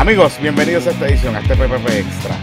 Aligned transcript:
Amigos, 0.00 0.38
bienvenidos 0.40 0.86
a 0.86 0.90
esta 0.92 1.06
edición, 1.06 1.36
a 1.36 1.40
este 1.40 1.54
PPP 1.54 1.88
Extra. 1.90 2.34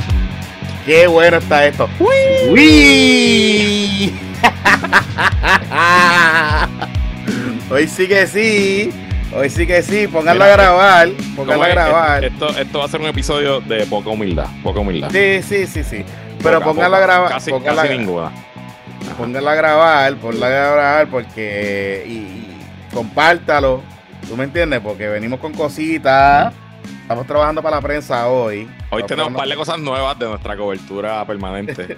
Qué 0.86 1.08
bueno 1.08 1.38
está 1.38 1.66
esto. 1.66 1.90
¡Uy! 2.00 2.12
Hoy 7.72 7.88
sí 7.88 8.08
que 8.08 8.28
sí. 8.28 8.92
Hoy 9.36 9.50
sí 9.50 9.66
que 9.66 9.82
sí. 9.82 10.08
Pónganlo 10.08 10.44
a 10.44 10.48
grabar. 10.50 11.10
Pónganlo 11.36 11.64
a 11.64 11.68
grabar. 11.68 12.24
Esto, 12.26 12.50
esto 12.58 12.78
va 12.80 12.86
a 12.86 12.90
ser 12.90 13.02
un 13.02 13.08
episodio 13.08 13.60
de 13.62 13.88
poca 13.88 14.12
humildad. 14.12 14.46
Poca 14.64 14.80
humildad. 14.80 15.10
Sí, 15.12 15.42
sí, 15.42 15.66
sí, 15.66 15.84
sí. 15.84 16.06
Pero 16.44 16.62
pónganlo 16.62 16.98
a 16.98 17.00
grabar. 17.00 17.32
Casi, 17.32 17.50
pónganlo 17.50 17.82
casi 17.82 17.94
a- 17.94 17.98
ninguna. 17.98 18.32
Pónganlo 19.18 19.50
a 19.50 19.56
grabar. 19.56 20.16
Pónganlo 20.18 20.46
a 20.46 20.50
grabar 20.50 21.08
porque. 21.08 22.06
Y, 22.08 22.12
y 22.12 22.60
compártalo. 22.94 23.82
¿Tú 24.30 24.38
me 24.38 24.44
entiendes? 24.44 24.80
Porque 24.80 25.08
venimos 25.08 25.40
con 25.40 25.54
cositas. 25.54 26.54
Estamos 27.02 27.26
trabajando 27.28 27.62
para 27.64 27.78
la 27.78 27.82
prensa 27.82 28.28
hoy. 28.28 28.60
Hoy 28.90 29.02
Estamos 29.02 29.08
tenemos 29.08 29.30
un 29.30 29.36
par 29.36 29.48
de 29.48 29.56
cosas 29.56 29.80
nuevas 29.80 30.20
de 30.20 30.26
nuestra 30.28 30.58
cobertura 30.58 31.26
permanente. 31.26 31.88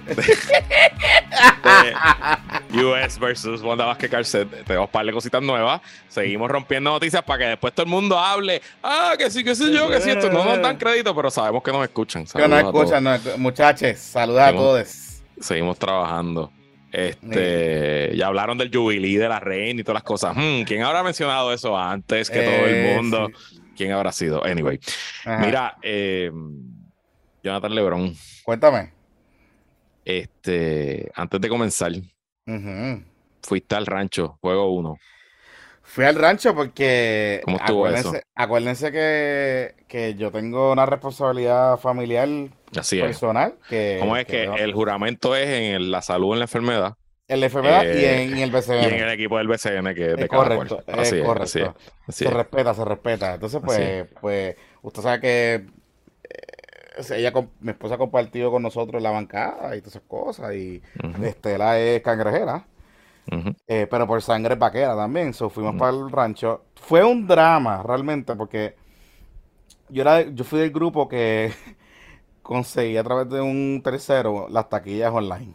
de 2.70 2.84
US 2.84 3.18
versus 3.18 3.62
Wanda 3.62 3.84
Vázquez 3.86 4.10
Carcet. 4.10 4.48
Tenemos 4.64 4.86
un 4.88 4.92
par 4.92 5.04
de 5.06 5.12
cositas 5.12 5.42
nuevas. 5.42 5.80
Seguimos 6.08 6.50
rompiendo 6.50 6.90
noticias 6.90 7.22
para 7.22 7.38
que 7.38 7.44
después 7.50 7.72
todo 7.74 7.84
el 7.84 7.90
mundo 7.90 8.18
hable. 8.18 8.62
Ah, 8.82 9.14
que 9.18 9.30
sí, 9.30 9.42
que 9.44 9.54
sí 9.54 9.72
yo, 9.72 9.88
que 9.90 10.00
sí. 10.00 10.10
Esto 10.10 10.30
no 10.30 10.44
nos 10.44 10.60
dan 10.62 10.76
crédito, 10.76 11.14
pero 11.14 11.30
sabemos 11.30 11.62
que 11.62 11.72
nos 11.72 11.82
escuchan. 11.82 12.24
Que 12.26 12.46
no 12.48 12.56
Saludos 12.56 12.58
a 12.58 12.62
todos. 12.72 12.84
escuchan, 12.84 13.04
no, 13.04 13.18
muchachos. 13.38 13.98
Saludos 13.98 14.40
a 14.42 14.52
todos. 14.52 15.22
Seguimos 15.40 15.78
trabajando. 15.78 16.52
Este, 16.92 18.10
ya 18.16 18.26
hablaron 18.26 18.58
del 18.58 18.68
jubilí 18.74 19.14
de 19.16 19.28
la 19.28 19.38
reina 19.38 19.80
y 19.80 19.84
todas 19.84 19.94
las 19.94 20.02
cosas. 20.02 20.34
Hmm, 20.36 20.62
¿Quién 20.66 20.82
habrá 20.82 21.02
mencionado 21.04 21.52
eso 21.52 21.76
antes 21.78 22.28
que 22.30 22.40
todo 22.42 22.66
el 22.66 22.74
Eh, 22.74 22.94
mundo? 22.96 23.28
sí. 23.48 23.59
¿Quién 23.80 23.92
habrá 23.92 24.12
sido? 24.12 24.44
Anyway, 24.44 24.78
Ajá. 25.24 25.38
mira, 25.38 25.78
eh, 25.80 26.30
Jonathan 27.42 27.74
Lebron, 27.74 28.14
Cuéntame. 28.44 28.92
este, 30.04 31.10
antes 31.14 31.40
de 31.40 31.48
comenzar, 31.48 31.92
Ujú. 32.46 33.02
fuiste 33.42 33.74
al 33.74 33.86
rancho, 33.86 34.36
juego 34.42 34.70
1. 34.74 34.98
Fui 35.82 36.04
al 36.04 36.14
rancho 36.16 36.54
porque 36.54 37.40
¿Cómo 37.42 37.56
estuvo 37.56 37.86
acuérdense, 37.86 38.18
eso? 38.18 38.24
acuérdense 38.34 38.92
que, 38.92 39.74
que 39.88 40.14
yo 40.14 40.30
tengo 40.30 40.72
una 40.72 40.84
responsabilidad 40.84 41.78
familiar 41.78 42.28
Así 42.78 42.98
es. 42.98 43.06
personal. 43.06 43.54
Que, 43.66 43.96
¿Cómo 43.98 44.14
es 44.14 44.26
que 44.26 44.44
el 44.44 44.74
juramento 44.74 45.34
es 45.34 45.48
en 45.48 45.74
el- 45.74 45.90
la 45.90 46.02
salud 46.02 46.34
en 46.34 46.40
la 46.40 46.44
enfermedad 46.44 46.96
en 47.30 47.40
la 47.40 47.46
enfermedad 47.46 47.86
y, 47.88 48.04
eh, 48.04 48.22
en, 48.24 48.36
y 48.36 48.42
el 48.42 48.50
y 48.76 48.86
BCN. 48.86 48.88
en 48.88 49.00
el 49.00 49.10
equipo 49.10 49.38
del 49.38 49.48
BCN 49.48 49.94
que 49.94 50.12
es 50.12 50.18
de 50.18 50.28
cada 50.28 50.48
correcto, 50.48 50.84
Así 50.92 51.16
es, 51.18 51.22
correcto. 51.22 51.36
así 51.36 51.60
es, 51.60 51.70
así 52.06 52.24
se 52.24 52.30
es. 52.30 52.30
respeta, 52.30 52.74
se 52.74 52.84
respeta. 52.84 53.34
Entonces, 53.34 53.60
pues, 53.64 54.06
pues, 54.20 54.56
usted 54.82 55.02
sabe 55.02 55.20
que 55.20 55.54
eh, 55.54 57.04
ella, 57.16 57.32
mi 57.60 57.70
esposa 57.72 57.94
ha 57.96 57.98
compartido 57.98 58.50
con 58.50 58.62
nosotros 58.62 59.02
la 59.02 59.10
bancada 59.10 59.76
y 59.76 59.80
todas 59.80 59.96
esas 59.96 60.08
cosas. 60.08 60.54
Y 60.54 60.82
Ujú, 61.02 61.24
Estela 61.24 61.78
es 61.78 62.02
cangrejera. 62.02 62.66
Eh, 63.68 63.86
pero 63.90 64.06
por 64.06 64.20
sangre 64.22 64.56
vaquera 64.56 64.96
también. 64.96 65.32
So, 65.32 65.48
fuimos 65.50 65.76
para 65.76 65.96
el 65.96 66.10
rancho. 66.10 66.64
Fue 66.76 67.04
un 67.04 67.26
drama 67.26 67.82
realmente 67.82 68.34
porque 68.36 68.74
yo, 69.88 70.02
era, 70.02 70.22
yo 70.22 70.44
fui 70.44 70.60
del 70.60 70.70
grupo 70.70 71.08
que 71.08 71.52
conseguí 72.42 72.96
a 72.96 73.04
través 73.04 73.28
de 73.30 73.40
un 73.40 73.82
tercero 73.84 74.48
las 74.50 74.68
taquillas 74.68 75.12
online. 75.12 75.54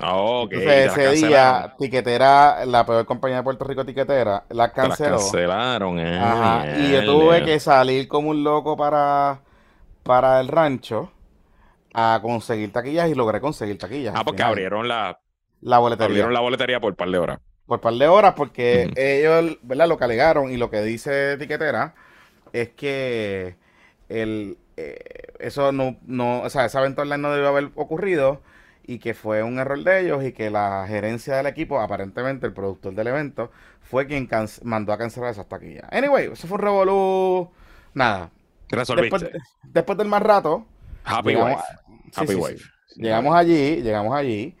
Ok, 0.00 0.52
Entonces 0.52 0.76
te 0.76 0.84
las 0.84 0.98
ese 0.98 1.10
día, 1.10 1.74
Tiquetera, 1.78 2.66
la 2.66 2.84
peor 2.84 3.06
compañía 3.06 3.38
de 3.38 3.42
Puerto 3.44 3.64
Rico, 3.64 3.84
Tiquetera, 3.84 4.44
la 4.50 4.72
canceló. 4.72 5.38
cancelaron, 5.38 5.98
eh. 6.00 6.18
Ajá, 6.18 6.68
y 6.72 6.90
yo 6.90 7.04
tuve 7.04 7.42
que 7.42 7.60
salir 7.60 8.08
como 8.08 8.30
un 8.30 8.42
loco 8.44 8.76
para, 8.76 9.42
para 10.04 10.40
el 10.40 10.48
rancho 10.48 11.12
a 11.94 12.20
conseguir 12.22 12.72
taquillas 12.72 13.08
y 13.10 13.14
logré 13.14 13.40
conseguir 13.40 13.78
taquillas. 13.78 14.14
Ah, 14.16 14.24
porque 14.24 14.42
final. 14.42 14.50
abrieron 14.50 14.88
la, 14.88 15.20
la 15.60 15.78
boletería. 15.78 16.06
abrieron 16.06 16.32
la 16.34 16.40
boletería 16.40 16.80
por 16.80 16.92
un 16.92 16.96
par 16.96 17.10
de 17.10 17.18
horas. 17.18 17.40
por 17.66 17.80
par 17.80 17.94
de 17.94 18.06
horas 18.08 18.34
porque 18.36 18.92
ellos, 18.96 19.58
¿verdad? 19.62 19.88
Lo 19.88 19.98
que 19.98 20.04
alegaron 20.04 20.50
y 20.52 20.56
lo 20.56 20.70
que 20.70 20.82
dice 20.82 21.36
Tiquetera 21.38 21.94
es 22.52 22.70
que 22.70 23.56
el, 24.08 24.58
eh, 24.76 24.98
eso 25.40 25.72
no, 25.72 25.96
no, 26.06 26.42
o 26.42 26.50
sea, 26.50 26.66
esa 26.66 26.80
venta 26.80 27.02
online 27.02 27.18
no 27.22 27.32
debió 27.32 27.48
haber 27.48 27.70
ocurrido 27.76 28.42
y 28.86 28.98
que 28.98 29.14
fue 29.14 29.42
un 29.42 29.58
error 29.58 29.82
de 29.82 30.00
ellos 30.00 30.22
y 30.24 30.32
que 30.32 30.50
la 30.50 30.84
gerencia 30.86 31.36
del 31.36 31.46
equipo, 31.46 31.80
aparentemente 31.80 32.46
el 32.46 32.52
productor 32.52 32.94
del 32.94 33.06
evento, 33.08 33.50
fue 33.80 34.06
quien 34.06 34.28
mandó 34.62 34.92
a 34.92 34.98
cancelar 34.98 35.30
esas 35.30 35.48
taquillas. 35.48 35.84
Anyway, 35.90 36.30
eso 36.32 36.46
fue 36.46 36.56
un 36.56 36.62
revolú. 36.62 37.50
Nada. 37.94 38.30
Resolviste. 38.68 39.18
Después, 39.18 39.42
después 39.62 39.98
del 39.98 40.08
más 40.08 40.22
rato, 40.22 40.66
Happy 41.04 41.30
llegamos- 41.30 41.56
wife. 41.56 42.08
Happy 42.16 42.26
sí, 42.28 42.34
sí. 42.34 42.40
wife. 42.40 42.64
Llegamos 42.96 43.34
allí, 43.34 43.82
llegamos 43.82 44.14
allí. 44.14 44.56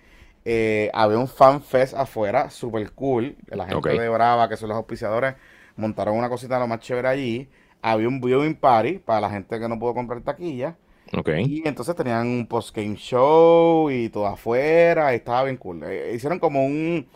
eh, 0.46 0.90
había 0.92 1.16
un 1.18 1.26
fan 1.28 1.62
fest 1.62 1.94
afuera, 1.94 2.50
super 2.50 2.90
cool. 2.92 3.34
La 3.46 3.66
gente 3.66 3.88
de 3.98 4.08
Brava, 4.10 4.46
que 4.48 4.56
son 4.58 4.68
los 4.68 4.76
auspiciadores, 4.76 5.34
montaron 5.76 6.16
una 6.18 6.28
cosita 6.28 6.58
lo 6.58 6.66
más 6.66 6.80
chévere 6.80 7.08
allí. 7.08 7.48
Había 7.80 8.08
un 8.08 8.20
viewing 8.20 8.54
party 8.54 8.98
para 8.98 9.20
la 9.22 9.30
gente 9.30 9.58
que 9.58 9.68
no 9.68 9.78
pudo 9.78 9.94
comprar 9.94 10.20
taquilla. 10.20 10.76
Ok. 11.16 11.28
Y 11.42 11.66
entonces 11.68 11.94
tenían 11.96 12.26
un 12.26 12.46
post-game 12.46 12.96
show 12.96 13.90
y 13.90 14.08
todo 14.08 14.26
afuera. 14.26 15.12
Y 15.12 15.16
estaba 15.16 15.44
bien 15.44 15.56
cool. 15.58 15.82
Eh, 15.84 16.12
hicieron 16.14 16.38
como 16.38 16.64
un. 16.64 17.06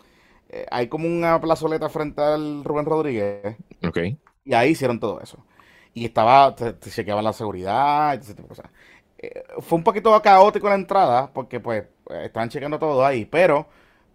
eh, 0.49 0.65
hay 0.71 0.87
como 0.87 1.07
una 1.07 1.39
plazoleta 1.41 1.89
frente 1.89 2.21
al 2.21 2.63
Rubén 2.63 2.85
Rodríguez. 2.85 3.57
Ok. 3.83 3.99
Y 4.45 4.53
ahí 4.53 4.71
hicieron 4.71 4.99
todo 4.99 5.21
eso. 5.21 5.45
Y 5.93 6.05
estaba, 6.05 6.55
te, 6.55 6.73
te 6.73 6.89
chequeaban 6.91 7.23
la 7.23 7.33
seguridad 7.33 8.13
y 8.15 8.19
ese 8.21 8.33
tipo 8.35 8.43
de 8.43 8.49
cosas. 8.49 8.71
Eh, 9.17 9.43
fue 9.59 9.77
un 9.77 9.83
poquito 9.83 10.19
caótico 10.21 10.69
la 10.69 10.75
entrada, 10.75 11.31
porque 11.33 11.59
pues 11.59 11.85
estaban 12.23 12.49
chequeando 12.49 12.79
todo 12.79 13.05
ahí, 13.05 13.25
pero 13.25 13.67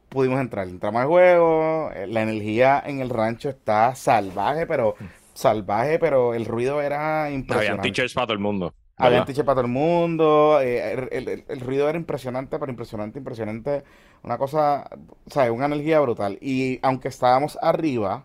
pudimos 0.09 0.41
entrar. 0.41 0.69
Entramos 0.69 1.03
al 1.03 1.09
juego, 1.09 1.91
la 2.09 2.22
energía 2.22 2.83
en 2.87 3.01
el 3.01 3.11
rancho 3.11 3.51
está 3.51 3.95
salvaje, 3.95 4.66
pero 4.66 4.97
salvaje, 5.34 5.99
pero 5.99 6.34
el 6.34 6.47
ruido 6.47 6.81
era 6.83 7.28
Habían 7.55 7.81
impresionante. 7.81 7.83
teachers 7.83 8.15
para 8.15 8.27
todo 8.28 8.34
el 8.34 8.41
mundo. 8.41 8.75
Había 8.97 9.25
teacher 9.25 9.44
para 9.44 9.56
todo 9.56 9.66
el 9.66 9.72
mundo, 9.72 10.60
eh, 10.62 10.93
el, 10.93 11.09
el- 11.12 11.28
el- 11.28 11.44
el 11.49 11.60
ruido 11.60 11.88
era 11.88 11.99
impresionante, 11.99 12.59
pero 12.59 12.71
impresionante, 12.71 13.19
impresionante. 13.19 13.84
Una 14.22 14.38
cosa, 14.38 14.88
o 15.27 15.31
sea, 15.31 15.50
una 15.53 15.66
energía 15.66 16.00
brutal. 16.00 16.38
Y 16.41 16.78
aunque 16.82 17.09
estábamos 17.09 17.59
arriba, 17.60 18.25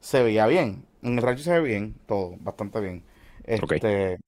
se 0.00 0.22
veía 0.22 0.46
bien. 0.46 0.86
En 1.02 1.18
el 1.18 1.22
rancho 1.22 1.42
se 1.42 1.52
ve 1.52 1.60
bien, 1.62 1.96
todo, 2.06 2.36
bastante 2.40 2.80
bien. 2.80 3.04
Este, 3.44 4.18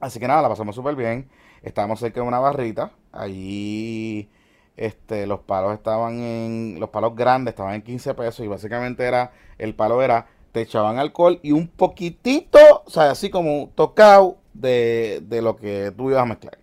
así 0.00 0.20
que 0.20 0.28
nada, 0.28 0.42
la 0.42 0.48
pasamos 0.48 0.74
súper 0.76 0.96
bien. 0.96 1.28
Estábamos 1.62 2.00
cerca 2.00 2.20
de 2.20 2.26
una 2.28 2.38
barrita. 2.40 2.92
Allí, 3.12 4.28
este, 4.76 5.26
los 5.26 5.40
palos 5.40 5.74
estaban 5.74 6.18
en, 6.20 6.76
los 6.80 6.90
palos 6.90 7.14
grandes 7.16 7.52
estaban 7.52 7.74
en 7.74 7.82
15 7.82 8.14
pesos 8.14 8.44
y 8.44 8.48
básicamente 8.48 9.04
era, 9.04 9.32
el 9.58 9.74
palo 9.74 10.02
era, 10.02 10.26
te 10.52 10.62
echaban 10.62 10.98
alcohol 10.98 11.40
y 11.42 11.52
un 11.52 11.68
poquitito, 11.68 12.58
o 12.86 12.90
sea, 12.90 13.10
así 13.10 13.30
como 13.30 13.70
tocado 13.74 14.38
de, 14.54 15.20
de 15.22 15.42
lo 15.42 15.56
que 15.56 15.92
tú 15.96 16.10
ibas 16.10 16.22
a 16.22 16.26
mezclar. 16.26 16.58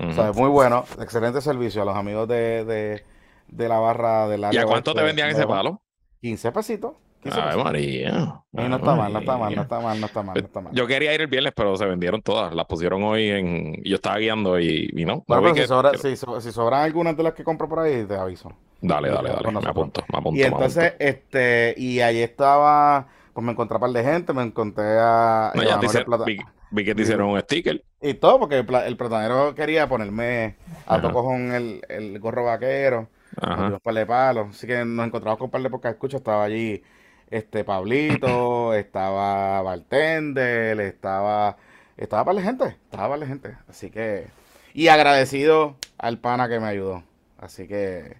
Ujú. 0.00 0.08
O 0.08 0.12
sea, 0.12 0.32
muy 0.32 0.48
bueno, 0.48 0.84
excelente 1.00 1.40
servicio 1.40 1.82
a 1.82 1.84
los 1.84 1.96
amigos 1.96 2.26
de, 2.28 2.64
de, 2.64 3.04
de 3.48 3.68
la 3.68 3.78
barra 3.78 4.26
del 4.28 4.40
¿Y 4.40 4.44
área 4.44 4.62
a 4.62 4.66
cuánto 4.66 4.94
te 4.94 5.02
vendían 5.02 5.28
ese 5.28 5.46
palo? 5.46 5.80
15 6.22 6.52
pesitos. 6.52 6.92
15 7.22 7.40
Ay. 7.40 7.62
María. 7.62 8.08
Y 8.52 8.56
no 8.56 8.62
Ay, 8.62 8.72
está 8.72 8.94
mal, 8.96 9.12
no 9.12 9.18
está 9.20 9.36
mal, 9.38 9.54
no 9.54 9.62
está 9.62 9.78
mal, 9.80 10.00
no 10.00 10.06
está 10.06 10.22
mal, 10.24 10.34
no 10.34 10.40
está 10.46 10.60
mal. 10.60 10.72
Yo 10.74 10.86
quería 10.88 11.14
ir 11.14 11.20
el 11.20 11.28
viernes, 11.28 11.52
pero 11.54 11.76
se 11.76 11.84
vendieron 11.86 12.20
todas. 12.20 12.52
Las 12.52 12.66
pusieron 12.66 13.00
hoy 13.04 13.28
en. 13.28 13.74
y 13.84 13.90
Yo 13.90 13.94
estaba 13.96 14.18
guiando 14.18 14.58
y, 14.58 14.90
y 14.92 15.04
no. 15.04 15.16
No 15.28 15.40
pero 15.40 15.48
si, 15.54 15.60
que- 15.60 15.68
sobra- 15.68 15.96
si, 15.96 16.16
si 16.16 16.52
sobran 16.52 16.82
algunas 16.82 17.16
de 17.16 17.22
las 17.22 17.34
que 17.34 17.44
compro 17.44 17.68
por 17.68 17.78
ahí, 17.78 18.04
te 18.06 18.16
aviso. 18.16 18.52
Dale, 18.80 19.08
dale, 19.10 19.30
dale. 19.30 19.52
Me 19.52 19.58
apunto, 19.70 20.02
me 20.12 20.18
apunto. 20.18 20.40
Y 20.40 20.42
entonces, 20.42 20.84
apunto. 20.86 21.04
este, 21.04 21.74
y 21.76 22.00
ahí 22.00 22.18
estaba, 22.20 23.06
pues 23.32 23.44
me 23.46 23.52
encontré 23.52 23.76
a 23.76 23.80
par 23.80 23.90
de 23.90 24.02
gente, 24.02 24.32
me 24.32 24.42
encontré 24.42 24.98
a 24.98 25.52
No, 25.54 25.62
Iván 25.62 25.80
ya 25.80 25.88
te 25.92 26.04
Plata- 26.04 26.24
vi, 26.24 26.38
vi 26.72 26.84
que 26.84 26.94
te 26.94 27.02
hicieron 27.02 27.28
un 27.30 27.40
sticker. 27.40 27.84
y 28.00 28.14
todo, 28.14 28.40
porque 28.40 28.58
el, 28.58 28.66
pla- 28.66 28.86
el 28.86 28.96
platanero 28.96 29.54
quería 29.54 29.88
ponerme 29.88 30.56
a 30.86 30.94
Ajá. 30.96 31.02
toco 31.02 31.24
con 31.24 31.52
el, 31.52 31.82
el 31.88 32.18
gorro 32.18 32.44
vaquero, 32.44 33.08
Ajá. 33.36 33.74
un 33.74 33.80
par 33.80 33.94
de 33.94 34.06
palos, 34.06 34.48
así 34.50 34.66
que 34.66 34.84
nos 34.84 35.06
encontramos 35.06 35.38
con 35.38 35.46
un 35.46 35.50
par 35.50 35.62
de 35.62 35.70
pocas 35.70 35.92
escuchas, 35.92 36.20
estaba 36.20 36.44
allí 36.44 36.82
este 37.30 37.64
Pablito, 37.64 38.74
estaba 38.74 39.62
Bartender, 39.62 40.80
estaba, 40.80 41.56
estaba 41.96 42.24
par 42.24 42.34
de 42.36 42.42
gente, 42.42 42.64
estaba 42.90 43.08
par 43.10 43.20
de 43.20 43.26
gente, 43.26 43.56
así 43.68 43.90
que, 43.90 44.26
y 44.74 44.88
agradecido 44.88 45.76
al 45.98 46.18
pana 46.18 46.48
que 46.48 46.58
me 46.60 46.66
ayudó, 46.66 47.04
así 47.38 47.68
que, 47.68 48.16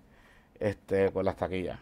este, 0.60 1.10
con 1.12 1.24
las 1.24 1.36
taquillas. 1.36 1.78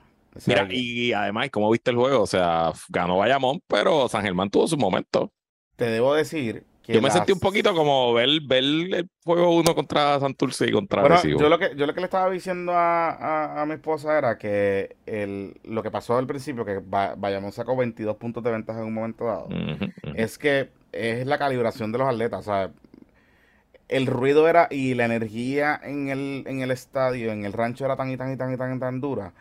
Mira, 0.47 0.67
y 0.71 1.13
además, 1.13 1.51
¿cómo 1.51 1.71
viste 1.71 1.91
el 1.91 1.97
juego? 1.97 2.23
O 2.23 2.27
sea, 2.27 2.73
ganó 2.89 3.19
Bayamón, 3.19 3.61
pero 3.67 4.09
San 4.09 4.23
Germán 4.23 4.49
tuvo 4.51 4.67
su 4.69 4.77
momento. 4.77 5.33
Te 5.81 5.91
debo 5.91 6.15
decir 6.15 6.65
que 6.83 6.93
Yo 6.93 7.01
me 7.01 7.09
las- 7.09 7.15
sentí 7.17 7.33
un 7.33 7.41
poquito 7.41 7.75
como 7.75 8.13
ver, 8.13 8.29
ver 8.45 8.63
el 8.63 9.09
juego 9.25 9.55
uno 9.57 9.75
contra 9.75 10.21
Santurce 10.21 10.67
y 10.69 10.73
contra 10.73 11.01
Bueno, 11.01 11.17
yo 11.25 11.49
lo 11.49 11.59
que 11.59 11.75
yo 11.75 11.87
lo 11.87 11.95
que 11.95 12.01
le 12.01 12.05
estaba 12.05 12.31
diciendo 12.31 12.73
a, 12.73 13.11
a- 13.13 13.63
a 13.63 13.67
mi 13.67 13.73
esposa 13.75 14.19
era 14.19 14.37
que 14.37 14.97
el, 15.07 15.55
lo 15.65 15.83
que 15.83 15.91
pasó 15.91 16.19
al 16.19 16.27
principio, 16.27 16.67
que 16.67 16.81
Ba- 16.85 17.15
Bayamón 17.17 17.53
sacó 17.53 17.75
22 17.77 18.17
puntos 18.17 18.45
de 18.45 18.51
ventaja 18.51 18.81
en 18.81 18.87
un 18.87 18.93
momento 18.95 19.25
dado, 19.25 19.49
es 20.15 20.37
que 20.37 20.69
es 20.93 21.27
la 21.27 21.39
calibración 21.39 21.93
de 21.93 21.99
los 21.99 22.09
atletas. 22.09 22.41
O 22.41 22.43
sea, 22.43 22.71
el 23.89 24.07
ruido 24.07 24.47
era 24.49 24.69
y 24.71 24.95
la 24.95 25.07
energía 25.07 25.81
en 25.83 26.09
el, 26.11 26.45
en 26.47 26.61
el 26.61 26.71
estadio, 26.71 27.33
en 27.33 27.45
el 27.45 27.53
rancho 27.53 27.85
era 27.87 27.97
tan 27.97 28.11
y 28.11 28.17
tan 28.17 28.33
y 28.33 28.37
tan 28.37 28.53
y 28.53 28.57
tan, 28.57 28.77
y 28.77 28.79
tan 28.79 29.01
dura 29.01 29.33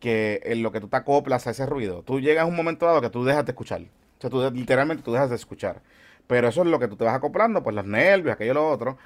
que 0.00 0.40
en 0.44 0.62
lo 0.62 0.70
que 0.70 0.80
tú 0.80 0.88
te 0.88 0.96
acoplas 0.96 1.46
a 1.46 1.50
ese 1.50 1.66
ruido, 1.66 2.02
tú 2.02 2.20
llegas 2.20 2.42
a 2.44 2.46
un 2.46 2.54
momento 2.54 2.86
dado 2.86 3.00
que 3.00 3.10
tú 3.10 3.24
dejas 3.24 3.44
de 3.44 3.52
escuchar. 3.52 3.82
O 4.18 4.20
sea, 4.20 4.30
tú 4.30 4.50
literalmente 4.52 5.02
tú 5.02 5.12
dejas 5.12 5.30
de 5.30 5.36
escuchar. 5.36 5.82
Pero 6.26 6.48
eso 6.48 6.62
es 6.62 6.68
lo 6.68 6.78
que 6.78 6.88
tú 6.88 6.96
te 6.96 7.04
vas 7.04 7.14
acoplando, 7.14 7.62
pues 7.62 7.74
los 7.74 7.86
nervios, 7.86 8.34
aquello 8.34 8.52
y 8.52 8.54
lo 8.54 8.68
otro 8.70 8.98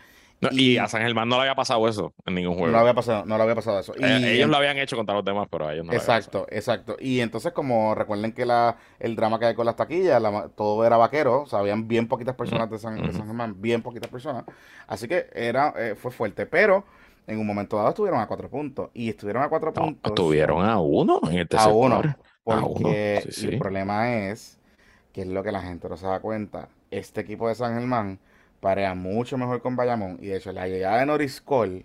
y, 0.50 0.76
a 0.78 0.88
San 0.88 1.02
Germán 1.02 1.28
no 1.28 1.36
le 1.36 1.42
había 1.42 1.54
pasado 1.54 1.86
eso 1.88 2.14
en 2.26 2.34
ningún 2.34 2.54
juego. 2.54 2.66
No 2.66 2.72
le 2.72 2.78
había 2.78 2.94
pasado, 2.94 3.24
no 3.24 3.36
le 3.36 3.42
había 3.42 3.54
pasado 3.54 3.78
eso. 3.78 3.94
Eh, 3.94 4.34
ellos 4.34 4.48
lo 4.48 4.56
habían 4.56 4.76
hecho 4.78 4.96
contra 4.96 5.14
los 5.14 5.24
demás, 5.24 5.46
pero 5.50 5.68
a 5.68 5.72
ellos 5.72 5.86
no. 5.86 5.92
Exacto, 5.92 6.46
exacto. 6.50 6.96
Y 6.98 7.20
entonces, 7.20 7.52
como 7.52 7.94
recuerden 7.94 8.32
que 8.32 8.44
la, 8.44 8.76
el 8.98 9.14
drama 9.14 9.38
que 9.38 9.46
hay 9.46 9.54
con 9.54 9.66
las 9.66 9.76
taquillas, 9.76 10.20
todo 10.56 10.84
era 10.84 10.96
vaquero, 10.96 11.42
o 11.42 11.46
sea, 11.46 11.60
habían 11.60 11.86
bien 11.86 12.08
poquitas 12.08 12.34
personas 12.34 12.70
de 12.70 12.78
San, 12.78 12.98
Germán, 12.98 13.60
bien 13.60 13.82
poquitas 13.82 14.10
personas. 14.10 14.44
Así 14.86 15.06
que 15.06 15.26
era, 15.32 15.74
eh, 15.76 15.94
fue 15.94 16.10
fuerte. 16.10 16.46
Pero 16.46 16.84
en 17.26 17.38
un 17.38 17.46
momento 17.46 17.76
dado 17.76 17.90
estuvieron 17.90 18.20
a 18.20 18.26
cuatro 18.26 18.48
puntos. 18.48 18.90
Y 18.94 19.10
estuvieron 19.10 19.42
a 19.42 19.48
cuatro 19.48 19.72
puntos. 19.72 20.10
Estuvieron 20.10 20.64
a 20.64 20.80
uno 20.80 21.20
en 21.30 21.38
el 21.38 21.48
tercer 21.48 21.68
A 21.68 21.72
uno. 21.72 22.02
Porque 22.42 23.18
el 23.18 23.58
problema 23.58 24.12
es, 24.12 24.58
que 25.12 25.22
es 25.22 25.28
lo 25.28 25.42
que 25.42 25.52
la 25.52 25.62
gente 25.62 25.88
no 25.88 25.96
se 25.96 26.06
da 26.06 26.20
cuenta, 26.20 26.68
este 26.90 27.20
equipo 27.20 27.48
de 27.48 27.54
San 27.54 27.74
Germán 27.74 28.18
parea 28.60 28.94
mucho 28.94 29.36
mejor 29.36 29.60
con 29.60 29.76
Bayamón. 29.76 30.18
Y 30.20 30.28
de 30.28 30.36
hecho, 30.36 30.52
la 30.52 30.68
llegada 30.68 31.00
de 31.00 31.06
Norris 31.06 31.40
Cole, 31.40 31.84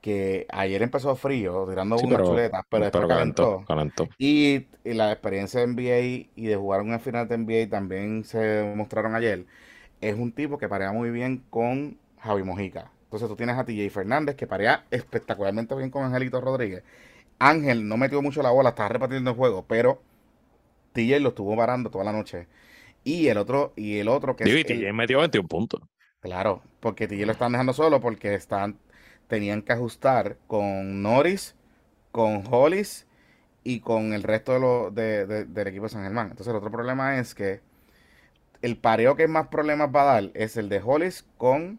que 0.00 0.46
ayer 0.50 0.82
empezó 0.82 1.14
frío, 1.14 1.66
tirando 1.68 1.96
unas 1.96 2.22
chuletas, 2.22 2.64
pero 2.68 2.84
después 2.84 3.06
calentó. 3.66 4.08
Y, 4.18 4.66
la 4.82 5.12
experiencia 5.12 5.60
de 5.60 5.66
NBA 5.66 6.30
y 6.34 6.46
de 6.46 6.56
jugar 6.56 6.80
una 6.80 6.98
final 6.98 7.28
de 7.28 7.36
NBA 7.36 7.68
también 7.68 8.24
se 8.24 8.72
mostraron 8.74 9.14
ayer. 9.14 9.44
Es 10.00 10.16
un 10.16 10.32
tipo 10.32 10.56
que 10.56 10.68
parea 10.68 10.90
muy 10.92 11.10
bien 11.10 11.44
con 11.50 11.98
Javi 12.18 12.42
Mojica. 12.42 12.90
Entonces 13.04 13.28
tú 13.28 13.36
tienes 13.36 13.58
a 13.58 13.64
TJ 13.64 13.90
Fernández 13.90 14.36
que 14.36 14.46
parea 14.46 14.86
espectacularmente 14.90 15.74
bien 15.74 15.90
con 15.90 16.04
Angelito 16.04 16.40
Rodríguez. 16.40 16.82
Ángel 17.38 17.86
no 17.86 17.98
metió 17.98 18.22
mucho 18.22 18.42
la 18.42 18.50
bola, 18.50 18.70
estaba 18.70 18.88
repartiendo 18.88 19.30
el 19.30 19.36
juego, 19.36 19.64
pero 19.68 20.00
TJ 20.92 21.20
lo 21.20 21.30
estuvo 21.30 21.56
parando 21.56 21.90
toda 21.90 22.04
la 22.04 22.12
noche. 22.12 22.46
Y 23.04 23.28
el 23.28 23.38
otro, 23.38 23.72
y 23.76 23.98
el 23.98 24.08
otro 24.08 24.36
que 24.36 24.44
es. 24.44 24.66
TJ 24.66 24.92
metió 24.92 25.18
21 25.18 25.48
puntos. 25.48 25.80
Claro, 26.20 26.62
porque 26.80 27.08
TJ 27.08 27.24
lo 27.24 27.32
están 27.32 27.52
dejando 27.52 27.72
solo 27.72 28.00
porque 28.00 28.34
están, 28.34 28.78
tenían 29.26 29.62
que 29.62 29.72
ajustar 29.72 30.36
con 30.46 31.02
Norris, 31.02 31.54
con 32.12 32.44
Hollis 32.50 33.06
y 33.64 33.80
con 33.80 34.12
el 34.12 34.22
resto 34.22 34.52
de 34.52 34.60
lo, 34.60 34.90
de, 34.90 35.46
del 35.46 35.66
equipo 35.68 35.84
de 35.84 35.90
San 35.90 36.02
Germán. 36.02 36.28
Entonces 36.30 36.48
el 36.48 36.56
otro 36.56 36.70
problema 36.70 37.18
es 37.18 37.34
que 37.34 37.60
el 38.62 38.76
pareo 38.76 39.16
que 39.16 39.28
más 39.28 39.48
problemas 39.48 39.90
va 39.94 40.02
a 40.02 40.14
dar 40.14 40.30
es 40.34 40.56
el 40.56 40.68
de 40.68 40.82
Hollis 40.84 41.24
con 41.38 41.78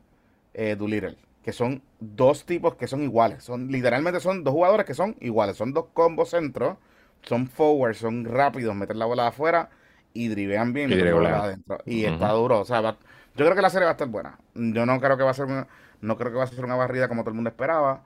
eh, 0.53 0.75
Doolittle, 0.75 1.17
que 1.43 1.53
son 1.53 1.83
dos 1.99 2.45
tipos 2.45 2.75
que 2.75 2.87
son 2.87 3.03
iguales. 3.03 3.43
Son 3.43 3.71
literalmente 3.71 4.19
son 4.19 4.43
dos 4.43 4.53
jugadores 4.53 4.85
que 4.85 4.93
son 4.93 5.15
iguales. 5.19 5.57
Son 5.57 5.73
dos 5.73 5.85
combos 5.93 6.29
centros, 6.31 6.77
son 7.23 7.47
forward, 7.47 7.95
son 7.95 8.25
rápidos, 8.25 8.75
meter 8.75 8.95
la 8.95 9.05
bola 9.05 9.27
afuera 9.27 9.69
y 10.13 10.27
drivean 10.27 10.73
bien 10.73 10.91
y, 10.91 10.99
adentro. 10.99 11.77
y 11.85 12.05
está 12.05 12.29
duro. 12.31 12.59
O 12.59 12.65
sea, 12.65 12.81
yo 12.81 12.95
creo 13.35 13.55
que 13.55 13.61
la 13.61 13.69
serie 13.69 13.85
va 13.85 13.91
a 13.91 13.93
estar 13.93 14.07
buena. 14.07 14.37
Yo 14.53 14.85
no 14.85 14.99
creo 14.99 15.17
que 15.17 15.23
va 15.23 15.31
a 15.31 15.35
ser 15.35 15.45
una, 15.45 15.67
no 16.01 16.17
creo 16.17 16.31
que 16.31 16.37
va 16.37 16.43
a 16.43 16.47
ser 16.47 16.65
una 16.65 16.75
barrida 16.75 17.07
como 17.07 17.21
todo 17.21 17.29
el 17.29 17.35
mundo 17.35 17.49
esperaba 17.49 18.03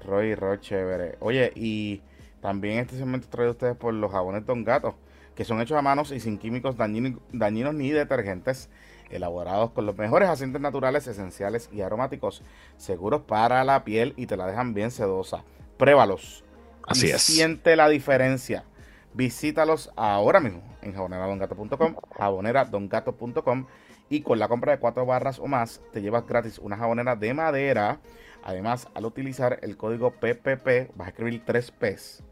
Roy, 0.06 0.36
Roy, 0.36 0.60
chévere. 0.60 1.18
Oye, 1.20 1.52
y 1.56 2.02
también 2.42 2.80
este 2.80 2.98
segmento 2.98 3.28
traído 3.30 3.52
ustedes 3.52 3.76
por 3.76 3.94
los 3.94 4.12
jabones 4.12 4.46
Don 4.46 4.64
Gato, 4.64 4.96
que 5.36 5.46
son 5.46 5.62
hechos 5.62 5.78
a 5.78 5.82
manos 5.82 6.12
y 6.12 6.20
sin 6.20 6.38
químicos 6.38 6.76
dañinos 6.78 7.74
ni 7.74 7.92
detergentes, 7.92 8.70
elaborados 9.10 9.72
con 9.72 9.86
los 9.86 9.98
mejores 9.98 10.30
aceites 10.30 10.62
naturales, 10.62 11.08
esenciales 11.08 11.70
y 11.72 11.82
aromáticos, 11.82 12.44
seguros 12.78 13.22
para 13.22 13.64
la 13.64 13.84
piel 13.84 14.14
y 14.18 14.28
te 14.28 14.38
la 14.38 14.48
dejan 14.48 14.74
bien 14.74 14.92
sedosa. 14.92 15.44
Pruébalos 15.78 16.44
Así 16.88 17.10
es. 17.10 17.22
Siente 17.22 17.76
la 17.76 17.90
diferencia. 17.90 18.66
Visítalos 19.14 19.92
ahora 19.96 20.40
mismo 20.40 20.64
en 20.82 20.94
jaboneradongato.com, 20.94 21.96
jaboneradongato.com 22.18 23.66
y 24.10 24.22
con 24.22 24.40
la 24.40 24.48
compra 24.48 24.74
de 24.74 24.80
cuatro 24.80 25.06
barras 25.06 25.40
o 25.40 25.48
más 25.48 25.82
te 25.92 26.02
llevas 26.02 26.28
gratis 26.28 26.60
una 26.60 26.78
jabonera 26.78 27.16
de 27.16 27.34
madera. 27.34 28.00
Además, 28.44 28.88
al 28.94 29.06
utilizar 29.06 29.60
el 29.62 29.78
código 29.78 30.12
PPP, 30.12 30.96
vas 30.96 31.08
a 31.08 31.10
escribir 31.10 31.44
3 31.46 31.72
P's, 31.72 32.24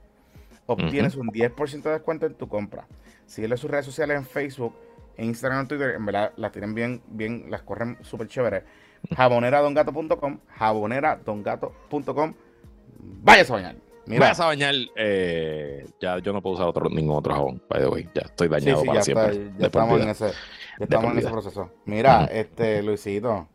obtienes 0.66 1.16
un 1.16 1.28
10% 1.28 1.84
de 1.84 1.92
descuento 1.92 2.26
en 2.26 2.34
tu 2.34 2.48
compra. 2.48 2.88
Síguele 3.26 3.58
sus 3.58 3.70
redes 3.70 3.86
sociales 3.86 4.18
en 4.18 4.26
Facebook, 4.26 4.74
en 5.18 5.26
Instagram, 5.26 5.62
en 5.62 5.68
Twitter, 5.68 5.96
en 5.96 6.06
verdad 6.06 6.34
las 6.36 6.52
tienen 6.52 6.74
bien, 6.74 7.02
bien, 7.08 7.46
las 7.50 7.62
corren 7.62 7.98
súper 8.02 8.28
chévere. 8.28 8.64
Jaboneradongato.com, 9.16 10.40
jaboneradongato.com. 10.48 12.34
Vaya 13.22 13.44
a 13.44 13.52
bañar. 13.52 13.89
Mira. 14.10 14.30
Vas 14.30 14.40
a 14.40 14.48
bañar. 14.48 14.74
Eh, 14.96 15.86
ya 16.02 16.18
yo 16.18 16.34
no 16.34 16.42
puedo 16.42 16.56
usar 16.56 16.66
otro, 16.66 16.90
ningún 16.90 17.16
otro 17.16 17.32
jabón. 17.32 17.62
By 17.70 17.80
the 17.80 17.88
way. 17.88 18.10
Ya 18.16 18.24
estoy 18.24 18.48
dañado 18.48 18.84
para 18.84 19.04
siempre. 19.04 19.52
ya 19.60 19.68
estamos, 19.68 20.02
en 20.02 20.10
ese, 20.10 20.32
ya 20.80 20.84
estamos 20.86 21.12
en 21.12 21.20
ese 21.20 21.30
proceso. 21.30 21.72
Mira, 21.86 22.26
este, 22.26 22.82
Luisito. 22.82 23.48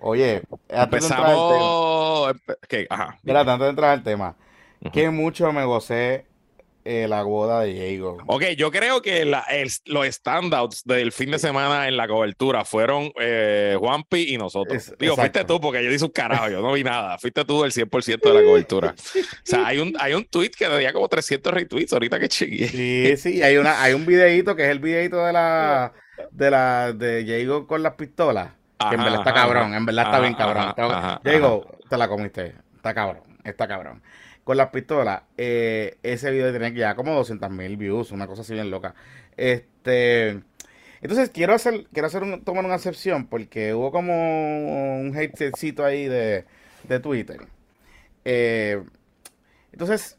Oye, 0.00 0.42
empezamos. 0.68 2.34
Ajá. 2.90 3.18
Mira, 3.22 3.40
antes 3.40 3.60
de 3.60 3.68
entrar 3.68 3.90
al 3.92 4.02
tema, 4.02 4.34
que 4.92 5.08
mucho 5.10 5.52
me 5.52 5.64
gocé 5.64 6.26
eh, 6.86 7.08
la 7.08 7.24
boda 7.24 7.62
de 7.62 7.72
Diego. 7.72 8.18
Ok, 8.26 8.44
yo 8.56 8.70
creo 8.70 9.02
que 9.02 9.24
los 9.24 10.06
standouts 10.06 10.84
del 10.84 11.10
fin 11.10 11.32
de 11.32 11.38
semana 11.40 11.88
en 11.88 11.96
la 11.96 12.06
cobertura 12.06 12.64
fueron 12.64 13.10
eh, 13.20 13.76
Juanpi 13.76 14.34
y 14.34 14.38
nosotros. 14.38 14.94
Digo, 14.96 15.16
fuiste 15.16 15.44
tú 15.44 15.60
porque 15.60 15.82
yo 15.82 15.90
hice 15.90 16.04
un 16.04 16.12
carajo, 16.12 16.48
yo 16.48 16.62
no 16.62 16.72
vi 16.72 16.84
nada. 16.84 17.18
Fuiste 17.18 17.44
tú 17.44 17.64
el 17.64 17.72
100% 17.72 18.20
de 18.20 18.34
la 18.34 18.42
cobertura. 18.42 18.94
o 18.96 19.22
sea, 19.42 19.66
hay 19.66 19.78
un, 19.78 19.96
hay 19.98 20.14
un 20.14 20.24
tweet 20.24 20.50
que 20.50 20.68
tenía 20.68 20.92
como 20.92 21.08
300 21.08 21.52
retweets 21.52 21.92
ahorita 21.92 22.20
que 22.20 22.28
chequeé. 22.28 22.68
Sí, 22.68 23.16
sí, 23.16 23.42
hay, 23.42 23.56
una, 23.56 23.82
hay 23.82 23.92
un 23.92 24.06
videito 24.06 24.54
que 24.54 24.62
es 24.62 24.70
el 24.70 24.78
videito 24.78 25.24
de 25.26 25.32
la 25.32 25.92
de 26.30 26.50
la 26.52 26.92
de 26.92 27.24
Diego 27.24 27.66
con 27.66 27.82
las 27.82 27.94
pistolas. 27.94 28.52
que 28.78 28.94
en 28.94 29.02
verdad 29.02 29.18
está 29.18 29.34
cabrón, 29.34 29.74
en 29.74 29.84
verdad 29.84 30.04
está 30.04 30.20
bien 30.20 30.34
cabrón. 30.34 30.72
Diego, 31.24 31.66
te 31.90 31.98
la 31.98 32.06
comiste. 32.06 32.54
Está 32.76 32.94
cabrón, 32.94 33.24
está 33.42 33.66
cabrón 33.66 34.02
con 34.46 34.56
las 34.56 34.68
pistolas, 34.70 35.22
eh, 35.36 35.98
ese 36.04 36.30
video 36.30 36.52
tenía 36.52 36.72
que 36.72 36.78
ya 36.78 36.94
como 36.94 37.12
200 37.16 37.50
mil 37.50 37.76
views, 37.76 38.12
una 38.12 38.28
cosa 38.28 38.42
así 38.42 38.54
bien 38.54 38.70
loca. 38.70 38.94
Este, 39.36 40.40
entonces 41.00 41.30
quiero 41.30 41.52
hacer, 41.52 41.88
quiero 41.92 42.06
hacer 42.06 42.22
un, 42.22 42.44
tomar 42.44 42.64
una 42.64 42.76
excepción 42.76 43.26
porque 43.26 43.74
hubo 43.74 43.90
como 43.90 45.00
un 45.00 45.12
hatecito 45.16 45.84
ahí 45.84 46.06
de, 46.06 46.44
de 46.84 47.00
Twitter. 47.00 47.40
Eh, 48.24 48.84
entonces, 49.72 50.16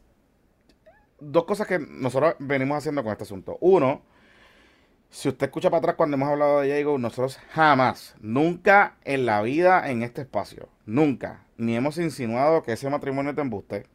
dos 1.20 1.44
cosas 1.46 1.66
que 1.66 1.78
nosotros 1.78 2.34
venimos 2.38 2.76
haciendo 2.76 3.02
con 3.02 3.12
este 3.12 3.24
asunto. 3.24 3.56
Uno, 3.62 4.02
si 5.08 5.30
usted 5.30 5.46
escucha 5.46 5.70
para 5.70 5.78
atrás 5.78 5.94
cuando 5.96 6.18
hemos 6.18 6.28
hablado 6.28 6.60
de 6.60 6.66
Diego, 6.66 6.98
nosotros 6.98 7.38
jamás, 7.52 8.14
nunca 8.20 8.98
en 9.06 9.24
la 9.24 9.40
vida 9.40 9.90
en 9.90 10.02
este 10.02 10.20
espacio, 10.20 10.68
nunca, 10.84 11.46
ni 11.56 11.76
hemos 11.76 11.96
insinuado 11.96 12.62
que 12.62 12.72
ese 12.72 12.90
matrimonio 12.90 13.34
te 13.34 13.40
embuste 13.40 13.86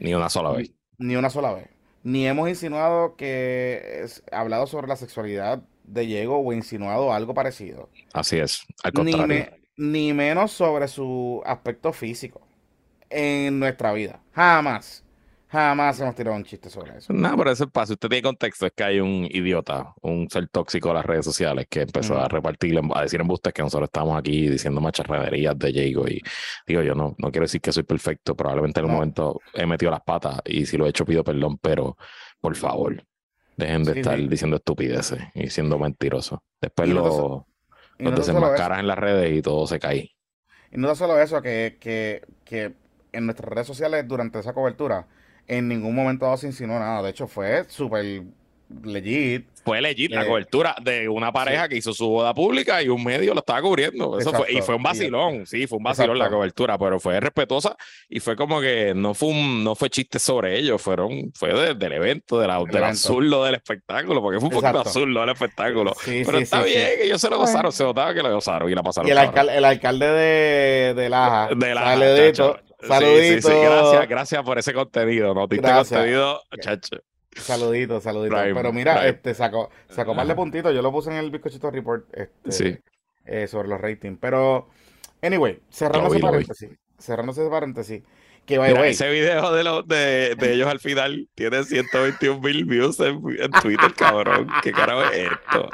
ni 0.00 0.14
una 0.14 0.28
sola 0.28 0.50
vez. 0.50 0.72
Ni 0.98 1.16
una 1.16 1.30
sola 1.30 1.52
vez. 1.52 1.68
Ni 2.02 2.26
hemos 2.26 2.48
insinuado 2.48 3.16
que 3.16 4.02
es 4.02 4.22
hablado 4.32 4.66
sobre 4.66 4.86
la 4.86 4.96
sexualidad 4.96 5.62
de 5.84 6.02
Diego 6.02 6.38
o 6.38 6.52
insinuado 6.52 7.12
algo 7.12 7.34
parecido. 7.34 7.88
Así 8.12 8.38
es, 8.38 8.66
al 8.82 8.92
contrario. 8.92 9.46
Ni, 9.76 10.12
menos 10.12 10.52
sobre 10.52 10.88
su 10.88 11.40
aspecto 11.44 11.92
físico 11.92 12.40
en 13.10 13.58
nuestra 13.60 13.92
vida. 13.92 14.20
Jamás. 14.32 15.04
Jamás 15.50 15.98
hemos 16.00 16.14
tirado 16.14 16.36
un 16.36 16.44
chiste 16.44 16.68
sobre 16.68 16.98
eso. 16.98 17.10
No, 17.10 17.34
pero 17.36 17.50
eso 17.50 17.68
pasa. 17.70 17.94
Usted 17.94 18.08
tiene 18.08 18.22
contexto, 18.22 18.66
es 18.66 18.72
que 18.72 18.84
hay 18.84 19.00
un 19.00 19.26
idiota, 19.30 19.94
un 20.02 20.28
ser 20.28 20.46
tóxico 20.48 20.88
de 20.88 20.94
las 20.94 21.06
redes 21.06 21.24
sociales 21.24 21.66
que 21.70 21.82
empezó 21.82 22.18
a 22.18 22.28
repartir, 22.28 22.78
a 22.94 23.02
decir 23.02 23.18
embustes 23.18 23.54
que 23.54 23.62
nosotros 23.62 23.88
estamos 23.88 24.18
aquí 24.18 24.46
diciendo 24.48 24.82
macharraderías 24.82 25.58
de 25.58 25.72
Diego 25.72 26.06
y 26.06 26.22
digo 26.66 26.82
yo 26.82 26.94
no, 26.94 27.14
no 27.16 27.30
quiero 27.30 27.44
decir 27.44 27.62
que 27.62 27.72
soy 27.72 27.84
perfecto, 27.84 28.36
probablemente 28.36 28.80
en 28.80 28.86
el 28.86 28.92
momento 28.92 29.40
he 29.54 29.64
metido 29.64 29.90
las 29.90 30.02
patas 30.02 30.40
y 30.44 30.66
si 30.66 30.76
lo 30.76 30.84
he 30.84 30.90
hecho 30.90 31.06
pido 31.06 31.24
perdón, 31.24 31.56
pero 31.56 31.96
por 32.40 32.54
favor, 32.54 33.02
dejen 33.56 33.84
de 33.84 34.00
estar 34.00 34.18
diciendo 34.28 34.56
estupideces 34.56 35.20
y 35.34 35.48
siendo 35.48 35.78
mentirosos. 35.78 36.40
Después 36.60 36.90
lo, 36.90 37.46
los 37.98 38.16
desenmascaras 38.16 38.80
en 38.80 38.86
las 38.86 38.98
redes 38.98 39.36
y 39.36 39.40
todo 39.40 39.66
se 39.66 39.78
cae. 39.78 40.10
Y 40.70 40.76
no 40.76 40.94
solo 40.94 41.18
eso, 41.18 41.40
que, 41.40 41.78
que, 41.80 42.20
que 42.44 42.74
en 43.12 43.24
nuestras 43.24 43.50
redes 43.50 43.66
sociales 43.66 44.06
durante 44.06 44.38
esa 44.38 44.52
cobertura 44.52 45.06
en 45.48 45.66
ningún 45.66 45.94
momento 45.94 46.36
se 46.36 46.46
insinuó 46.46 46.78
nada. 46.78 47.02
De 47.02 47.10
hecho, 47.10 47.26
fue 47.26 47.64
súper 47.68 48.22
legit. 48.84 49.46
Fue 49.64 49.82
legit 49.82 50.12
la 50.12 50.22
eh, 50.22 50.26
cobertura 50.26 50.76
de 50.82 51.08
una 51.08 51.30
pareja 51.30 51.68
que 51.68 51.76
hizo 51.76 51.92
su 51.92 52.08
boda 52.08 52.32
pública 52.32 52.82
y 52.82 52.88
un 52.88 53.04
medio 53.04 53.34
lo 53.34 53.40
estaba 53.40 53.60
cubriendo. 53.60 54.18
Eso 54.18 54.32
fue, 54.32 54.50
y 54.52 54.62
fue 54.62 54.76
un 54.76 54.82
vacilón, 54.82 55.46
sí, 55.46 55.66
fue 55.66 55.78
un 55.78 55.84
vacilón 55.84 56.18
la 56.18 56.30
cobertura, 56.30 56.78
pero 56.78 56.98
fue 56.98 57.20
respetuosa 57.20 57.76
y 58.08 58.20
fue 58.20 58.34
como 58.34 58.60
que 58.60 58.94
no 58.94 59.12
fue 59.12 59.28
un, 59.28 59.64
no 59.64 59.74
fue 59.74 59.90
chiste 59.90 60.18
sobre 60.18 60.58
ellos, 60.58 60.80
fueron, 60.80 61.32
fue 61.34 61.74
del 61.74 61.92
evento, 61.92 62.38
de 62.40 62.46
la, 62.46 62.62
del 62.64 62.84
absurdo 62.84 63.44
del 63.44 63.56
espectáculo, 63.56 64.22
porque 64.22 64.38
fue 64.38 64.48
un 64.48 64.54
poquito 64.54 64.78
absurdo 64.78 65.20
del 65.20 65.30
espectáculo. 65.30 65.94
pero 66.04 66.38
está 66.38 66.62
bien, 66.62 66.88
ellos 67.02 67.20
se 67.20 67.28
lo 67.28 67.38
gozaron, 67.38 67.72
se 67.72 67.84
notaba 67.84 68.14
que 68.14 68.22
lo 68.22 68.32
gozaron 68.32 68.70
y 68.70 68.74
la 68.74 68.82
pasaron. 68.82 69.08
Y 69.08 69.12
el, 69.12 69.18
alcalde, 69.18 69.56
el 69.56 69.64
alcalde 69.64 70.06
de, 70.06 70.94
de 70.94 71.08
Laja, 71.10 71.48
de 71.54 71.74
Laja, 71.74 72.62
Saluditos. 72.80 73.50
Gracias, 73.50 74.08
gracias 74.08 74.42
por 74.42 74.58
ese 74.58 74.72
contenido. 74.72 75.34
¿no? 75.34 75.46
Diste 75.46 75.70
contenido, 75.70 76.42
chacho. 76.60 76.98
Saluditos, 77.36 78.02
saluditos. 78.02 78.38
Pero 78.54 78.72
mira, 78.72 79.06
este 79.06 79.34
sacó, 79.34 79.70
sacó 79.88 80.14
más 80.14 80.26
de 80.26 80.34
puntitos. 80.34 80.74
Yo 80.74 80.82
lo 80.82 80.92
puse 80.92 81.10
en 81.10 81.16
el 81.16 81.30
bizcochito 81.30 81.70
report 81.70 82.06
este, 82.14 82.82
eh, 83.24 83.46
sobre 83.46 83.68
los 83.68 83.80
ratings. 83.80 84.18
Pero, 84.20 84.68
anyway, 85.22 85.60
cerrando 85.70 86.08
ese 86.08 86.20
paréntesis. 86.20 86.70
Cerrando 86.98 87.32
ese 87.32 87.48
paréntesis. 87.48 88.02
Que 88.44 88.58
Mira, 88.58 88.86
ese 88.86 89.10
video 89.10 89.52
de, 89.52 89.62
lo, 89.62 89.82
de, 89.82 90.34
de, 90.34 90.54
ellos 90.54 90.66
al 90.68 90.80
final 90.80 91.28
tiene 91.34 91.62
121 91.64 92.40
mil 92.40 92.64
views 92.64 92.98
en, 92.98 93.20
Twitter, 93.60 93.92
cabrón. 93.94 94.48
¿Qué 94.62 94.72
carajo 94.72 95.02
es 95.12 95.30
esto? 95.30 95.68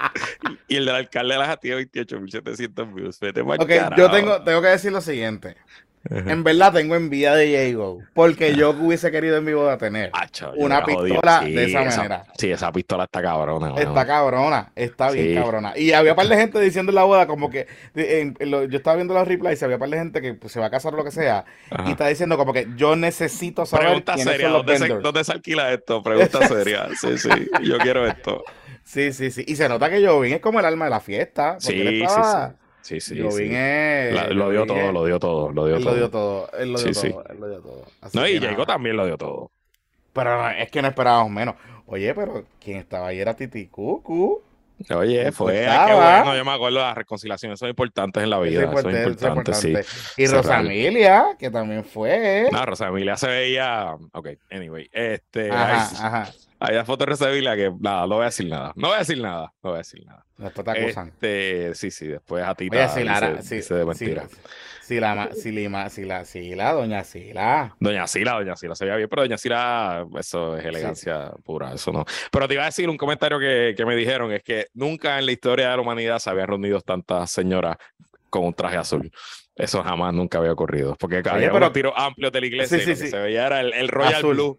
Y, 0.66 0.74
el 0.74 0.84
del 0.84 0.96
alcalde 0.96 1.34
de 1.34 1.38
las 1.38 1.60
tiene 1.60 1.76
28 1.76 2.20
mil 2.20 2.32
700 2.32 2.92
views. 2.92 3.20
Vete 3.20 3.42
ok, 3.42 3.96
yo 3.96 4.10
tengo, 4.10 4.42
tengo 4.42 4.60
que 4.60 4.68
decir 4.68 4.90
lo 4.90 5.00
siguiente. 5.00 5.54
En 6.10 6.44
verdad 6.44 6.72
tengo 6.72 6.96
envidia 6.96 7.34
de 7.34 7.46
Diego, 7.46 8.00
porque 8.12 8.54
yo 8.54 8.70
hubiese 8.70 9.10
querido 9.10 9.38
en 9.38 9.44
mi 9.44 9.54
boda 9.54 9.78
tener 9.78 10.12
una 10.56 10.84
pistola 10.84 11.40
de 11.40 11.64
esa, 11.64 11.84
manera. 11.84 12.26
Sí, 12.36 12.50
esa 12.50 12.70
pistola 12.72 13.04
está 13.04 13.22
cabrona. 13.22 13.74
Está 13.76 14.06
cabrona, 14.06 14.70
está 14.74 15.10
bien 15.10 15.34
cabrona. 15.34 15.72
Y 15.76 15.92
había 15.92 16.12
un 16.12 16.16
par 16.16 16.28
de 16.28 16.36
gente 16.36 16.60
diciendo 16.60 16.90
en 16.90 16.96
la 16.96 17.04
boda 17.04 17.26
como 17.26 17.48
que, 17.48 17.66
yo 17.94 18.76
estaba 18.76 18.96
viendo 18.96 19.14
los 19.14 19.26
replies 19.26 19.60
y 19.60 19.64
había 19.64 19.76
un 19.76 19.80
par 19.80 19.88
de 19.88 19.98
gente 19.98 20.20
que 20.20 20.34
pues, 20.34 20.52
se 20.52 20.60
va 20.60 20.66
a 20.66 20.70
casar 20.70 20.92
o 20.92 20.96
lo 20.96 21.04
que 21.04 21.10
sea, 21.10 21.44
y 21.86 21.92
está 21.92 22.08
diciendo 22.08 22.36
como 22.36 22.52
que 22.52 22.68
yo 22.76 22.96
necesito 22.96 23.64
saber 23.64 23.86
Pregunta 23.86 24.18
seria, 24.18 24.48
¿dónde 24.48 24.78
se, 24.78 24.88
¿dónde 24.88 25.24
se, 25.24 25.32
alquila 25.32 25.72
esto? 25.72 26.02
Pregunta 26.02 26.46
seria, 26.48 26.88
sí, 27.00 27.16
sí, 27.16 27.30
yo 27.62 27.78
quiero 27.78 28.06
esto. 28.06 28.44
Sí, 28.84 29.14
sí, 29.14 29.30
sí. 29.30 29.44
Y 29.48 29.56
se 29.56 29.68
nota 29.68 29.88
que 29.88 30.06
Jovín 30.06 30.34
es 30.34 30.40
como 30.40 30.60
el 30.60 30.66
alma 30.66 30.84
de 30.84 30.90
la 30.90 31.00
fiesta. 31.00 31.56
Sí, 31.58 31.72
sí, 31.72 32.06
sí. 32.06 32.63
Sí, 32.84 33.00
sí. 33.00 33.14
Lo, 33.14 33.30
sí. 33.30 33.48
lo 34.34 34.50
dio 34.50 34.66
todo, 34.66 34.92
lo 34.92 35.06
dio 35.06 35.18
todo, 35.18 35.50
lo 35.50 35.66
dio 35.66 35.76
él 35.76 35.84
todo. 35.84 35.92
Lo 35.94 35.98
dio 35.98 36.10
todo, 36.10 36.50
él 36.52 36.72
lo 36.72 36.78
dio 36.78 36.92
todo, 36.92 37.24
él 37.30 37.40
lo 37.40 37.48
dio 37.48 37.60
todo. 37.60 37.86
no, 38.12 38.28
y 38.28 38.38
Jacob 38.38 38.66
también 38.66 38.96
lo 38.98 39.06
dio 39.06 39.16
todo. 39.16 39.50
Pero 40.12 40.50
es 40.50 40.70
que 40.70 40.82
no 40.82 40.88
esperábamos 40.88 41.32
menos. 41.32 41.54
Oye, 41.86 42.14
pero 42.14 42.44
quien 42.62 42.76
estaba 42.76 43.08
ahí 43.08 43.20
era 43.20 43.34
Titi 43.34 43.68
Cucu. 43.68 44.42
Oye, 44.94 45.32
fue 45.32 45.54
qué 45.54 45.94
bueno, 45.94 46.36
yo 46.36 46.44
me 46.44 46.52
acuerdo 46.52 46.78
de 46.78 46.84
las 46.84 46.96
reconciliaciones, 46.96 47.58
son 47.58 47.70
importantes 47.70 48.22
en 48.22 48.28
la 48.28 48.38
vida. 48.40 48.64
Eso 48.64 48.88
es 48.90 49.06
importante, 49.06 49.54
sí. 49.54 49.74
Y 50.18 50.26
Rosamilia, 50.26 51.36
que 51.38 51.50
también 51.50 51.84
fue. 51.84 52.48
No, 52.52 52.66
Rosamilia 52.66 53.16
se 53.16 53.28
veía. 53.28 53.96
Ok, 54.12 54.28
anyway. 54.50 54.90
Este. 54.92 55.50
Ajá, 55.50 56.06
ajá. 56.06 56.32
Había 56.66 56.84
fotos 56.84 57.06
de 57.06 57.10
Rosamilia 57.10 57.56
que 57.56 57.72
nada, 57.80 58.06
no 58.06 58.14
voy 58.16 58.22
a 58.22 58.26
decir 58.26 58.48
nada. 58.48 58.72
No 58.76 58.88
voy 58.88 58.96
a 58.96 58.98
decir 59.00 59.20
nada. 59.20 59.52
No 59.62 59.70
voy 59.70 59.74
a 59.74 59.78
decir 59.78 60.04
nada. 60.04 60.24
Después 60.36 60.64
te 60.64 60.70
acusan. 60.70 61.08
Este, 61.08 61.74
sí, 61.74 61.90
sí, 61.90 62.08
después 62.08 62.44
a 62.44 62.54
ti 62.54 62.68
te 62.68 62.88
si 62.88 63.04
la, 63.04 63.42
sí, 63.42 63.60
de 63.60 63.84
mentira. 63.84 64.26
Si, 64.82 65.00
la, 65.00 65.30
si, 65.32 65.52
la, 65.52 65.88
si 65.88 66.04
la 66.04 66.24
Sila, 66.24 66.72
doña 66.72 67.04
Sila. 67.04 67.74
Doña 67.78 68.06
Sila, 68.06 68.32
doña 68.32 68.56
Sila 68.56 68.74
se 68.74 68.84
veía 68.84 68.96
bien, 68.96 69.08
pero 69.08 69.22
doña 69.22 69.38
Sila, 69.38 70.06
eso 70.18 70.56
es 70.56 70.64
elegancia 70.64 71.32
pura, 71.44 71.72
eso 71.72 71.92
no. 71.92 72.04
Pero 72.30 72.48
te 72.48 72.54
iba 72.54 72.64
a 72.64 72.66
decir 72.66 72.88
un 72.90 72.96
comentario 72.96 73.38
que, 73.38 73.74
que 73.76 73.86
me 73.86 73.96
dijeron, 73.96 74.32
es 74.32 74.42
que 74.42 74.66
nunca 74.74 75.18
en 75.18 75.26
la 75.26 75.32
historia 75.32 75.70
de 75.70 75.76
la 75.76 75.82
humanidad 75.82 76.18
se 76.18 76.28
habían 76.28 76.48
reunido 76.48 76.80
tantas 76.80 77.30
señoras 77.30 77.76
con 78.28 78.44
un 78.44 78.52
traje 78.52 78.76
azul. 78.76 79.10
Eso 79.54 79.82
jamás 79.84 80.12
nunca 80.12 80.38
había 80.38 80.52
ocurrido. 80.52 80.96
Porque 80.98 81.18
había 81.18 81.46
pero, 81.46 81.56
unos 81.56 81.72
tiros 81.72 81.94
amplios 81.96 82.32
de 82.32 82.40
la 82.40 82.46
iglesia 82.46 82.78
y 82.78 82.96
se 82.96 83.16
veía 83.16 83.46
era 83.46 83.60
el, 83.60 83.72
el 83.72 83.88
Royal 83.88 84.22
Blue 84.22 84.58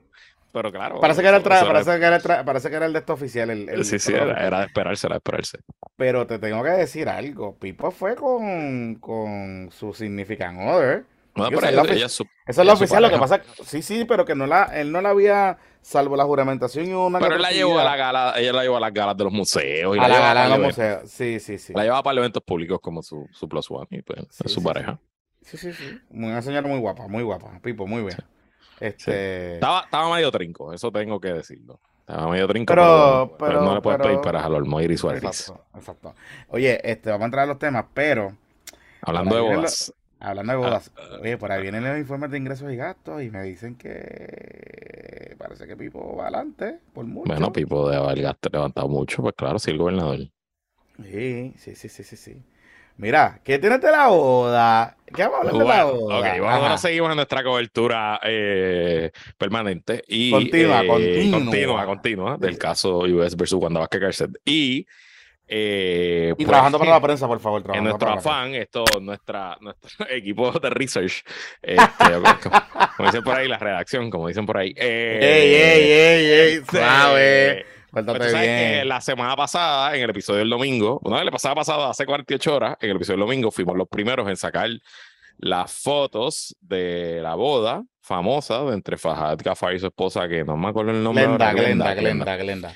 pero 0.56 0.72
claro. 0.72 1.02
Parece 1.02 1.22
que 1.22 1.28
era 1.28 1.36
el, 1.36 1.44
parece 1.44 2.00
que 2.00 2.06
era 2.06 2.16
el, 2.16 2.46
parece 2.46 2.70
que 2.70 2.76
era 2.78 2.86
el 2.86 2.94
de 2.94 3.00
esto 3.00 3.12
oficial. 3.12 3.50
El, 3.50 3.84
sí, 3.84 4.00
sí, 4.00 4.14
era, 4.14 4.60
de 4.60 4.66
esperarse, 4.68 5.06
era 5.06 5.16
de 5.16 5.18
esperarse. 5.18 5.60
Pero 5.98 6.26
te 6.26 6.40
tengo 6.40 6.64
que 6.64 6.70
decir 6.70 7.10
algo. 7.10 7.58
Pipo 7.58 7.92
fue 7.92 8.16
con, 8.16 8.96
con 8.96 9.70
su 9.70 9.94
significant 9.94 10.58
other. 10.62 11.04
No, 11.36 11.50
pero 11.50 11.68
ella, 11.68 11.84
ella, 11.90 12.06
eso 12.06 12.24
es 12.48 12.58
lo 12.58 12.72
oficial, 12.72 13.04
lo 13.04 13.10
que 13.10 13.18
pasa. 13.18 13.42
Sí, 13.66 13.82
sí, 13.82 14.06
pero 14.06 14.24
que 14.24 14.34
no 14.34 14.48
la, 14.48 14.64
él 14.68 14.94
no 14.94 15.02
la 15.02 15.10
había, 15.10 15.58
salvo 15.82 16.16
la 16.16 16.24
juramentación 16.24 16.88
y 16.88 16.94
una. 16.94 17.20
Pero 17.20 17.36
él 17.36 17.42
la 17.42 17.52
llevó 17.52 17.78
a 17.78 17.84
la 17.84 17.98
gala, 17.98 18.34
ella 18.38 18.54
la 18.54 18.64
llevó 18.64 18.78
a 18.78 18.80
las 18.80 18.94
galas 18.94 19.18
de 19.18 19.26
los 19.26 19.34
museos. 19.34 19.98
Y 19.98 20.00
a 20.00 20.08
la, 20.08 20.20
gala 20.20 20.44
de 20.44 20.50
los 20.52 20.60
museos, 20.60 21.12
sí, 21.12 21.42
sí, 21.42 21.58
sí. 21.58 21.74
La 21.76 21.84
llevaba 21.84 22.02
para 22.02 22.18
eventos 22.18 22.42
públicos 22.44 22.80
como 22.82 23.04
su, 23.04 23.28
su 23.34 23.50
plus 23.50 23.70
one 23.70 23.88
y 23.90 24.02
pues, 24.04 24.22
su 24.30 24.64
pareja. 24.64 24.98
Sí, 25.42 25.58
sí, 25.58 25.74
sí. 25.74 26.00
Una 26.12 26.42
señora 26.42 26.66
muy 26.66 26.80
guapa, 26.80 27.10
muy 27.10 27.24
guapa. 27.24 27.60
Pipo, 27.62 27.86
muy 27.86 28.04
bien. 28.04 28.16
Este... 28.80 29.56
Estaba, 29.56 29.82
estaba 29.82 30.16
medio 30.16 30.32
trinco, 30.32 30.74
eso 30.74 30.92
tengo 30.92 31.20
que 31.20 31.34
decirlo. 31.34 31.80
Estaba 32.00 32.30
medio 32.30 32.48
trinco, 32.48 32.72
pero, 32.72 33.36
pero, 33.40 33.62
no 33.62 33.74
le 33.74 33.82
puedes 33.82 34.00
pedir 34.00 34.22
para 34.22 34.42
Jalor 34.42 34.92
y 34.92 34.98
Suárez. 34.98 35.24
Exacto, 35.24 35.66
exacto. 35.76 36.16
Oye, 36.50 36.80
este, 36.84 37.10
vamos 37.10 37.24
a 37.24 37.26
entrar 37.26 37.44
a 37.44 37.48
los 37.48 37.60
temas, 37.60 37.86
pero. 37.94 38.38
Hablando 39.02 39.36
de 39.36 39.42
bodas. 39.42 39.94
hablando 40.20 40.54
de 40.54 40.58
bodas. 40.60 40.92
Ah, 40.98 41.18
oye, 41.22 41.38
por 41.38 41.52
ahí 41.52 41.64
vienen 41.64 41.84
los 41.84 41.98
informes 41.98 42.30
de 42.30 42.38
ingresos 42.38 42.72
y 42.72 42.76
gastos 42.76 43.24
y 43.24 43.32
me 43.32 43.42
dicen 43.44 43.76
que 43.76 45.36
parece 45.40 45.66
que 45.66 45.76
Pipo 45.76 46.16
va 46.16 46.24
adelante 46.24 46.80
por 46.94 47.06
mucho. 47.06 47.28
Bueno, 47.28 47.52
Pipo 47.52 47.90
debe 47.90 48.04
haber 48.04 48.38
levantado 48.52 48.88
mucho, 48.88 49.24
pues 49.24 49.34
claro, 49.36 49.58
sí, 49.58 49.72
el 49.72 49.78
gobernador. 49.78 50.20
Sí, 51.02 51.54
sí, 51.58 51.76
sí, 51.76 51.90
sí, 51.90 52.04
sí. 52.04 52.16
sí. 52.16 52.44
Mira, 52.98 53.40
¿qué 53.44 53.60
tienes 53.60 53.82
de 53.82 53.92
la 53.92 54.08
boda? 54.08 54.96
¿Qué 55.14 55.24
vamos 55.24 55.38
a 55.38 55.40
hablar 55.42 55.54
de 55.54 55.66
la 55.66 55.84
boda? 55.84 56.20
Ok, 56.20 56.42
vamos, 56.42 56.64
ahora 56.64 56.78
seguimos 56.78 57.10
en 57.10 57.16
nuestra 57.18 57.44
cobertura 57.44 58.20
eh, 58.24 59.12
permanente 59.38 60.02
y 60.08 60.32
continua, 60.32 60.84
eh, 60.84 60.88
continua, 60.88 61.40
continua, 61.40 61.86
continua 61.86 62.38
del 62.38 62.58
caso 62.58 63.00
US 63.00 63.36
versus 63.36 63.62
Wanda 63.62 63.82
Vázquez 63.82 64.02
Garcet. 64.02 64.32
Y 64.46 64.86
eh, 65.48 66.30
y 66.32 66.36
pues, 66.36 66.48
trabajando 66.48 66.80
para 66.80 66.92
la 66.92 67.02
prensa, 67.02 67.28
por 67.28 67.40
favor. 67.40 67.64
En 67.74 67.84
nuestro 67.84 68.10
afán, 68.10 68.56
esto, 68.56 68.84
nuestra, 69.02 69.58
nuestro 69.62 69.90
equipo 70.10 70.52
de 70.52 70.70
research, 70.70 71.24
este, 71.62 72.06
como, 72.98 73.10
dicen 73.10 73.24
por 73.24 73.36
ahí, 73.36 73.48
la 73.48 73.58
redacción, 73.58 74.10
como 74.10 74.28
dicen 74.28 74.46
por 74.46 74.58
ahí. 74.58 74.74
Eh, 74.76 75.20
¡Ey, 75.22 75.54
ey, 75.54 75.92
ey, 75.92 77.58
ey! 77.58 77.75
Pues 78.04 78.34
que 78.34 78.84
la 78.86 79.00
semana 79.00 79.36
pasada, 79.38 79.96
en 79.96 80.04
el 80.04 80.10
episodio 80.10 80.40
del 80.40 80.50
domingo, 80.50 81.00
bueno, 81.02 81.24
la 81.24 81.32
pasada 81.32 81.56
pasada, 81.56 81.90
hace 81.90 82.06
48 82.06 82.56
horas, 82.56 82.78
en 82.82 82.90
el 82.90 82.98
episodio 82.98 83.20
del 83.20 83.28
domingo, 83.28 83.52
fuimos 83.52 83.78
los 83.78 83.88
primeros 83.88 84.28
en 84.28 84.36
sacar 84.36 84.70
las 85.38 85.72
fotos 85.72 86.56
de 86.60 87.20
la 87.22 87.36
boda 87.36 87.84
famosa 88.02 88.64
de 88.64 88.74
entre 88.74 88.98
Fajad 88.98 89.38
Gafar 89.44 89.76
y 89.76 89.80
su 89.80 89.88
esposa, 89.88 90.28
que 90.28 90.44
no 90.44 90.58
me 90.58 90.68
acuerdo 90.68 90.92
el 90.92 91.02
nombre. 91.02 91.26
Glenda, 91.26 91.54
Glenda, 91.54 91.94
Glenda, 91.96 92.38
Glenda. 92.38 92.76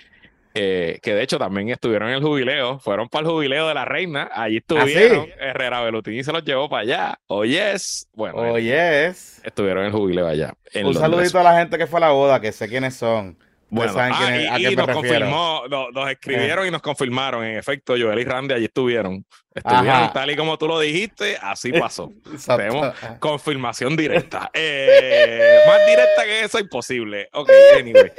Eh, 0.55 0.99
que 1.03 1.13
de 1.13 1.21
hecho 1.21 1.37
también 1.37 1.69
estuvieron 1.69 2.09
en 2.09 2.15
el 2.15 2.23
jubileo, 2.23 2.79
fueron 2.79 3.07
para 3.07 3.27
el 3.27 3.31
jubileo 3.31 3.67
de 3.67 3.73
la 3.73 3.85
reina, 3.85 4.29
allí 4.33 4.55
¿Ah, 4.55 4.59
estuvieron, 4.59 5.27
Herrera 5.39 5.81
Belutín 5.81 6.23
se 6.23 6.31
los 6.31 6.43
llevó 6.43 6.67
para 6.69 6.81
allá. 6.81 7.19
Oyes, 7.27 8.07
bueno, 8.13 8.37
oyes. 8.37 9.41
Estuvieron 9.43 9.83
en 9.83 9.87
el 9.87 9.91
jubileo 9.93 10.27
allá. 10.27 10.53
Un 10.83 10.93
saludito 10.95 11.39
a 11.39 11.43
la 11.43 11.59
gente 11.59 11.77
que 11.77 11.87
fue 11.87 11.99
a 11.99 12.01
la 12.01 12.11
boda, 12.11 12.41
que 12.41 12.51
sé 12.51 12.67
quiénes 12.67 12.95
son. 12.95 13.37
Bueno, 13.71 13.93
ah, 13.97 14.57
y, 14.57 14.75
nos 14.75 14.87
confirmó, 14.87 15.63
nos, 15.69 16.09
escribieron 16.09 16.67
y 16.67 16.71
nos 16.71 16.81
confirmaron. 16.81 17.43
En 17.45 17.57
efecto, 17.57 17.93
Joel 17.99 18.19
y 18.19 18.23
Randy 18.23 18.53
allí 18.55 18.65
estuvieron. 18.65 19.23
Estuvieron 19.53 20.11
tal 20.11 20.31
y 20.31 20.35
como 20.35 20.57
tú 20.57 20.67
lo 20.67 20.79
dijiste, 20.79 21.37
así 21.41 21.71
pasó. 21.71 22.11
Tenemos 22.47 22.93
confirmación 23.19 23.95
directa. 23.95 24.49
Eh, 24.53 25.59
más 25.67 25.85
directa 25.85 26.23
que 26.25 26.43
eso, 26.45 26.59
imposible. 26.59 27.29
Ok, 27.33 27.49
anyway. 27.77 28.11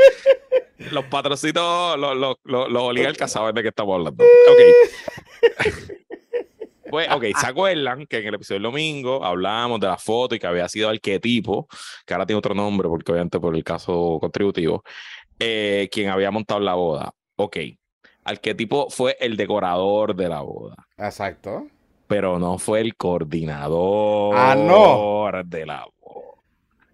los 0.93 1.05
patrocitos, 1.07 1.99
los, 1.99 2.17
los, 2.17 2.37
los, 2.45 2.71
los 2.71 2.83
oligarcas 2.83 3.33
saben 3.33 3.55
de 3.55 3.63
qué 3.63 3.69
estamos 3.69 3.95
hablando. 3.95 4.25
Ok. 4.25 6.01
Pues, 6.91 7.09
ok, 7.09 7.25
¿se 7.39 7.47
acuerdan 7.47 8.05
que 8.07 8.19
en 8.19 8.27
el 8.27 8.35
episodio 8.35 8.57
del 8.57 8.65
domingo 8.65 9.25
hablábamos 9.25 9.79
de 9.79 9.87
la 9.87 9.97
foto 9.97 10.35
y 10.35 10.41
que 10.41 10.47
había 10.49 10.69
sido 10.69 10.89
arquetipo, 10.89 11.69
que 12.05 12.15
ahora 12.15 12.27
tiene 12.27 12.39
otro 12.39 12.53
nombre, 12.53 12.89
porque 12.89 13.13
obviamente 13.13 13.39
por 13.39 13.55
el 13.55 13.63
caso 13.63 14.19
contributivo, 14.21 14.83
eh, 15.41 15.89
quien 15.91 16.11
había 16.11 16.31
montado 16.31 16.61
la 16.61 16.75
boda? 16.75 17.13
Ok, 17.37 17.57
arquetipo 18.25 18.89
fue 18.91 19.17
el 19.19 19.37
decorador 19.37 20.15
de 20.15 20.29
la 20.29 20.43
boda. 20.43 20.77
Exacto. 20.97 21.67
Pero 22.07 22.39
no 22.39 22.59
fue 22.59 22.81
el 22.81 22.95
coordinador 22.95 24.37
ah, 24.37 24.55
no. 24.55 25.31
de 25.45 25.67
la 25.67 25.87
boda. 26.01 26.21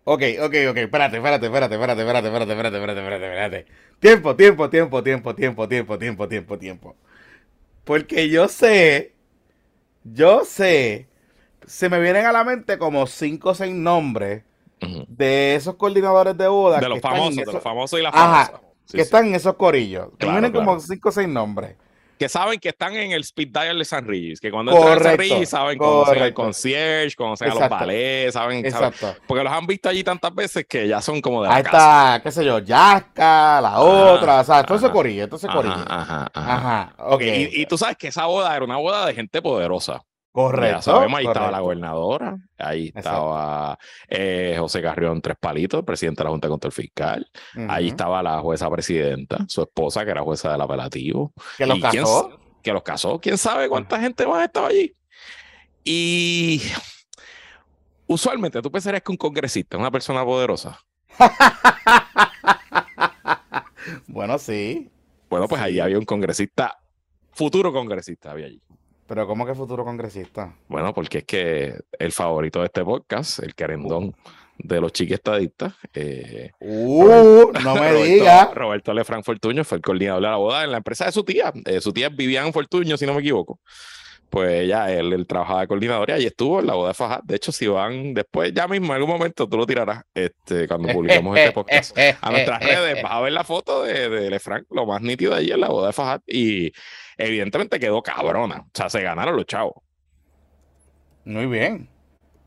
Ok, 0.05 0.23
ok, 0.41 0.55
ok, 0.71 0.77
espérate, 0.77 1.17
espérate, 1.17 1.47
espérate, 1.47 1.75
espérate, 1.75 2.03
espérate, 2.03 2.29
espérate, 2.29 2.53
espérate, 2.53 2.77
espérate, 2.77 3.01
espérate, 3.01 3.27
espérate. 3.27 3.67
Tiempo, 3.99 4.37
tiempo, 4.37 4.71
tiempo, 4.71 5.03
tiempo, 5.03 5.35
tiempo, 5.35 5.69
tiempo, 5.69 5.99
tiempo, 5.99 6.29
tiempo, 6.29 6.59
tiempo. 6.59 6.97
Porque 7.85 8.29
yo 8.29 8.49
sé 8.49 9.17
yo 10.15 10.45
sé, 10.45 11.09
se 11.67 11.89
me 11.89 12.01
vienen 12.01 12.27
a 12.27 12.33
la 12.33 12.45
mente 12.45 12.79
como 12.79 13.07
cinco 13.07 13.51
o 13.51 13.55
seis 13.55 13.75
nombres 13.75 14.45
de 14.81 15.55
esos 15.55 15.77
coordinadores 15.77 16.37
de 16.37 16.49
boda. 16.49 16.79
De 16.79 16.89
los 16.89 17.01
famosos, 17.01 17.37
de 17.37 17.53
los 17.53 17.63
famosos 17.63 17.99
y 17.99 18.03
las 18.03 18.13
famosas. 18.13 18.51
Ajá, 18.51 18.61
que 18.93 19.01
están 19.01 19.27
en 19.27 19.35
esos 19.35 19.55
corillos. 19.55 20.09
me 20.21 20.31
vienen 20.31 20.53
como 20.53 20.79
cinco 20.81 21.09
o 21.09 21.13
seis 21.13 21.29
nombres 21.29 21.77
que 22.19 22.29
saben 22.29 22.59
que 22.59 22.71
están 22.71 22.95
en 22.95 23.13
el 23.13 23.23
speed 23.23 23.49
dial 23.49 23.79
de 23.79 23.85
San 23.85 24.07
Regis, 24.07 24.41
que 24.41 24.51
cuando 24.51 24.73
entran 24.73 24.99
a 24.99 25.03
San 25.03 25.19
Regis 25.19 25.49
saben 25.49 25.79
conocen 25.79 26.23
al 26.23 26.35
concierge, 26.35 27.15
conocen 27.15 27.51
a 27.51 27.55
los 27.55 27.69
ballets, 27.69 28.33
saben, 28.33 28.65
porque 29.27 29.45
los 29.45 29.53
han 29.53 29.67
visto 29.67 29.89
allí 29.89 30.03
tantas 30.03 30.35
veces 30.35 30.67
que 30.67 30.89
ya 30.89 31.01
son 31.01 31.21
como 31.21 31.43
de 31.43 31.49
la 31.49 31.57
Ahí 31.57 31.63
está, 31.63 32.21
qué 32.23 32.31
sé 32.31 32.45
yo, 32.45 32.59
Yaska, 32.59 33.61
la 33.61 33.81
otra, 33.81 34.41
o 34.41 34.45
sea, 34.45 34.65
todo 34.65 34.79
ese 34.79 34.91
corillo, 34.91 35.25
entonces 35.25 35.51
corillo. 35.51 35.75
Ajá, 35.75 36.31
ajá, 36.33 36.95
ajá. 36.97 37.21
Y, 37.21 37.63
y, 37.63 37.67
tú 37.67 37.77
sabes 37.77 37.97
que 37.97 38.09
esa 38.09 38.27
boda 38.27 38.55
era 38.55 38.65
una 38.65 38.77
boda 38.77 39.07
de 39.07 39.15
gente 39.15 39.43
poderosa. 39.43 40.03
Correcto. 40.37 40.77
Ya 40.77 40.83
sabemos, 40.83 41.19
ahí 41.19 41.27
estaba 41.27 41.51
la 41.51 41.61
gobernadora, 41.61 42.37
ahí 42.59 42.93
estaba 42.95 43.79
eh, 44.07 44.55
José 44.59 44.83
Carrión 44.83 45.23
Tres 45.23 45.39
Palitos, 45.41 45.83
presidente 45.83 46.21
de 46.21 46.25
la 46.25 46.31
Junta 46.31 46.49
Contra 46.49 46.69
el 46.69 46.75
Fiscal. 46.75 47.27
Ahí 47.71 47.89
estaba 47.89 48.23
la 48.23 48.41
jueza 48.41 48.69
presidenta, 48.69 49.47
su 49.49 49.63
esposa, 49.63 50.05
que 50.05 50.11
era 50.11 50.21
jueza 50.21 50.53
del 50.53 50.61
apelativo. 50.61 51.33
¿Que 51.57 51.65
los 51.65 51.81
casó? 51.81 52.39
que 52.63 52.71
los 52.71 52.83
casó. 52.83 53.19
¿Quién 53.19 53.39
sabe 53.39 53.71
cuánta 53.71 53.99
gente 53.99 54.27
más 54.27 54.45
estaba 54.45 54.69
allí? 54.69 54.95
Y 55.83 56.61
usualmente 58.07 58.61
tú 58.61 58.71
pensarías 58.71 59.03
que 59.03 59.13
un 59.13 59.17
congresista 59.17 59.79
es 59.79 59.81
una 59.81 59.91
persona 59.91 60.23
poderosa. 60.23 60.79
bueno, 64.07 64.37
sí. 64.37 64.91
Bueno, 65.31 65.49
pues 65.49 65.63
ahí 65.63 65.81
había 65.81 65.99
un 65.99 66.05
congresista, 66.05 66.77
futuro 67.33 67.73
congresista 67.73 68.33
había 68.33 68.49
allí. 68.49 68.61
Pero 69.07 69.27
¿cómo 69.27 69.47
que 69.47 69.55
futuro 69.55 69.85
congresista? 69.85 70.55
Bueno, 70.69 70.93
porque 70.93 71.19
es 71.19 71.25
que 71.25 71.81
el 71.99 72.13
favorito 72.13 72.61
de 72.61 72.67
este 72.67 72.85
podcast, 72.85 73.39
el 73.41 73.55
querendón 73.55 74.15
de 74.59 74.81
los 74.81 74.93
chiquistadistas. 74.93 75.75
Eh, 75.95 76.51
uh, 76.61 77.53
no 77.63 77.75
me 77.77 77.93
digas. 78.05 78.55
Roberto 78.55 78.93
Lefranc 78.93 79.25
Fortuño 79.25 79.65
fue 79.65 79.77
el 79.77 79.83
coordinador 79.83 80.23
de 80.23 80.29
la 80.29 80.37
boda 80.37 80.65
en 80.65 80.71
la 80.73 80.79
empresa 80.79 81.07
de 81.07 81.13
su 81.13 81.25
tía. 81.25 81.53
Eh, 81.65 81.81
su 81.81 81.93
tía 81.93 82.09
vivía 82.09 82.45
en 82.45 82.53
Fortuño, 82.53 82.97
si 82.97 83.07
no 83.07 83.15
me 83.15 83.21
equivoco. 83.21 83.61
Pues 84.31 84.69
ya 84.69 84.91
él, 84.93 85.13
él 85.13 85.27
trabajaba 85.27 85.61
de 85.61 85.69
coordinador 85.69 86.11
y 86.19 86.27
estuvo 86.27 86.61
en 86.61 86.67
la 86.67 86.75
boda 86.75 86.89
de 86.89 86.95
Fajat. 86.95 87.25
De 87.25 87.37
hecho, 87.37 87.53
si 87.53 87.67
van 87.67 88.13
después, 88.13 88.53
ya 88.53 88.67
mismo, 88.67 88.87
en 88.87 88.93
algún 88.93 89.11
momento 89.11 89.49
tú 89.49 89.57
lo 89.57 89.67
tirarás 89.67 90.03
este, 90.13 90.67
cuando 90.67 90.89
publiquemos 90.89 91.39
este 91.39 91.53
podcast 91.53 91.97
a 92.21 92.31
nuestras 92.31 92.63
redes. 92.63 93.03
Vas 93.03 93.13
a 93.13 93.21
ver 93.21 93.33
la 93.33 93.45
foto 93.45 93.85
de, 93.85 94.09
de 94.09 94.31
Lefranc, 94.31 94.67
lo 94.71 94.85
más 94.85 95.01
nítido 95.01 95.33
de 95.33 95.39
allí 95.39 95.53
en 95.53 95.61
la 95.61 95.69
boda 95.69 95.89
de 95.89 95.93
Fajat. 95.93 96.23
Y 96.27 96.73
evidentemente 97.17 97.79
quedó 97.79 98.03
cabrona. 98.03 98.65
O 98.67 98.71
sea, 98.75 98.91
se 98.91 99.01
ganaron 99.01 99.37
los 99.37 99.47
chavos. 99.47 99.75
Muy 101.25 101.47
bien. 101.47 101.89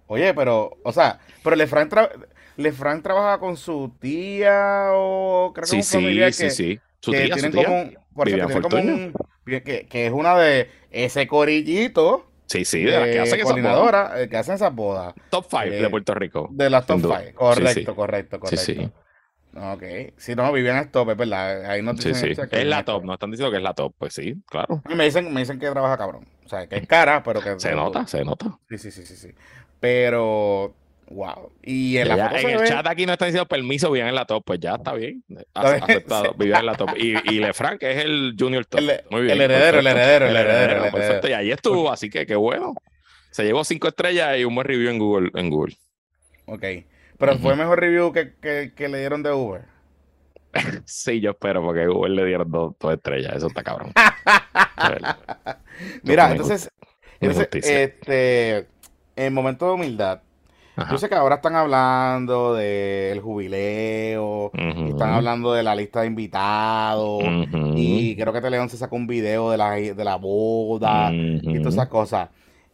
Oye, 0.07 0.33
pero, 0.33 0.71
o 0.83 0.91
sea, 0.91 1.19
pero 1.43 1.55
Lefranc, 1.55 1.89
tra 1.89 3.01
trabaja 3.01 3.39
con 3.39 3.57
su 3.57 3.95
tía 3.99 4.89
o 4.93 5.51
creo 5.53 5.63
que 5.63 5.69
sí, 5.69 5.75
un 5.77 5.83
familiar 5.83 6.33
sí, 6.33 6.49
sí, 6.49 6.55
sí. 6.55 6.79
Su 6.99 7.11
que 7.11 7.25
tía, 7.25 7.35
tienen 7.35 7.51
su 7.51 7.57
tía. 7.57 7.67
como 7.67 7.81
un, 7.81 7.97
por 8.19 8.29
ejemplo, 8.29 8.69
tienen 8.69 9.11
como 9.11 9.29
un, 9.45 9.61
que, 9.61 9.87
que, 9.87 10.05
es 10.05 10.11
una 10.11 10.37
de 10.37 10.69
ese 10.91 11.27
corillito. 11.27 12.25
Sí, 12.47 12.65
sí, 12.65 12.83
de 12.83 12.91
las 12.91 13.09
que 13.09 13.19
hacen 13.19 13.39
esas 13.39 13.61
bodas. 13.61 14.19
Eh, 14.19 14.29
que 14.29 14.37
hacen 14.37 14.55
esas 14.55 14.75
bodas. 14.75 15.13
Top 15.29 15.45
5 15.49 15.63
eh, 15.63 15.69
de 15.81 15.89
Puerto 15.89 16.13
Rico. 16.13 16.49
De 16.51 16.69
las 16.69 16.85
top 16.85 16.99
5. 17.01 17.09
Correcto, 17.35 17.69
sí, 17.69 17.79
sí. 17.79 17.85
correcto, 17.85 18.39
correcto. 18.39 18.65
Sí, 18.65 18.75
sí. 18.75 18.91
Ok. 19.55 19.83
Si 20.17 20.35
no, 20.35 20.51
vivían 20.51 20.77
en 20.77 20.91
top, 20.91 21.11
es 21.11 21.17
verdad. 21.17 21.65
Ahí 21.65 21.81
no 21.81 21.95
sí, 21.95 22.13
sí. 22.13 22.31
Es 22.51 22.65
la 22.65 22.83
top, 22.83 23.03
no 23.03 23.13
están 23.13 23.31
diciendo 23.31 23.51
que 23.51 23.57
es 23.57 23.63
la 23.63 23.73
top. 23.73 23.93
Pues 23.97 24.13
sí, 24.13 24.35
claro. 24.47 24.81
me 24.95 25.05
dicen, 25.05 25.33
me 25.33 25.39
dicen 25.39 25.59
que 25.59 25.69
trabaja 25.69 25.97
cabrón. 25.97 26.27
O 26.45 26.49
sea, 26.49 26.67
que 26.67 26.77
es 26.77 26.87
cara, 26.87 27.23
pero 27.23 27.41
que. 27.41 27.59
Se 27.59 27.73
nota, 27.73 28.05
se 28.07 28.23
nota. 28.23 28.59
Sí, 28.69 28.77
sí, 28.77 28.91
sí, 28.91 29.05
sí. 29.05 29.15
sí. 29.15 29.29
Pero. 29.79 30.75
Wow. 31.09 31.51
Y 31.63 31.97
en, 31.97 32.07
la 32.07 32.17
ya, 32.17 32.39
en 32.39 32.49
el 32.49 32.67
chat 32.67 32.85
aquí 32.85 33.05
no 33.05 33.13
está 33.13 33.25
diciendo 33.25 33.47
permiso, 33.47 33.91
vivían 33.91 34.09
en 34.09 34.15
la 34.15 34.25
top. 34.25 34.43
Pues 34.45 34.59
ya 34.59 34.75
está 34.75 34.93
bien. 34.93 35.23
Aceptado, 35.53 36.33
vivían 36.35 36.59
en 36.59 36.65
la 36.67 36.75
top. 36.75 36.89
Y, 36.97 37.15
y 37.31 37.39
Lefranc 37.39 37.81
es 37.81 38.05
el 38.05 38.35
junior 38.37 38.65
top. 38.65 38.79
El, 38.79 39.01
Muy 39.09 39.23
bien. 39.23 39.33
El 39.33 39.41
heredero, 39.41 39.79
el 39.79 39.87
heredero, 39.87 40.27
el 40.27 40.35
heredero, 40.35 41.21
el. 41.21 41.29
Y 41.29 41.33
ahí 41.33 41.51
estuvo, 41.51 41.91
así 41.91 42.09
que 42.09 42.25
qué 42.25 42.35
bueno. 42.35 42.75
Se 43.31 43.43
llevó 43.43 43.63
cinco 43.63 43.87
estrellas 43.87 44.37
y 44.37 44.45
un 44.45 44.53
buen 44.53 44.67
review 44.67 44.89
en 44.89 44.99
Google. 44.99 45.31
En 45.33 45.49
Google. 45.49 45.75
Ok. 46.45 46.63
Pero 47.17 47.37
fue 47.39 47.55
mejor 47.55 47.79
review 47.79 48.13
que, 48.13 48.35
que, 48.39 48.73
que 48.75 48.87
le 48.87 48.99
dieron 48.99 49.23
de 49.23 49.31
Uber. 49.31 49.79
sí, 50.85 51.19
yo 51.19 51.31
espero, 51.31 51.63
porque 51.63 51.87
Google 51.87 52.15
le 52.15 52.25
dieron 52.25 52.49
dos, 52.49 52.73
dos 52.79 52.93
estrellas. 52.93 53.35
Eso 53.35 53.47
está 53.47 53.63
cabrón. 53.63 53.91
Mira, 56.03 56.31
entonces, 56.31 56.69
entonces 57.19 57.65
este, 57.65 58.67
en 59.15 59.33
momento 59.33 59.67
de 59.67 59.73
humildad, 59.73 60.21
yo 60.89 60.97
sé 60.97 61.09
que 61.09 61.15
ahora 61.15 61.35
están 61.35 61.55
hablando 61.55 62.53
del 62.53 63.19
jubileo, 63.21 64.51
están 64.53 65.13
hablando 65.13 65.53
de 65.53 65.63
la 65.63 65.75
lista 65.75 66.01
de 66.01 66.07
invitados, 66.07 67.23
y 67.75 68.15
creo 68.15 68.33
que 68.33 68.41
Teleón 68.41 68.69
se 68.69 68.77
sacó 68.77 68.95
un 68.95 69.07
video 69.07 69.51
de 69.51 69.57
la, 69.57 69.71
de 69.71 70.03
la 70.03 70.15
boda 70.15 71.11
y 71.11 71.57
todas 71.59 71.73
esas 71.73 71.87
cosas. 71.87 72.29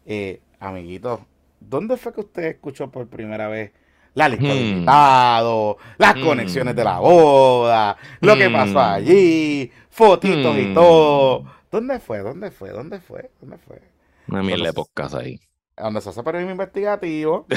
Eh, 0.05 0.41
amiguito, 0.59 1.25
¿dónde 1.59 1.97
fue 1.97 2.13
que 2.13 2.21
usted 2.21 2.43
escuchó 2.43 2.89
por 2.91 3.07
primera 3.07 3.47
vez 3.47 3.71
la 4.13 4.29
lista 4.29 4.47
de 4.47 4.53
hmm. 4.53 4.67
invitados, 4.67 5.75
las 5.97 6.15
hmm. 6.15 6.23
conexiones 6.23 6.75
de 6.75 6.83
la 6.83 6.99
boda, 6.99 7.97
lo 8.21 8.35
que 8.35 8.49
pasó 8.49 8.79
hmm. 8.79 8.93
allí, 8.93 9.71
fotitos 9.89 10.57
y 10.57 10.73
todo? 10.73 11.45
¿Dónde 11.71 11.99
fue? 11.99 12.19
¿Dónde 12.19 12.51
fue? 12.51 12.69
¿Dónde 12.69 12.99
fue? 12.99 13.29
¿Dónde 13.41 13.57
fue? 13.57 13.81
Una 14.27 14.43
mierda 14.43 14.65
de 14.65 14.73
podcast 14.73 15.15
ahí 15.15 15.39
donde 15.77 16.01
se 16.01 16.09
hace 16.09 16.23
periodismo 16.23 16.51
investigativo. 16.51 17.47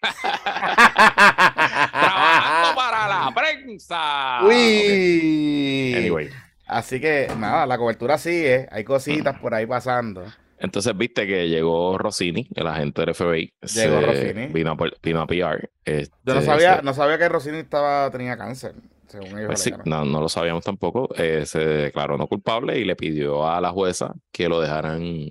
Trabajando 1.90 2.76
para 2.76 3.08
la 3.08 3.34
prensa. 3.34 4.40
Uy. 4.44 5.94
Anyway. 5.96 6.30
Así 6.66 7.00
que 7.00 7.28
nada, 7.38 7.64
la 7.66 7.78
cobertura 7.78 8.18
sigue, 8.18 8.68
hay 8.70 8.82
cositas 8.84 9.38
por 9.38 9.54
ahí 9.54 9.66
pasando. 9.66 10.24
Entonces 10.58 10.96
viste 10.96 11.26
que 11.26 11.48
llegó 11.48 11.96
Rossini, 11.98 12.48
el 12.54 12.66
agente 12.66 13.02
del 13.02 13.14
FBI. 13.14 13.52
Llegó 13.74 14.00
Rossini. 14.00 14.46
Vino 14.48 14.72
a, 14.72 14.76
vino 15.02 15.20
a 15.20 15.26
PR. 15.26 15.70
Este, 15.84 16.16
Yo 16.24 16.34
no 16.34 16.42
sabía, 16.42 16.80
no 16.82 16.94
sabía 16.94 17.18
que 17.18 17.28
Rossini 17.28 17.58
estaba, 17.58 18.10
tenía 18.10 18.36
cáncer. 18.36 18.74
Según 19.06 19.38
ellos 19.38 19.46
pues 19.46 19.60
sí, 19.60 19.72
no, 19.84 20.04
no 20.04 20.20
lo 20.20 20.28
sabíamos 20.28 20.64
tampoco. 20.64 21.08
Eh, 21.16 21.46
se 21.46 21.60
declaró 21.60 22.16
no 22.16 22.26
culpable 22.26 22.78
y 22.78 22.84
le 22.84 22.96
pidió 22.96 23.48
a 23.48 23.60
la 23.60 23.70
jueza 23.70 24.14
que 24.32 24.48
lo 24.48 24.60
dejaran 24.60 25.28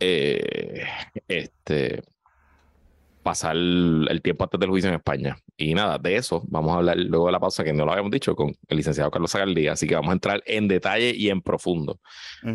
eh, 0.00 0.84
este, 1.28 2.02
pasar 3.26 3.56
el, 3.56 4.20
tiempo 4.22 4.44
antes 4.44 4.60
del 4.60 4.70
juicio 4.70 4.88
en 4.88 4.94
España. 4.94 5.36
Y 5.56 5.74
nada, 5.74 5.98
de 5.98 6.14
eso 6.14 6.44
vamos 6.46 6.72
a 6.72 6.76
hablar 6.76 6.96
luego 6.96 7.26
de 7.26 7.32
la 7.32 7.40
pausa, 7.40 7.64
que 7.64 7.72
no 7.72 7.84
lo 7.84 7.90
habíamos 7.90 8.12
dicho, 8.12 8.36
con 8.36 8.54
el 8.68 8.76
licenciado 8.76 9.10
Carlos 9.10 9.32
Zagaldía. 9.32 9.72
Así 9.72 9.88
que 9.88 9.96
vamos 9.96 10.10
a 10.10 10.12
entrar 10.12 10.42
en 10.46 10.68
detalle 10.68 11.12
y 11.12 11.28
en 11.28 11.42
profundo 11.42 11.98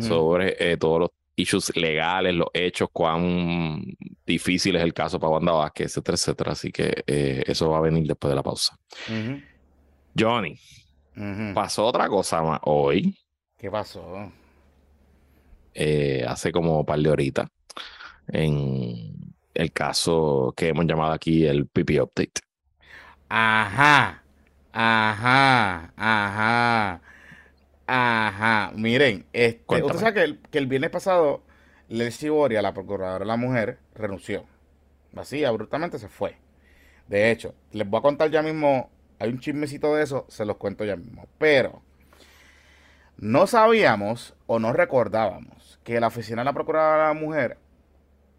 sobre 0.00 0.56
eh, 0.58 0.78
todos 0.78 1.00
los 1.00 1.10
issues 1.36 1.76
legales, 1.76 2.34
los 2.34 2.48
hechos, 2.54 2.88
cuán 2.90 3.82
difícil 4.24 4.76
es 4.76 4.82
el 4.82 4.94
caso 4.94 5.20
para 5.20 5.32
Wanda 5.32 5.52
Vázquez, 5.52 5.86
etcétera, 5.86 6.14
etcétera. 6.14 6.52
Así 6.52 6.72
que 6.72 7.04
eh, 7.06 7.42
eso 7.46 7.68
va 7.68 7.78
a 7.78 7.82
venir 7.82 8.06
después 8.06 8.30
de 8.30 8.36
la 8.36 8.42
pausa. 8.42 8.78
Johnny, 10.18 10.58
pasó 11.52 11.86
otra 11.86 12.08
cosa 12.08 12.42
más 12.42 12.60
hoy. 12.62 13.14
¿Qué 13.58 13.70
pasó? 13.70 14.32
Eh, 15.74 16.24
hace 16.26 16.52
como 16.52 16.80
un 16.80 16.86
par 16.86 16.98
de 16.98 17.10
horitas 17.10 17.48
en 18.28 19.34
el 19.54 19.72
caso 19.72 20.52
que 20.56 20.68
hemos 20.68 20.86
llamado 20.86 21.12
aquí 21.12 21.46
el 21.46 21.66
PP 21.66 22.00
Update. 22.02 22.40
Ajá, 23.28 24.22
ajá, 24.72 25.92
ajá, 25.96 27.00
ajá. 27.86 28.72
Miren, 28.76 29.24
este, 29.32 29.82
usted 29.82 29.98
sabe 29.98 30.14
que 30.14 30.22
el, 30.22 30.38
que 30.38 30.58
el 30.58 30.66
viernes 30.66 30.90
pasado, 30.90 31.42
Leslie 31.88 32.30
Boria, 32.30 32.62
la 32.62 32.74
procuradora 32.74 33.20
de 33.20 33.26
la 33.26 33.36
mujer, 33.36 33.78
renunció. 33.94 34.44
Así, 35.16 35.44
abruptamente 35.44 35.98
se 35.98 36.08
fue. 36.08 36.36
De 37.08 37.30
hecho, 37.30 37.54
les 37.72 37.88
voy 37.88 37.98
a 37.98 38.02
contar 38.02 38.30
ya 38.30 38.42
mismo 38.42 38.90
hay 39.22 39.28
un 39.30 39.38
chismecito 39.38 39.94
de 39.94 40.02
eso, 40.02 40.26
se 40.28 40.44
los 40.44 40.56
cuento 40.56 40.84
ya 40.84 40.96
mismo. 40.96 41.28
Pero 41.38 41.80
no 43.16 43.46
sabíamos 43.46 44.34
o 44.54 44.58
no 44.58 44.74
recordábamos 44.74 45.80
que 45.82 45.98
la 45.98 46.08
oficina 46.08 46.42
de 46.42 46.44
la 46.44 46.52
Procuradora 46.52 47.08
de 47.08 47.14
la 47.14 47.18
Mujer, 47.18 47.56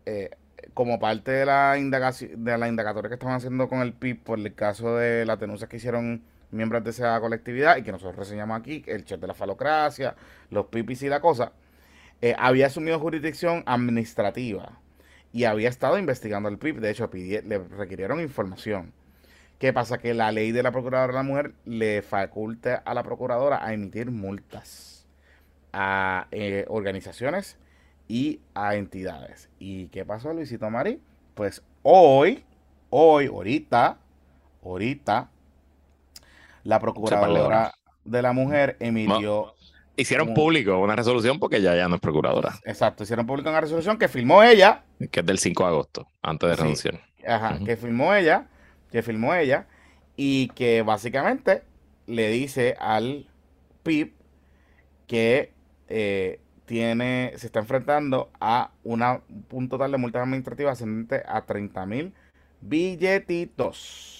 eh, 0.06 0.30
como 0.76 1.00
parte 1.00 1.32
de 1.32 1.44
la, 1.48 1.80
indagación, 1.80 2.44
de 2.46 2.56
la 2.56 2.68
indagatoria 2.68 3.10
que 3.10 3.16
estaban 3.16 3.36
haciendo 3.38 3.68
con 3.68 3.82
el 3.82 3.94
PIB 3.94 4.24
por 4.24 4.38
el 4.38 4.54
caso 4.54 4.96
de 4.96 5.26
las 5.26 5.40
denuncias 5.40 5.68
que 5.68 5.78
hicieron 5.78 6.22
miembros 6.52 6.84
de 6.84 6.92
esa 6.92 7.20
colectividad 7.20 7.78
y 7.78 7.82
que 7.82 7.92
nosotros 7.92 8.16
reseñamos 8.16 8.60
aquí, 8.60 8.84
el 8.86 9.06
chat 9.06 9.20
de 9.20 9.26
la 9.26 9.34
falocracia, 9.34 10.16
los 10.52 10.68
PIPs 10.68 11.02
y 11.02 11.10
la 11.10 11.20
cosa, 11.20 11.52
eh, 12.22 12.36
había 12.38 12.68
asumido 12.68 13.00
jurisdicción 13.00 13.64
administrativa 13.66 14.80
y 15.32 15.46
había 15.46 15.68
estado 15.68 15.98
investigando 15.98 16.48
al 16.48 16.60
PIB. 16.60 16.80
De 16.80 16.92
hecho, 16.92 17.10
le 17.12 17.58
requirieron 17.58 18.22
información. 18.22 18.94
¿Qué 19.58 19.74
pasa? 19.74 19.98
Que 19.98 20.14
la 20.14 20.32
ley 20.32 20.52
de 20.52 20.62
la 20.62 20.72
Procuradora 20.72 21.12
de 21.12 21.18
la 21.18 21.24
Mujer 21.24 21.54
le 21.66 22.04
faculta 22.04 22.84
a 22.86 22.94
la 22.94 23.02
Procuradora 23.02 23.66
a 23.66 23.74
emitir 23.74 24.12
multas 24.12 24.93
a 25.74 26.28
eh, 26.32 26.66
organizaciones 26.70 27.58
y 28.08 28.40
a 28.54 28.76
entidades. 28.76 29.50
¿Y 29.60 29.88
qué 29.88 30.06
pasó, 30.06 30.34
Luisito 30.34 30.70
Mari? 30.70 31.02
Pues 31.34 31.64
hoy, 31.82 32.44
hoy, 32.90 33.26
ahorita, 33.26 33.98
ahorita, 34.64 35.30
la 36.64 36.80
Procuradora 36.80 37.74
de 38.06 38.22
la 38.22 38.34
Mujer 38.34 38.78
emitió... 38.80 39.56
Hicieron 39.96 40.34
público 40.34 40.80
una 40.80 40.96
resolución 40.96 41.38
porque 41.40 41.62
ya, 41.62 41.76
ya 41.76 41.88
no 41.88 41.96
es 41.96 42.02
procuradora. 42.02 42.56
Exacto, 42.66 43.04
hicieron 43.04 43.28
público 43.28 43.50
una 43.50 43.62
resolución 43.62 43.98
que 44.00 44.08
firmó 44.08 44.42
ella. 44.42 44.84
Que 45.12 45.20
es 45.20 45.26
del 45.26 45.38
5 45.38 45.64
de 45.64 45.70
agosto, 45.70 46.08
antes 46.24 46.50
de 46.50 46.56
renunciar. 46.56 47.02
Ajá, 47.28 47.60
que 47.64 47.78
firmó 47.78 48.14
ella, 48.14 48.48
que 48.92 49.04
firmó 49.04 49.36
ella, 49.36 49.68
y 50.16 50.48
que 50.50 50.82
básicamente 50.82 51.64
le 52.08 52.30
dice 52.30 52.76
al 52.80 53.28
PIB 53.84 54.14
que 55.06 55.54
eh, 55.88 56.40
tiene, 56.66 57.34
se 57.36 57.48
está 57.48 57.60
enfrentando 57.60 58.30
a 58.40 58.72
una, 58.84 59.22
un 59.52 59.70
total 59.70 59.92
de 59.92 59.98
multas 59.98 60.24
administrativas 60.24 60.74
ascendente 60.74 61.24
a 61.28 61.46
30 61.46 61.86
mil 61.86 62.14
billetitos. 62.62 64.20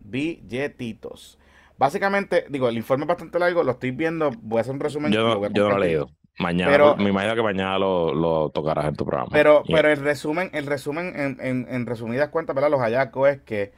Billetitos. 0.00 1.38
Básicamente, 1.76 2.46
digo, 2.48 2.68
el 2.68 2.76
informe 2.76 3.04
es 3.04 3.08
bastante 3.08 3.38
largo, 3.38 3.62
lo 3.62 3.72
estoy 3.72 3.92
viendo, 3.92 4.32
voy 4.42 4.58
a 4.58 4.62
hacer 4.62 4.74
un 4.74 4.80
resumen. 4.80 5.12
Yo, 5.12 5.22
no, 5.22 5.68
lo 5.68 5.76
he 5.76 5.80
leído. 5.80 6.10
Mañana, 6.40 6.70
pero, 6.70 6.96
me 6.96 7.10
imagino 7.10 7.34
que 7.34 7.42
mañana 7.42 7.78
lo, 7.78 8.14
lo, 8.14 8.50
tocarás 8.50 8.86
en 8.86 8.94
tu 8.94 9.04
programa. 9.04 9.28
Pero, 9.32 9.64
pero 9.66 9.90
el 9.90 9.98
resumen, 9.98 10.50
el 10.52 10.66
resumen 10.66 11.12
en, 11.40 11.66
en, 11.68 11.86
resumidas 11.86 12.28
cuentas, 12.28 12.54
¿verdad? 12.54 12.70
Los 12.70 12.80
hallazgos 12.80 13.28
es 13.28 13.40
que, 13.40 13.72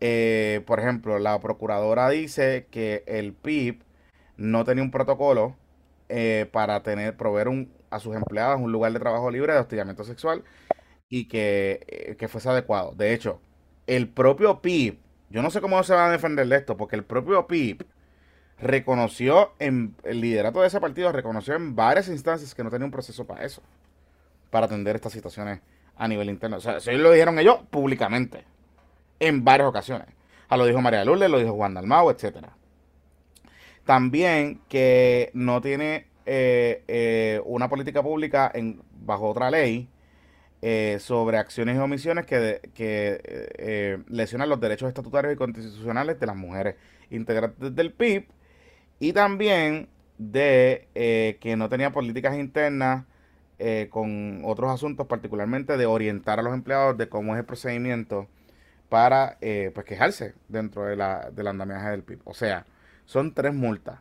eh, 0.00 0.60
por 0.66 0.80
ejemplo, 0.80 1.20
la 1.20 1.38
procuradora 1.40 2.08
dice 2.10 2.66
que 2.70 3.04
el 3.06 3.32
PIB 3.32 3.82
no 4.36 4.64
tenía 4.64 4.82
un 4.82 4.90
protocolo 4.90 5.54
eh, 6.10 6.46
para 6.50 6.82
tener, 6.82 7.16
proveer 7.16 7.48
un, 7.48 7.72
a 7.90 8.00
sus 8.00 8.14
empleados 8.14 8.60
un 8.60 8.72
lugar 8.72 8.92
de 8.92 8.98
trabajo 8.98 9.30
libre 9.30 9.52
de 9.52 9.60
hostigamiento 9.60 10.04
sexual 10.04 10.44
y 11.08 11.28
que, 11.28 11.80
eh, 11.88 12.16
que 12.16 12.28
fuese 12.28 12.48
adecuado. 12.48 12.92
De 12.92 13.14
hecho, 13.14 13.40
el 13.86 14.08
propio 14.08 14.60
PIB 14.60 14.98
yo 15.30 15.42
no 15.42 15.50
sé 15.50 15.60
cómo 15.60 15.80
se 15.84 15.94
va 15.94 16.08
a 16.08 16.10
defender 16.10 16.46
de 16.48 16.56
esto, 16.56 16.76
porque 16.76 16.96
el 16.96 17.04
propio 17.04 17.46
PIB 17.46 17.86
reconoció 18.58 19.52
en 19.60 19.94
el 20.02 20.20
liderato 20.20 20.60
de 20.60 20.66
ese 20.66 20.80
partido, 20.80 21.12
reconoció 21.12 21.54
en 21.54 21.76
varias 21.76 22.08
instancias 22.08 22.54
que 22.54 22.64
no 22.64 22.70
tenía 22.70 22.84
un 22.84 22.90
proceso 22.90 23.24
para 23.26 23.44
eso, 23.44 23.62
para 24.50 24.66
atender 24.66 24.96
estas 24.96 25.12
situaciones 25.12 25.60
a 25.96 26.08
nivel 26.08 26.28
interno. 26.28 26.56
O 26.56 26.60
sea, 26.60 26.78
eso 26.78 26.90
lo 26.90 27.12
dijeron 27.12 27.38
ellos 27.38 27.60
públicamente, 27.70 28.44
en 29.20 29.44
varias 29.44 29.68
ocasiones. 29.68 30.08
A 30.48 30.56
lo 30.56 30.66
dijo 30.66 30.80
María 30.80 31.04
Lourdes, 31.04 31.30
lo 31.30 31.38
dijo 31.38 31.52
Juan 31.52 31.74
Dalmau, 31.74 32.10
etcétera. 32.10 32.56
También 33.90 34.60
que 34.68 35.32
no 35.34 35.60
tiene 35.60 36.06
eh, 36.24 36.84
eh, 36.86 37.40
una 37.44 37.68
política 37.68 38.04
pública 38.04 38.52
bajo 39.04 39.28
otra 39.28 39.50
ley 39.50 39.88
eh, 40.62 40.98
sobre 41.00 41.38
acciones 41.38 41.74
y 41.74 41.80
omisiones 41.80 42.24
que, 42.24 43.98
lesionan 44.06 44.48
los 44.48 44.60
derechos 44.60 44.86
estatutarios 44.86 45.34
y 45.34 45.36
constitucionales 45.36 46.20
de 46.20 46.26
las 46.26 46.36
mujeres 46.36 46.76
integrantes 47.10 47.74
del 47.74 47.92
PIB 47.92 48.28
y 49.00 49.12
también 49.12 49.88
de 50.18 50.86
que 51.40 51.56
no 51.56 51.68
tenía 51.68 51.90
políticas 51.90 52.38
internas 52.38 53.06
con 53.90 54.42
otros 54.44 54.70
asuntos, 54.70 55.08
particularmente 55.08 55.76
de 55.76 55.86
orientar 55.86 56.38
a 56.38 56.42
los 56.42 56.54
empleados 56.54 56.96
de 56.96 57.08
cómo 57.08 57.34
es 57.34 57.40
el 57.40 57.44
procedimiento 57.44 58.28
para 58.88 59.36
pues 59.40 59.84
quejarse 59.84 60.34
dentro 60.46 60.84
de 60.84 60.94
la, 60.94 61.32
del 61.32 61.48
andamiaje 61.48 61.90
del 61.90 62.04
PIB. 62.04 62.20
O 62.24 62.34
sea, 62.34 62.64
son 63.10 63.34
tres 63.34 63.52
multas, 63.52 63.98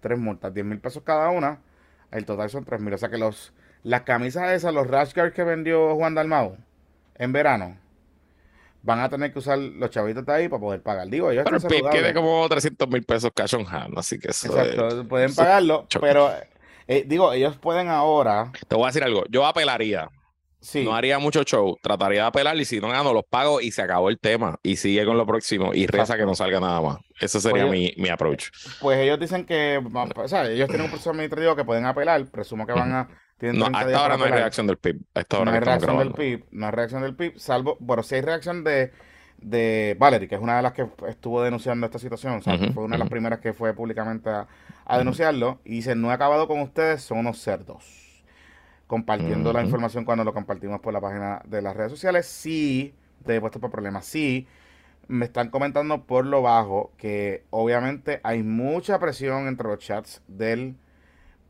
tres 0.00 0.18
multas, 0.18 0.52
10 0.52 0.66
mil 0.66 0.78
pesos 0.78 1.02
cada 1.02 1.30
una, 1.30 1.62
el 2.10 2.26
total 2.26 2.50
son 2.50 2.66
3 2.66 2.82
mil. 2.82 2.92
O 2.92 2.98
sea 2.98 3.08
que 3.08 3.16
los 3.16 3.54
las 3.82 4.02
camisas 4.02 4.52
esas, 4.52 4.74
los 4.74 4.86
rash 4.86 5.14
guards 5.14 5.34
que 5.34 5.42
vendió 5.42 5.96
Juan 5.96 6.14
Dalmau 6.14 6.58
en 7.14 7.32
verano, 7.32 7.78
van 8.82 9.00
a 9.00 9.08
tener 9.08 9.32
que 9.32 9.38
usar 9.38 9.56
los 9.56 9.88
chavitos 9.88 10.26
de 10.26 10.32
ahí 10.34 10.48
para 10.50 10.60
poder 10.60 10.82
pagar. 10.82 11.08
Digo, 11.08 11.30
ellos 11.30 11.44
pero 11.46 11.56
el 11.56 11.62
PIB 11.62 11.90
quede 11.90 12.12
como 12.12 12.46
300 12.46 12.86
mil 12.90 13.02
pesos 13.04 13.30
cash 13.34 13.54
on 13.54 13.66
hand, 13.66 13.98
así 13.98 14.18
que 14.18 14.28
eso 14.28 14.48
Exacto, 14.48 15.08
pueden 15.08 15.34
pagarlo, 15.34 15.86
pero 15.98 16.30
eh, 16.86 17.04
digo, 17.06 17.32
ellos 17.32 17.56
pueden 17.56 17.88
ahora... 17.88 18.52
Te 18.68 18.76
voy 18.76 18.84
a 18.84 18.88
decir 18.88 19.02
algo, 19.02 19.24
yo 19.30 19.46
apelaría. 19.46 20.10
No 20.84 20.94
haría 20.94 21.18
mucho 21.18 21.42
show, 21.42 21.76
trataría 21.82 22.22
de 22.22 22.26
apelar 22.28 22.56
y 22.56 22.64
si 22.64 22.80
no 22.80 22.88
gano 22.88 23.12
los 23.12 23.24
pago 23.24 23.60
y 23.60 23.72
se 23.72 23.82
acabó 23.82 24.10
el 24.10 24.18
tema 24.18 24.58
y 24.62 24.76
sigue 24.76 25.04
con 25.04 25.16
lo 25.16 25.26
próximo 25.26 25.74
y 25.74 25.86
reza 25.86 26.16
que 26.16 26.24
no 26.24 26.34
salga 26.34 26.60
nada 26.60 26.80
más. 26.80 26.98
Ese 27.20 27.40
sería 27.40 27.66
pues 27.66 27.72
mi, 27.72 27.94
mi, 27.96 28.08
approach. 28.08 28.50
Pues 28.80 28.98
ellos 28.98 29.18
dicen 29.18 29.44
que, 29.44 29.82
o 29.82 30.28
sea, 30.28 30.48
ellos 30.48 30.68
tienen 30.68 30.84
un 30.84 30.90
proceso 30.90 31.10
administrativo 31.10 31.56
que 31.56 31.64
pueden 31.64 31.84
apelar, 31.84 32.24
presumo 32.26 32.66
que 32.66 32.72
van 32.72 32.92
a 32.92 33.08
no, 33.50 33.66
hasta 33.66 33.98
ahora 33.98 34.16
no 34.16 34.24
hay 34.24 34.30
reacción 34.30 34.66
del 34.68 34.78
PIB. 34.78 35.00
no 35.44 35.50
hay 35.50 35.60
reacción 35.60 35.98
del 35.98 36.12
PIB. 36.12 36.44
No 36.52 36.66
hay 36.66 36.72
reacción 36.72 37.02
del 37.02 37.16
PIB, 37.16 37.38
salvo, 37.38 37.76
bueno, 37.80 38.04
sí 38.04 38.14
hay 38.14 38.20
reacción 38.20 38.62
de, 38.62 38.92
de 39.38 39.96
Valerie, 39.98 40.28
que 40.28 40.36
es 40.36 40.40
una 40.40 40.56
de 40.56 40.62
las 40.62 40.72
que 40.72 40.86
estuvo 41.08 41.42
denunciando 41.42 41.86
esta 41.86 41.98
situación. 41.98 42.34
O 42.34 42.42
sea, 42.42 42.56
fue 42.72 42.84
una 42.84 42.94
de 42.94 43.00
las 43.00 43.10
primeras 43.10 43.40
que 43.40 43.52
fue 43.52 43.74
públicamente 43.74 44.30
a, 44.30 44.46
denunciarlo. 44.98 45.60
Y 45.64 45.76
dice, 45.76 45.96
no 45.96 46.10
he 46.10 46.14
acabado 46.14 46.46
con 46.46 46.60
ustedes, 46.60 47.02
son 47.02 47.18
unos 47.18 47.38
cerdos. 47.38 48.01
Compartiendo 48.92 49.54
la 49.54 49.62
información 49.62 50.04
cuando 50.04 50.22
lo 50.22 50.34
compartimos 50.34 50.78
por 50.82 50.92
la 50.92 51.00
página 51.00 51.40
de 51.46 51.62
las 51.62 51.74
redes 51.74 51.92
sociales. 51.92 52.26
Sí, 52.26 52.94
te 53.24 53.36
he 53.36 53.40
puesto 53.40 53.58
por 53.58 53.70
problemas. 53.70 54.04
Sí, 54.04 54.46
me 55.08 55.24
están 55.24 55.48
comentando 55.48 56.04
por 56.04 56.26
lo 56.26 56.42
bajo 56.42 56.92
que 56.98 57.42
obviamente 57.48 58.20
hay 58.22 58.42
mucha 58.42 58.98
presión 58.98 59.48
entre 59.48 59.66
los 59.66 59.78
chats 59.78 60.20
del 60.28 60.76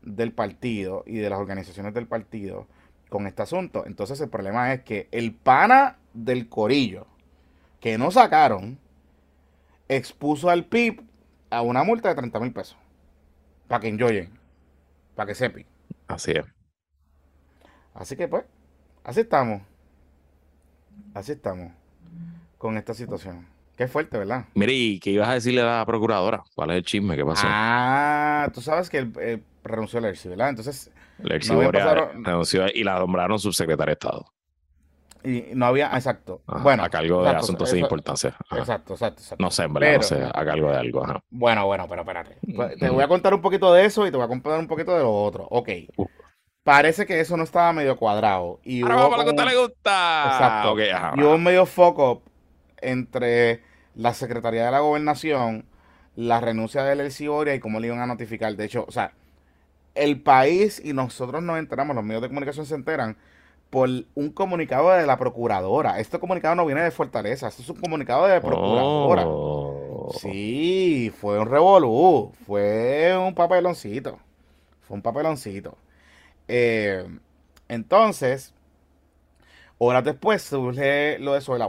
del 0.01 0.31
partido 0.31 1.03
y 1.05 1.17
de 1.17 1.29
las 1.29 1.37
organizaciones 1.37 1.93
del 1.93 2.07
partido 2.07 2.65
con 3.09 3.27
este 3.27 3.41
asunto. 3.41 3.83
Entonces 3.85 4.21
el 4.21 4.29
problema 4.29 4.71
es 4.71 4.83
que 4.83 5.09
el 5.11 5.33
pana 5.33 5.97
del 6.13 6.47
corillo 6.47 7.07
que 7.81 7.97
no 7.97 8.09
sacaron 8.09 8.79
expuso 9.89 10.49
al 10.49 10.63
PIB 10.63 11.01
a 11.49 11.61
una 11.61 11.83
multa 11.83 12.07
de 12.07 12.15
30 12.15 12.39
mil 12.39 12.53
pesos. 12.53 12.77
Para 13.67 13.81
que 13.81 13.89
enjoyen. 13.89 14.29
Para 15.13 15.27
que 15.27 15.35
sepi. 15.35 15.65
Así 16.07 16.31
es. 16.31 16.62
Así 17.93 18.15
que 18.15 18.27
pues, 18.27 18.45
así 19.03 19.21
estamos. 19.21 19.61
Así 21.13 21.31
estamos 21.33 21.71
con 22.57 22.77
esta 22.77 22.93
situación. 22.93 23.45
Qué 23.77 23.87
fuerte, 23.87 24.17
¿verdad? 24.17 24.45
Mire, 24.53 24.71
¿y 24.71 24.99
qué 24.99 25.09
ibas 25.09 25.29
a 25.29 25.33
decirle 25.33 25.61
a 25.61 25.79
la 25.79 25.85
procuradora? 25.85 26.43
¿Cuál 26.55 26.71
es 26.71 26.77
el 26.77 26.83
chisme? 26.83 27.15
¿Qué 27.15 27.25
pasó? 27.25 27.45
Ah, 27.49 28.49
tú 28.53 28.61
sabes 28.61 28.89
que 28.89 28.99
el, 28.99 29.43
renunció 29.63 29.99
Lercy, 29.99 30.29
¿verdad? 30.29 30.49
Entonces. 30.49 30.91
Lercy 31.19 31.51
no 31.51 31.71
renunció 31.71 32.65
y 32.73 32.83
la 32.83 32.99
nombraron 32.99 33.39
subsecretaria 33.39 33.91
de 33.91 33.93
Estado. 33.93 34.25
Y 35.25 35.45
no 35.53 35.67
había, 35.67 35.87
exacto. 35.93 36.41
bueno. 36.61 36.83
A 36.83 36.89
cargo 36.89 37.23
de 37.23 37.29
asuntos 37.29 37.69
sin 37.69 37.79
importancia. 37.79 38.35
Exacto, 38.51 38.93
exacto, 38.93 39.21
exacto, 39.21 39.43
No 39.43 39.51
sé, 39.51 39.63
en 39.63 39.73
verdad, 39.73 39.95
no 39.97 40.03
sé, 40.03 40.23
a 40.23 40.45
cargo 40.45 40.69
de 40.69 40.77
algo. 40.77 41.05
Bueno, 41.29 41.65
bueno, 41.65 41.85
pero 41.89 42.01
espérate. 42.01 42.37
Pues, 42.55 42.77
te 42.77 42.89
voy 42.89 43.03
a 43.03 43.07
contar 43.07 43.33
un 43.33 43.41
poquito 43.41 43.73
de 43.73 43.85
eso 43.85 44.05
y 44.05 44.11
te 44.11 44.17
voy 44.17 44.25
a 44.25 44.29
contar 44.29 44.59
un 44.59 44.67
poquito 44.67 44.95
de 44.95 45.03
lo 45.03 45.13
otro. 45.13 45.47
Ok. 45.49 45.69
Parece 46.63 47.05
que 47.05 47.19
eso 47.19 47.35
no 47.35 47.43
estaba 47.43 47.73
medio 47.73 47.97
cuadrado. 47.97 48.59
Y 48.63 48.83
Ahora 48.83 48.95
vamos 48.95 49.13
a 49.13 49.17
lo 49.17 49.23
que 49.23 49.29
a 49.29 49.33
usted 49.33 49.45
le 49.53 49.61
gusta. 49.61 50.23
Exacto. 50.31 50.75
y 51.17 51.23
hubo 51.23 51.35
un 51.35 51.43
medio 51.43 51.65
foco 51.65 52.21
entre 52.77 53.61
la 53.95 54.13
Secretaría 54.13 54.65
de 54.65 54.71
la 54.71 54.79
Gobernación, 54.79 55.65
la 56.15 56.39
renuncia 56.39 56.83
de 56.83 56.93
Elsie 56.93 57.55
y 57.55 57.59
cómo 57.59 57.79
le 57.79 57.87
iban 57.87 57.99
a 57.99 58.07
notificar. 58.07 58.55
De 58.55 58.65
hecho, 58.65 58.85
o 58.87 58.91
sea, 58.91 59.13
el 59.95 60.21
país 60.21 60.81
y 60.83 60.93
nosotros 60.93 61.43
nos 61.43 61.59
enteramos, 61.59 61.95
los 61.95 62.05
medios 62.05 62.21
de 62.21 62.29
comunicación 62.29 62.65
se 62.65 62.75
enteran 62.75 63.17
por 63.69 63.89
un 64.13 64.29
comunicado 64.29 64.91
de 64.91 65.05
la 65.05 65.17
procuradora. 65.17 65.99
Este 65.99 66.19
comunicado 66.19 66.55
no 66.55 66.65
viene 66.65 66.81
de 66.81 66.91
Fortaleza, 66.91 67.47
este 67.47 67.63
es 67.63 67.69
un 67.69 67.77
comunicado 67.77 68.25
de 68.25 68.35
la 68.35 68.41
procuradora. 68.41 69.23
Oh. 69.25 70.11
Sí, 70.19 71.11
fue 71.19 71.39
un 71.39 71.49
revolú, 71.49 72.31
fue 72.45 73.17
un 73.17 73.33
papeloncito, 73.33 74.19
fue 74.81 74.95
un 74.95 75.01
papeloncito. 75.01 75.77
Eh, 76.47 77.05
entonces, 77.67 78.53
horas 79.77 80.03
después 80.03 80.41
surge 80.41 81.17
lo 81.19 81.33
de 81.33 81.41
Soy 81.41 81.59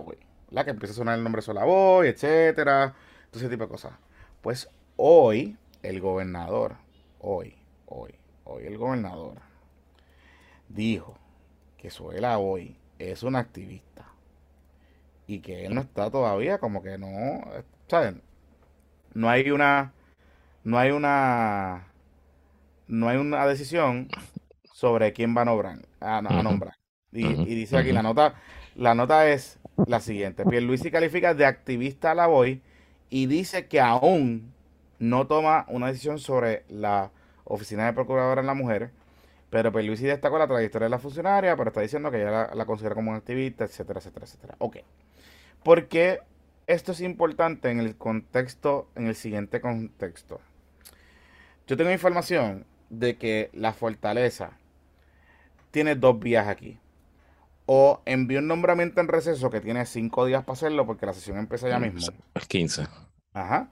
la 0.51 0.65
que 0.65 0.71
empieza 0.71 0.93
a 0.93 0.97
sonar 0.97 1.19
el 1.19 1.25
nombre 1.25 1.43
Solaboy, 1.43 2.09
etcétera, 2.09 2.95
todo 3.31 3.41
ese 3.41 3.49
tipo 3.49 3.65
de 3.65 3.71
cosas. 3.71 3.93
Pues 4.41 4.69
hoy 4.97 5.57
el 5.83 6.01
gobernador, 6.01 6.77
hoy, 7.19 7.57
hoy, 7.87 8.15
hoy 8.45 8.67
el 8.67 8.79
gobernador 8.79 9.39
dijo 10.69 11.19
que 11.77 11.91
Suela 11.91 12.39
hoy 12.39 12.77
es 12.99 13.23
un 13.23 13.37
activista 13.37 14.07
y 15.27 15.41
que 15.41 15.67
él 15.67 15.75
no 15.75 15.81
está 15.81 16.11
todavía 16.11 16.59
como 16.59 16.83
que 16.83 16.99
no, 16.99 17.43
¿saben? 17.89 18.23
No 19.13 19.29
hay 19.29 19.51
una, 19.51 19.93
no 20.63 20.79
hay 20.79 20.91
una, 20.91 21.89
no 22.87 23.09
hay 23.09 23.17
una 23.17 23.47
decisión 23.47 24.09
sobre 24.75 25.13
quién 25.13 25.37
va 25.37 25.43
a 25.43 25.45
nombrar. 25.45 25.79
A, 26.01 26.21
nombrar. 26.21 26.75
Y, 27.13 27.55
dice 27.55 27.79
aquí 27.79 27.93
la 27.93 28.03
nota, 28.03 28.35
la 28.75 28.97
nota 28.97 29.31
es 29.31 29.61
la 29.87 30.01
siguiente. 30.01 30.45
Pierluisi 30.45 30.91
califica 30.91 31.33
de 31.33 31.47
activista 31.47 32.11
a 32.11 32.15
la 32.17 32.27
voy 32.27 32.61
y 33.09 33.27
dice 33.27 33.69
que 33.69 33.81
aún 33.81 34.53
no 34.99 35.29
toma 35.29 35.65
una 35.69 35.87
decisión 35.87 36.19
sobre 36.19 36.65
la 36.69 37.13
oficina 37.45 37.87
de 37.87 37.93
procuradora 37.93 38.41
en 38.41 38.49
la 38.49 38.55
mujer, 38.55 38.91
pero 39.49 39.71
Pierluisi 39.71 40.07
destacó 40.07 40.39
la 40.39 40.49
trayectoria 40.49 40.87
de 40.87 40.91
la 40.91 40.99
funcionaria, 40.99 41.57
pero 41.57 41.69
está 41.69 41.81
diciendo 41.81 42.11
que 42.11 42.23
ella 42.23 42.51
la, 42.53 42.67
considera 42.67 42.97
como 42.97 43.13
un 43.13 43.17
activista, 43.17 43.63
etcétera, 43.63 44.01
etcétera, 44.01 44.27
etcétera. 44.27 44.57
Ok. 44.59 44.79
Porque 45.63 46.19
esto 46.67 46.91
es 46.91 47.01
importante 47.01 47.71
en 47.71 47.79
el 47.79 47.95
contexto, 47.95 48.89
en 48.97 49.07
el 49.07 49.15
siguiente 49.15 49.61
contexto. 49.61 50.41
Yo 51.69 51.77
tengo 51.77 51.93
información 51.93 52.67
de 52.91 53.17
que 53.19 53.51
la 53.53 53.73
fortaleza 53.73 54.59
tiene 55.75 55.97
dos 55.97 56.21
vías 56.21 56.47
aquí. 56.47 56.79
O 57.67 58.01
envió 58.07 58.39
un 58.39 58.47
nombramiento 58.47 59.01
en 59.01 59.09
receso 59.09 59.51
que 59.51 59.61
tiene 59.61 59.85
cinco 59.87 60.25
días 60.25 60.45
para 60.45 60.53
hacerlo 60.53 60.87
porque 60.87 61.05
la 61.05 61.13
sesión 61.13 61.37
empieza 61.37 61.69
ya 61.69 61.81
mismo. 61.81 62.01
El 62.33 62.43
15. 62.47 62.87
Ajá. 63.33 63.69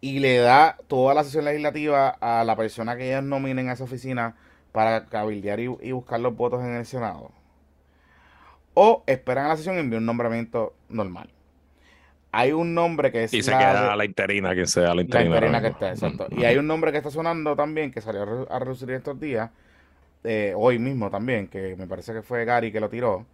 Y 0.00 0.20
le 0.20 0.38
da 0.38 0.78
toda 0.88 1.12
la 1.12 1.24
sesión 1.24 1.44
legislativa 1.44 2.08
a 2.08 2.42
la 2.44 2.56
persona 2.56 2.96
que 2.96 3.10
ellos 3.10 3.22
nominen 3.22 3.68
a 3.68 3.74
esa 3.74 3.84
oficina 3.84 4.34
para 4.72 5.06
cabildear 5.06 5.60
y, 5.60 5.92
buscar 5.92 6.20
los 6.20 6.34
votos 6.34 6.62
en 6.62 6.74
el 6.74 6.86
Senado. 6.86 7.30
O 8.72 9.04
esperan 9.06 9.44
a 9.44 9.48
la 9.48 9.56
sesión 9.58 9.76
y 9.76 9.80
envían 9.80 10.02
un 10.02 10.06
nombramiento 10.06 10.74
normal. 10.88 11.28
Hay 12.30 12.52
un 12.52 12.72
nombre 12.72 13.12
que 13.12 13.24
es. 13.24 13.34
Y 13.34 13.42
se 13.42 13.50
queda 13.50 13.94
la 13.94 14.06
interina, 14.06 14.54
que 14.54 14.64
sea 14.64 14.94
la 14.94 15.02
interina. 15.02 15.30
La 15.32 15.36
interina 15.36 15.60
que 15.60 15.68
esté, 15.68 15.88
exacto. 15.88 16.28
Y 16.30 16.44
hay 16.44 16.56
un 16.56 16.66
nombre 16.66 16.90
que 16.92 16.96
está 16.96 17.10
sonando 17.10 17.54
también, 17.54 17.90
que 17.90 18.00
salió 18.00 18.48
a 18.50 18.58
reducir 18.58 18.90
estos 18.92 19.20
días, 19.20 19.50
eh, 20.24 20.54
hoy 20.56 20.78
mismo 20.78 21.10
también, 21.10 21.48
que 21.48 21.76
me 21.76 21.86
parece 21.86 22.12
que 22.12 22.22
fue 22.22 22.44
Gary 22.44 22.72
que 22.72 22.80
lo 22.80 22.88
tiró. 22.90 23.26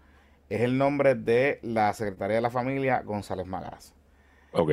Es 0.49 0.63
el 0.63 0.79
nombre 0.79 1.15
de 1.15 1.59
la 1.63 1.93
secretaria 1.95 2.37
de 2.37 2.43
la 2.43 2.51
familia, 2.51 3.03
González 3.03 3.47
Magaras. 3.47 3.95
Ok. 4.53 4.71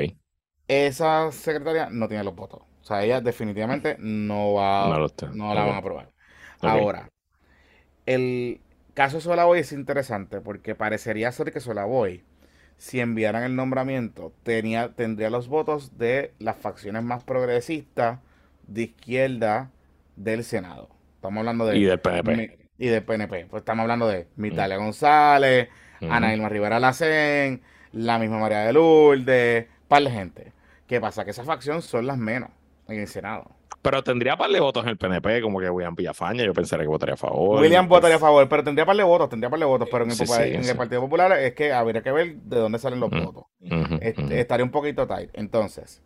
Esa 0.68 1.32
secretaria 1.32 1.90
no 1.92 2.08
tiene 2.08 2.24
los 2.24 2.36
votos. 2.36 2.62
O 2.82 2.84
sea, 2.86 3.04
ella 3.04 3.22
definitivamente 3.22 3.98
no 4.00 4.54
va 4.54 5.02
no, 5.34 5.54
la 5.54 5.64
van 5.64 5.76
a 5.76 5.78
aprobar. 5.78 6.12
Ahora, 6.62 7.10
el 8.06 8.62
caso 8.94 9.18
de 9.18 9.22
Solaboy 9.24 9.60
es 9.60 9.72
interesante 9.72 10.42
porque 10.42 10.76
parecería 10.76 11.32
ser 11.32 11.52
que 11.52 11.60
Solaboy, 11.60 12.24
si 12.78 13.00
enviaran 13.00 13.44
el 13.44 13.56
nombramiento, 13.56 14.34
tenía, 14.44 14.94
tendría 14.96 15.30
los 15.30 15.48
votos 15.48 15.98
de 15.98 16.34
las 16.40 16.58
facciones 16.58 17.04
más 17.04 17.24
progresistas 17.24 18.20
de 18.68 18.84
izquierda 18.84 19.72
del 20.16 20.44
Senado. 20.44 20.95
Estamos 21.26 21.40
hablando 21.40 21.66
de... 21.66 21.78
Y 21.78 21.84
del 21.84 22.00
PNP. 22.00 22.58
Y 22.78 22.88
del 22.88 23.04
PNP. 23.04 23.48
Pues 23.50 23.62
estamos 23.62 23.82
hablando 23.82 24.08
de 24.08 24.28
Mitalia 24.36 24.78
González, 24.78 25.70
Ana 26.02 26.34
Ilma 26.34 26.50
Rivera 26.50 26.80
Lacén, 26.80 27.62
la 27.94 28.20
misma 28.20 28.38
María 28.38 28.60
de 28.60 28.74
Lourdes, 28.74 29.66
par 29.88 30.04
de 30.04 30.12
gente. 30.12 30.54
¿Qué 30.88 31.02
pasa? 31.02 31.26
Que 31.26 31.32
esas 31.32 31.46
facciones 31.46 31.86
son 31.86 32.06
las 32.06 32.18
menos 32.18 32.50
en 32.88 33.00
el 33.00 33.08
Senado. 33.08 33.50
Pero 33.82 34.04
tendría 34.04 34.38
par 34.38 34.52
de 34.52 34.60
votos 34.60 34.84
en 34.84 34.90
el 34.90 34.98
PNP, 34.98 35.42
como 35.42 35.60
que 35.60 35.70
William 35.70 35.96
Villafaña, 35.96 36.44
yo 36.44 36.54
pensaría 36.54 36.84
que 36.84 36.90
votaría 36.90 37.14
a 37.16 37.18
favor. 37.18 37.62
William 37.62 37.88
votaría 37.88 38.18
a 38.18 38.20
favor, 38.20 38.48
pero 38.50 38.64
tendría 38.64 38.86
par 38.86 38.98
de 38.98 39.04
votos, 39.04 39.30
tendría 39.30 39.50
par 39.50 39.60
de 39.60 39.66
votos, 39.66 39.88
pero 39.92 40.06
en 40.06 40.12
el, 40.12 40.76
Partido 40.78 41.02
Popular 41.02 41.32
es 41.40 41.54
que 41.54 41.72
habría 41.72 42.02
que 42.02 42.12
ver 42.12 42.36
de 42.36 42.58
dónde 42.58 42.80
salen 42.80 43.00
los 43.00 43.10
votos. 43.10 43.46
Estaría 44.02 44.64
un 44.64 44.72
poquito 44.72 45.08
tight. 45.08 45.30
Entonces. 45.34 46.04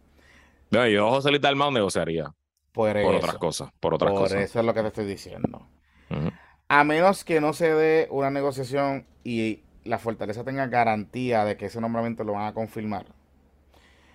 No, 0.71 0.86
yo 0.88 1.10
José 1.10 1.29
Luis 1.29 1.41
Dalmau 1.41 1.71
negociaría. 1.71 2.34
Por, 2.71 2.95
otras 2.97 3.36
cosas, 3.36 3.71
por 3.79 3.93
otras 3.93 4.12
por 4.12 4.21
cosas. 4.21 4.41
eso 4.41 4.60
es 4.60 4.65
lo 4.65 4.73
que 4.73 4.82
te 4.82 4.88
estoy 4.88 5.05
diciendo. 5.05 5.67
A 6.67 6.84
menos 6.84 7.23
que 7.23 7.41
no 7.41 7.53
se 7.53 7.73
dé 7.73 8.08
una 8.12 8.29
negociación 8.29 9.05
y 9.23 9.63
la 9.84 9.97
fortaleza 9.97 10.43
tenga 10.43 10.67
garantía 10.67 11.45
de 11.45 11.58
que 11.58 11.65
ese 11.65 11.82
nombramiento 11.82 12.23
lo 12.23 12.34
van 12.34 12.45
a 12.45 12.53
confirmar, 12.53 13.05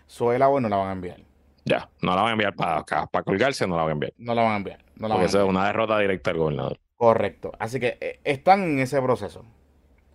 Suela 0.07 0.49
o 0.49 0.61
no 0.61 0.69
la 0.69 0.77
van 0.77 0.89
a 0.89 0.93
enviar. 0.93 1.21
Ya, 1.65 1.89
no 2.03 2.15
la 2.15 2.23
van 2.23 2.29
a 2.29 2.33
enviar 2.33 2.55
para 2.55 2.85
para 2.85 3.25
colgarse, 3.25 3.67
no 3.67 3.77
la 3.77 3.83
van 3.83 3.91
a 3.91 3.93
enviar. 3.93 4.13
No 4.19 4.35
la 4.35 4.43
van 4.43 4.53
a 4.53 4.57
enviar. 4.57 4.85
No 4.97 5.09
Porque 5.09 5.25
eso 5.25 5.43
es 5.43 5.49
una 5.49 5.67
derrota 5.67 5.99
directa 5.99 6.31
del 6.31 6.39
gobernador. 6.39 6.79
Correcto. 6.97 7.53
Así 7.59 7.81
que 7.81 7.99
eh, 8.01 8.21
están 8.25 8.63
en 8.63 8.79
ese 8.79 9.01
proceso. 9.01 9.45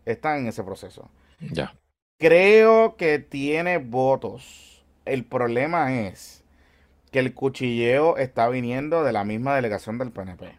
Están 0.06 0.40
en 0.40 0.48
ese 0.48 0.64
proceso. 0.64 1.10
Ya. 1.40 1.74
Creo 2.18 2.96
que 2.98 3.20
tiene 3.20 3.80
votos. 3.80 4.86
El 5.06 5.26
problema 5.26 5.94
es 5.94 6.39
que 7.12 7.20
el 7.20 7.34
cuchilleo 7.34 8.18
está 8.18 8.50
viniendo 8.50 9.04
de 9.04 9.12
la 9.12 9.24
misma 9.24 9.56
delegación 9.56 9.98
del 9.98 10.12
PNP. 10.12 10.56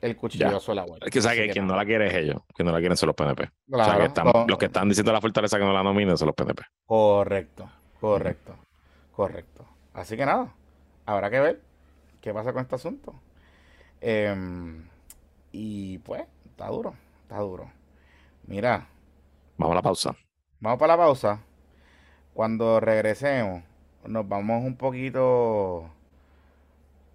El 0.00 0.16
cuchilleo 0.16 0.60
suele 0.60 0.82
Es 1.04 1.10
que, 1.10 1.20
sabe 1.20 1.46
que, 1.46 1.52
quien 1.52 1.66
no 1.66 1.74
la 1.74 1.84
quiere 1.84 2.06
es 2.06 2.14
ellos, 2.14 2.42
quien 2.54 2.66
no 2.66 2.72
la 2.72 2.78
quieren 2.78 2.96
son 2.96 3.08
los 3.08 3.16
PNP. 3.16 3.50
o 3.72 3.84
sea, 3.84 3.96
que 3.96 4.04
están, 4.04 4.26
los 4.46 4.58
que 4.58 4.66
están 4.66 4.88
diciendo 4.88 5.12
la 5.12 5.20
fortaleza 5.20 5.58
que 5.58 5.64
no 5.64 5.72
la 5.72 5.82
nominen 5.82 6.16
son 6.16 6.26
los 6.26 6.36
PNP. 6.36 6.62
Correcto, 6.86 7.68
correcto. 8.00 8.56
Correcto. 9.12 9.66
Así 9.94 10.16
que 10.16 10.24
nada, 10.24 10.54
habrá 11.04 11.28
que 11.30 11.40
ver 11.40 11.60
qué 12.20 12.32
pasa 12.32 12.52
con 12.52 12.62
este 12.62 12.76
asunto. 12.76 13.20
Em, 14.00 14.86
y 15.50 15.98
pues, 15.98 16.22
está 16.44 16.68
duro, 16.68 16.94
está 17.22 17.38
duro. 17.38 17.68
Mira. 18.46 18.86
Vamos 19.56 19.72
a 19.72 19.74
la 19.74 19.82
pausa. 19.82 20.14
Vamos 20.60 20.78
para 20.78 20.96
la 20.96 21.02
pausa. 21.02 21.40
Cuando 22.32 22.78
regresemos, 22.78 23.64
nos 24.06 24.28
vamos 24.28 24.64
un 24.64 24.76
poquito 24.76 25.90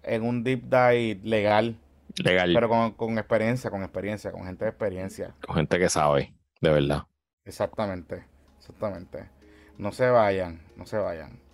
en 0.02 0.22
un 0.22 0.44
deep 0.44 0.62
dive 0.64 1.20
legal. 1.22 1.76
Legal. 2.16 2.52
Pero 2.54 2.68
con, 2.68 2.92
con 2.92 3.18
experiencia, 3.18 3.70
con 3.70 3.82
experiencia, 3.82 4.30
con 4.30 4.44
gente 4.44 4.64
de 4.64 4.70
experiencia. 4.70 5.34
Con 5.44 5.56
gente 5.56 5.78
que 5.78 5.88
sabe, 5.88 6.32
de 6.60 6.70
verdad. 6.70 7.04
Exactamente, 7.44 8.24
exactamente. 8.58 9.28
No 9.78 9.90
se 9.90 10.08
vayan, 10.08 10.62
no 10.76 10.86
se 10.86 10.96
vayan. 10.96 11.44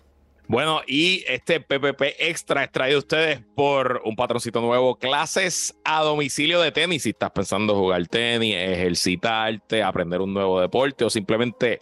Bueno, 0.51 0.81
y 0.85 1.23
este 1.29 1.61
PPP 1.61 2.01
Extra 2.19 2.65
es 2.65 2.71
traído 2.73 2.97
a 2.97 2.99
ustedes 2.99 3.41
por 3.55 4.01
un 4.03 4.17
patroncito 4.17 4.59
nuevo, 4.59 4.97
clases 4.97 5.73
a 5.85 6.01
domicilio 6.01 6.59
de 6.59 6.73
tenis. 6.73 7.03
Si 7.03 7.11
estás 7.11 7.31
pensando 7.31 7.73
jugar 7.73 8.05
tenis, 8.07 8.55
ejercitarte, 8.57 9.81
aprender 9.81 10.19
un 10.19 10.33
nuevo 10.33 10.59
deporte 10.59 11.05
o 11.05 11.09
simplemente 11.09 11.79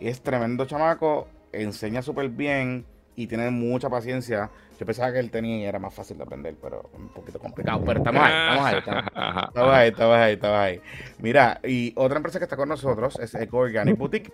Es 0.00 0.22
tremendo 0.22 0.64
chamaco, 0.64 1.28
enseña 1.52 2.00
súper 2.00 2.30
bien 2.30 2.86
y 3.14 3.26
tiene 3.26 3.50
mucha 3.50 3.90
paciencia. 3.90 4.50
Yo 4.78 4.84
pensaba 4.84 5.12
que 5.12 5.18
él 5.18 5.30
tenía 5.30 5.58
y 5.58 5.64
era 5.64 5.78
más 5.78 5.94
fácil 5.94 6.18
de 6.18 6.24
aprender, 6.24 6.54
pero 6.60 6.90
un 6.94 7.08
poquito 7.08 7.38
complicado. 7.38 7.82
Pero 7.84 7.98
estamos 7.98 8.22
ahí, 8.22 8.32
estamos 8.32 8.66
ahí, 8.66 8.78
estamos, 8.78 9.74
ahí, 9.74 9.88
estamos 9.88 10.16
ahí, 10.16 10.32
estamos 10.34 10.58
ahí. 10.58 10.80
Mira, 11.18 11.60
y 11.64 11.92
otra 11.96 12.18
empresa 12.18 12.38
que 12.38 12.44
está 12.44 12.56
con 12.56 12.68
nosotros 12.68 13.18
es 13.18 13.34
Eco 13.34 13.58
Organic 13.58 13.96
Boutique, 13.96 14.32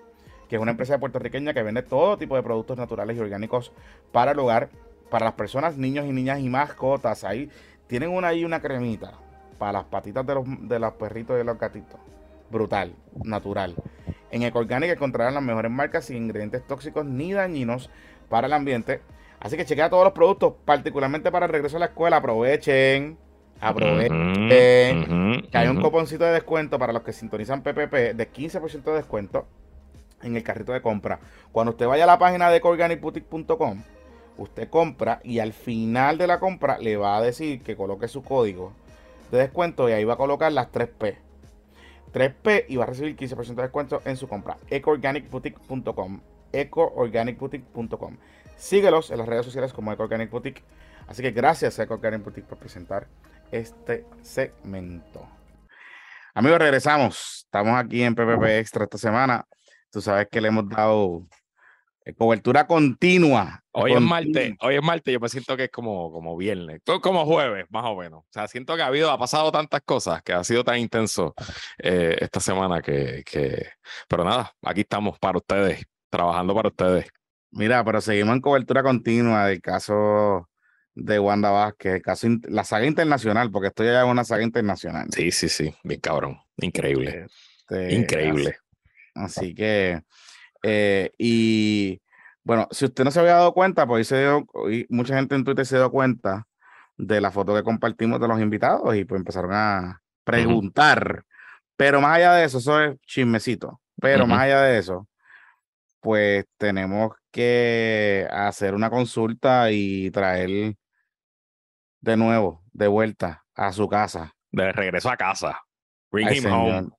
que 0.49 0.57
es 0.57 0.63
una 0.63 0.73
empresa 0.73 0.99
puertorriqueña 0.99 1.55
que 1.55 1.63
vende 1.63 1.83
todo 1.83 2.19
tipo 2.19 2.37
de 2.37 2.43
productos 2.43 2.77
naturales 2.77 3.17
y 3.17 3.21
orgánicos 3.21 3.73
para 4.11 4.33
el 4.33 4.39
hogar, 4.39 4.71
para 5.11 5.27
las 5.27 5.35
personas, 5.35 5.77
niños 5.77 6.07
y 6.07 6.13
niñas 6.13 6.41
y 6.41 6.49
mascotas. 6.49 7.23
Ahí 7.23 7.49
tienen 7.87 8.11
una 8.11 8.29
ahí 8.29 8.45
una 8.45 8.61
cremita 8.61 9.13
para 9.59 9.73
las 9.73 9.85
patitas 9.85 10.27
de 10.27 10.35
los, 10.35 10.45
de 10.69 10.79
los 10.79 10.93
perritos 10.95 11.35
y 11.35 11.39
de 11.39 11.45
los 11.45 11.59
gatitos. 11.59 12.01
Brutal, 12.51 12.95
natural. 13.23 13.77
En 14.33 14.43
Eco 14.43 14.59
Organic 14.59 14.91
encontrarán 14.91 15.35
las 15.35 15.43
mejores 15.43 15.71
marcas 15.71 16.07
sin 16.07 16.17
ingredientes 16.17 16.67
tóxicos 16.67 17.05
ni 17.05 17.33
dañinos 17.33 17.91
para 18.29 18.47
el 18.47 18.55
ambiente. 18.55 19.03
Así 19.43 19.57
que 19.57 19.65
chequea 19.65 19.91
todos 19.91 20.05
los 20.05 20.13
productos, 20.13 20.55
particularmente 20.65 21.33
para 21.33 21.47
el 21.47 21.53
regreso 21.53 21.77
a 21.77 21.81
la 21.81 21.87
escuela. 21.87 22.19
Aprovechen. 22.19 23.19
Aprovechen. 23.61 24.49
que 24.49 25.59
hay 25.59 25.69
un 25.69 25.83
cuponcito 25.83 26.25
de 26.25 26.31
descuento 26.31 26.79
para 26.79 26.93
los 26.93 27.03
que 27.03 27.13
sintonizan 27.13 27.63
PPP 27.63 28.15
de 28.15 28.33
15% 28.33 28.85
de 28.85 28.93
descuento 28.93 29.47
en 30.23 30.37
el 30.37 30.45
carrito 30.45 30.73
de 30.73 30.81
compra. 30.81 31.19
Cuando 31.51 31.73
usted 31.73 31.89
vaya 31.89 32.05
a 32.05 32.07
la 32.07 32.19
página 32.21 32.51
de 32.51 32.59
ecoorganicboutique.com, 32.59 33.83
usted 34.39 34.69
compra 34.71 35.21
y 35.25 35.41
al 35.41 35.53
final 35.53 36.19
de 36.19 36.29
la 36.29 36.39
compra 36.39 36.79
le 36.79 36.97
va 36.97 37.17
a 37.17 37.21
decir 37.21 37.63
que 37.63 37.77
coloque 37.77 38.07
su 38.07 38.23
código 38.23 38.73
de 39.33 39.39
descuento 39.39 39.89
y 39.89 39.93
ahí 39.93 40.05
va 40.05 40.15
a 40.15 40.19
colocar 40.19 40.53
las 40.53 40.71
3P. 40.71 41.17
3P 42.13 42.67
y 42.69 42.77
va 42.77 42.85
a 42.85 42.87
recibir 42.87 43.17
15% 43.17 43.57
de 43.57 43.63
descuento 43.63 44.03
en 44.05 44.17
su 44.17 44.29
compra. 44.29 44.57
ecoorganicboutique.com 44.71 46.21
ecoorganicboutique.com. 46.53 48.17
Síguelos 48.63 49.11
en 49.11 49.19
las 49.19 49.27
redes 49.27 49.45
sociales 49.45 49.73
como 49.73 49.93
Eco 49.93 50.05
Organic 50.05 50.31
Boutique. 50.31 50.63
Así 51.09 51.21
que 51.21 51.33
gracias 51.33 51.81
a 51.81 51.83
Eco 51.83 51.95
Organic 51.95 52.23
Boutique 52.23 52.47
por 52.47 52.59
presentar 52.59 53.09
este 53.51 54.07
segmento. 54.23 55.29
Amigos, 56.33 56.61
regresamos. 56.61 57.41
Estamos 57.45 57.77
aquí 57.77 58.05
en 58.05 58.15
PPP 58.15 58.45
Extra 58.61 58.85
esta 58.85 58.99
semana. 58.99 59.45
Tú 59.91 60.01
sabes 60.01 60.29
que 60.31 60.41
le 60.41 60.47
hemos 60.47 60.69
dado 60.69 61.27
eh, 62.05 62.15
cobertura 62.15 62.65
continua. 62.65 63.65
Hoy 63.73 63.95
es 63.95 64.01
martes, 64.01 64.55
hoy 64.61 64.77
es 64.77 64.83
martes, 64.83 65.13
yo 65.13 65.19
me 65.19 65.29
siento 65.29 65.57
que 65.57 65.65
es 65.65 65.71
como, 65.71 66.13
como 66.13 66.37
viernes, 66.37 66.83
como 67.03 67.27
jueves, 67.27 67.67
más 67.69 67.85
o 67.87 67.97
menos. 67.97 68.21
O 68.21 68.29
sea, 68.31 68.47
siento 68.47 68.77
que 68.77 68.83
ha 68.83 68.87
habido, 68.87 69.11
ha 69.11 69.19
pasado 69.19 69.51
tantas 69.51 69.81
cosas, 69.81 70.23
que 70.23 70.35
ha 70.35 70.45
sido 70.45 70.63
tan 70.63 70.79
intenso 70.79 71.35
eh, 71.79 72.17
esta 72.21 72.39
semana 72.39 72.81
que, 72.81 73.25
que, 73.27 73.71
pero 74.07 74.23
nada, 74.23 74.53
aquí 74.63 74.83
estamos 74.83 75.19
para 75.19 75.39
ustedes 75.39 75.85
trabajando 76.09 76.55
para 76.55 76.69
ustedes. 76.69 77.07
Mira, 77.53 77.85
pero 77.85 78.01
seguimos 78.01 78.35
en 78.35 78.41
cobertura 78.41 78.83
continua 78.83 79.47
del 79.47 79.61
caso 79.61 80.49
de 80.95 81.19
Wanda 81.19 81.51
Vázquez, 81.51 81.95
el 81.97 82.03
caso, 82.03 82.29
la 82.49 82.65
saga 82.65 82.87
internacional, 82.87 83.51
porque 83.51 83.69
esto 83.69 83.85
ya 83.85 84.03
es 84.03 84.09
una 84.09 84.25
saga 84.25 84.43
internacional. 84.43 85.09
Sí, 85.13 85.31
sí, 85.31 85.49
sí, 85.49 85.75
bien 85.85 86.01
cabrón, 86.01 86.39
increíble. 86.57 87.27
Este, 87.61 87.95
increíble. 87.95 88.57
Así, 89.15 89.55
que, 89.55 90.03
eh, 90.63 91.11
y 91.19 92.01
bueno, 92.43 92.69
si 92.71 92.87
usted 92.87 93.05
no 93.05 93.11
se 93.11 93.21
había 93.21 93.35
dado 93.35 93.53
cuenta, 93.53 93.87
pues 93.87 94.09
se 94.09 94.21
dio, 94.21 94.47
mucha 94.89 95.15
gente 95.15 95.35
en 95.35 95.45
Twitter 95.45 95.67
se 95.67 95.77
dio 95.77 95.91
cuenta 95.91 96.47
de 96.97 97.21
la 97.21 97.31
foto 97.31 97.55
que 97.55 97.63
compartimos 97.63 98.21
de 98.21 98.29
los 98.29 98.41
invitados 98.41 98.95
y 98.97 99.05
pues 99.05 99.19
empezaron 99.19 99.53
a 99.53 100.03
preguntar. 100.25 101.25
Pero 101.77 102.01
más 102.01 102.17
allá 102.17 102.35
de 102.35 102.45
eso, 102.45 102.59
eso 102.59 102.81
es 102.81 102.99
chismecito. 103.07 103.81
Pero 104.01 104.27
más 104.27 104.41
allá 104.41 104.63
de 104.63 104.79
eso, 104.79 105.07
pues 106.01 106.45
tenemos 106.59 107.13
que 107.33 108.29
hacer 108.31 108.75
una 108.75 108.91
consulta 108.91 109.73
y 109.73 110.11
traer 110.11 110.77
de 112.01 112.17
nuevo, 112.17 112.63
de 112.73 112.87
vuelta 112.87 113.45
a 113.55 113.73
su 113.73 113.89
casa. 113.89 114.35
De 114.51 114.71
regreso 114.71 115.11
a 115.11 115.17
casa. 115.17 115.61
Bring 116.11 116.29
him 116.31 116.53
home. 116.53 116.91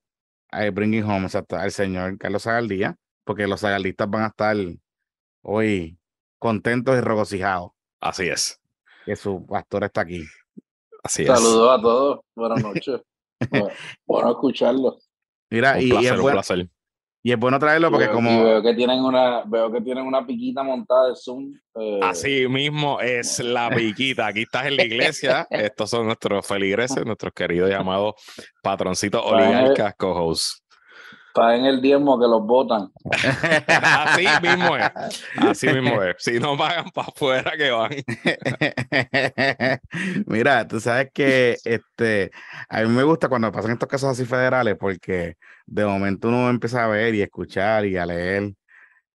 bring 0.72 0.94
him 0.94 1.08
home, 1.08 1.26
exacto. 1.26 1.56
Al 1.56 1.72
señor 1.72 2.18
Carlos 2.18 2.44
Zagaldía, 2.44 2.98
porque 3.24 3.48
los 3.48 3.62
zagaldistas 3.62 4.10
van 4.10 4.24
a 4.24 4.28
estar 4.28 4.58
hoy 5.44 5.98
contentos 6.40 6.98
y 6.98 7.02
regocijados. 7.02 7.72
Así 8.02 8.28
es. 8.28 8.60
Que 9.06 9.16
su 9.16 9.46
pastor 9.46 9.84
está 9.84 10.02
aquí. 10.02 10.26
Así 11.04 11.26
Saludos 11.26 11.80
a 11.80 11.82
todos. 11.82 12.20
Buenas 12.36 12.64
noches. 12.64 13.02
bueno, 14.08 14.32
escucharlo. 14.32 14.98
Mira, 15.50 15.80
y, 15.80 15.92
es 15.92 16.12
un 16.12 16.32
placer. 16.32 16.68
Y 17.26 17.32
es 17.32 17.40
bueno 17.40 17.58
traerlo 17.58 17.90
porque 17.90 18.10
como... 18.10 18.44
veo 18.44 18.62
que 18.62 18.74
tienen 18.74 19.00
una, 19.00 19.44
veo 19.46 19.72
que 19.72 19.80
tienen 19.80 20.06
una 20.06 20.28
piquita 20.28 20.62
montada 20.62 21.08
de 21.08 21.16
Zoom. 21.16 21.54
Eh, 21.80 22.00
Así 22.04 22.50
mismo 22.50 23.00
es 23.00 23.40
la 23.40 23.70
piquita. 23.70 24.28
Aquí 24.28 24.42
estás 24.42 24.66
en 24.66 24.76
la 24.76 24.84
iglesia. 24.84 25.48
Estos 25.50 25.90
son 25.90 26.06
nuestros 26.06 26.46
feligreses, 26.46 27.06
nuestros 27.06 27.32
queridos 27.32 27.70
llamados 27.70 28.16
patroncitos 28.62 29.24
oligarcas 29.26 29.96
co-hosts. 29.96 30.63
Está 31.36 31.56
en 31.56 31.66
el 31.66 31.82
diezmo 31.82 32.20
que 32.20 32.28
los 32.28 32.46
votan. 32.46 32.92
Así 33.68 34.28
mismo 34.40 34.78
es. 34.78 34.92
Así 35.38 35.68
mismo 35.74 36.04
es. 36.04 36.16
Si 36.20 36.40
no 36.40 36.56
pagan 36.56 36.92
para 36.92 37.08
afuera, 37.08 37.54
que 37.58 37.72
van. 37.72 37.90
Mira, 40.28 40.68
tú 40.68 40.80
sabes 40.80 41.10
que 41.12 41.58
este, 41.64 42.30
a 42.70 42.84
mí 42.84 42.90
me 42.90 43.02
gusta 43.02 43.30
cuando 43.30 43.52
pasan 43.52 43.72
estos 43.72 43.90
casos 43.90 44.12
así 44.12 44.26
federales 44.26 44.76
porque 44.80 45.38
de 45.66 45.86
momento 45.86 46.28
uno 46.28 46.52
empieza 46.52 46.86
a 46.86 46.88
ver 46.88 47.16
y 47.16 47.24
escuchar 47.24 47.88
y 47.88 47.98
a 47.98 48.06
leer 48.06 48.54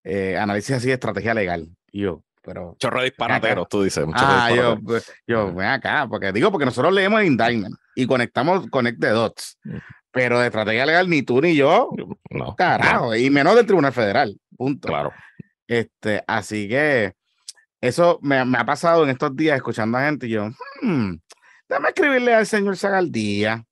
eh, 0.02 0.36
análisis 0.36 0.74
así 0.74 0.88
de 0.88 0.94
estrategia 0.94 1.34
legal. 1.34 1.68
Y 1.92 2.00
yo, 2.00 2.24
pero. 2.42 2.74
Chorro 2.80 3.04
disparatero, 3.04 3.64
tú 3.66 3.84
dices. 3.84 4.04
Ah, 4.14 4.50
yo, 4.52 4.76
pues, 4.84 5.08
yo, 5.24 5.54
ven 5.54 5.68
acá, 5.68 6.08
porque 6.10 6.32
digo, 6.32 6.50
porque 6.50 6.64
nosotros 6.64 6.92
leemos 6.92 7.20
el 7.20 7.28
indictment 7.28 7.76
y 7.94 8.08
conectamos 8.08 8.66
Connect 8.70 9.00
the 9.00 9.10
Dots. 9.10 9.56
Pero 10.10 10.40
de 10.40 10.46
estrategia 10.46 10.86
legal 10.86 11.08
ni 11.08 11.22
tú 11.22 11.40
ni 11.40 11.54
yo, 11.54 11.90
no, 12.30 12.56
carajo, 12.56 13.14
y 13.14 13.28
menos 13.30 13.54
del 13.54 13.66
Tribunal 13.66 13.92
Federal, 13.92 14.38
punto. 14.56 14.88
Claro. 14.88 15.12
Este, 15.66 16.24
así 16.26 16.66
que 16.68 17.12
eso 17.80 18.18
me, 18.22 18.38
ha 18.38 18.64
pasado 18.64 19.04
en 19.04 19.10
estos 19.10 19.36
días 19.36 19.56
escuchando 19.56 19.98
a 19.98 20.06
gente 20.06 20.26
y 20.26 20.30
yo, 20.30 20.48
hmm, 20.82 21.14
déjame 21.68 21.88
escribirle 21.88 22.34
al 22.34 22.46
señor 22.46 22.76
Sagaldía, 22.76 23.64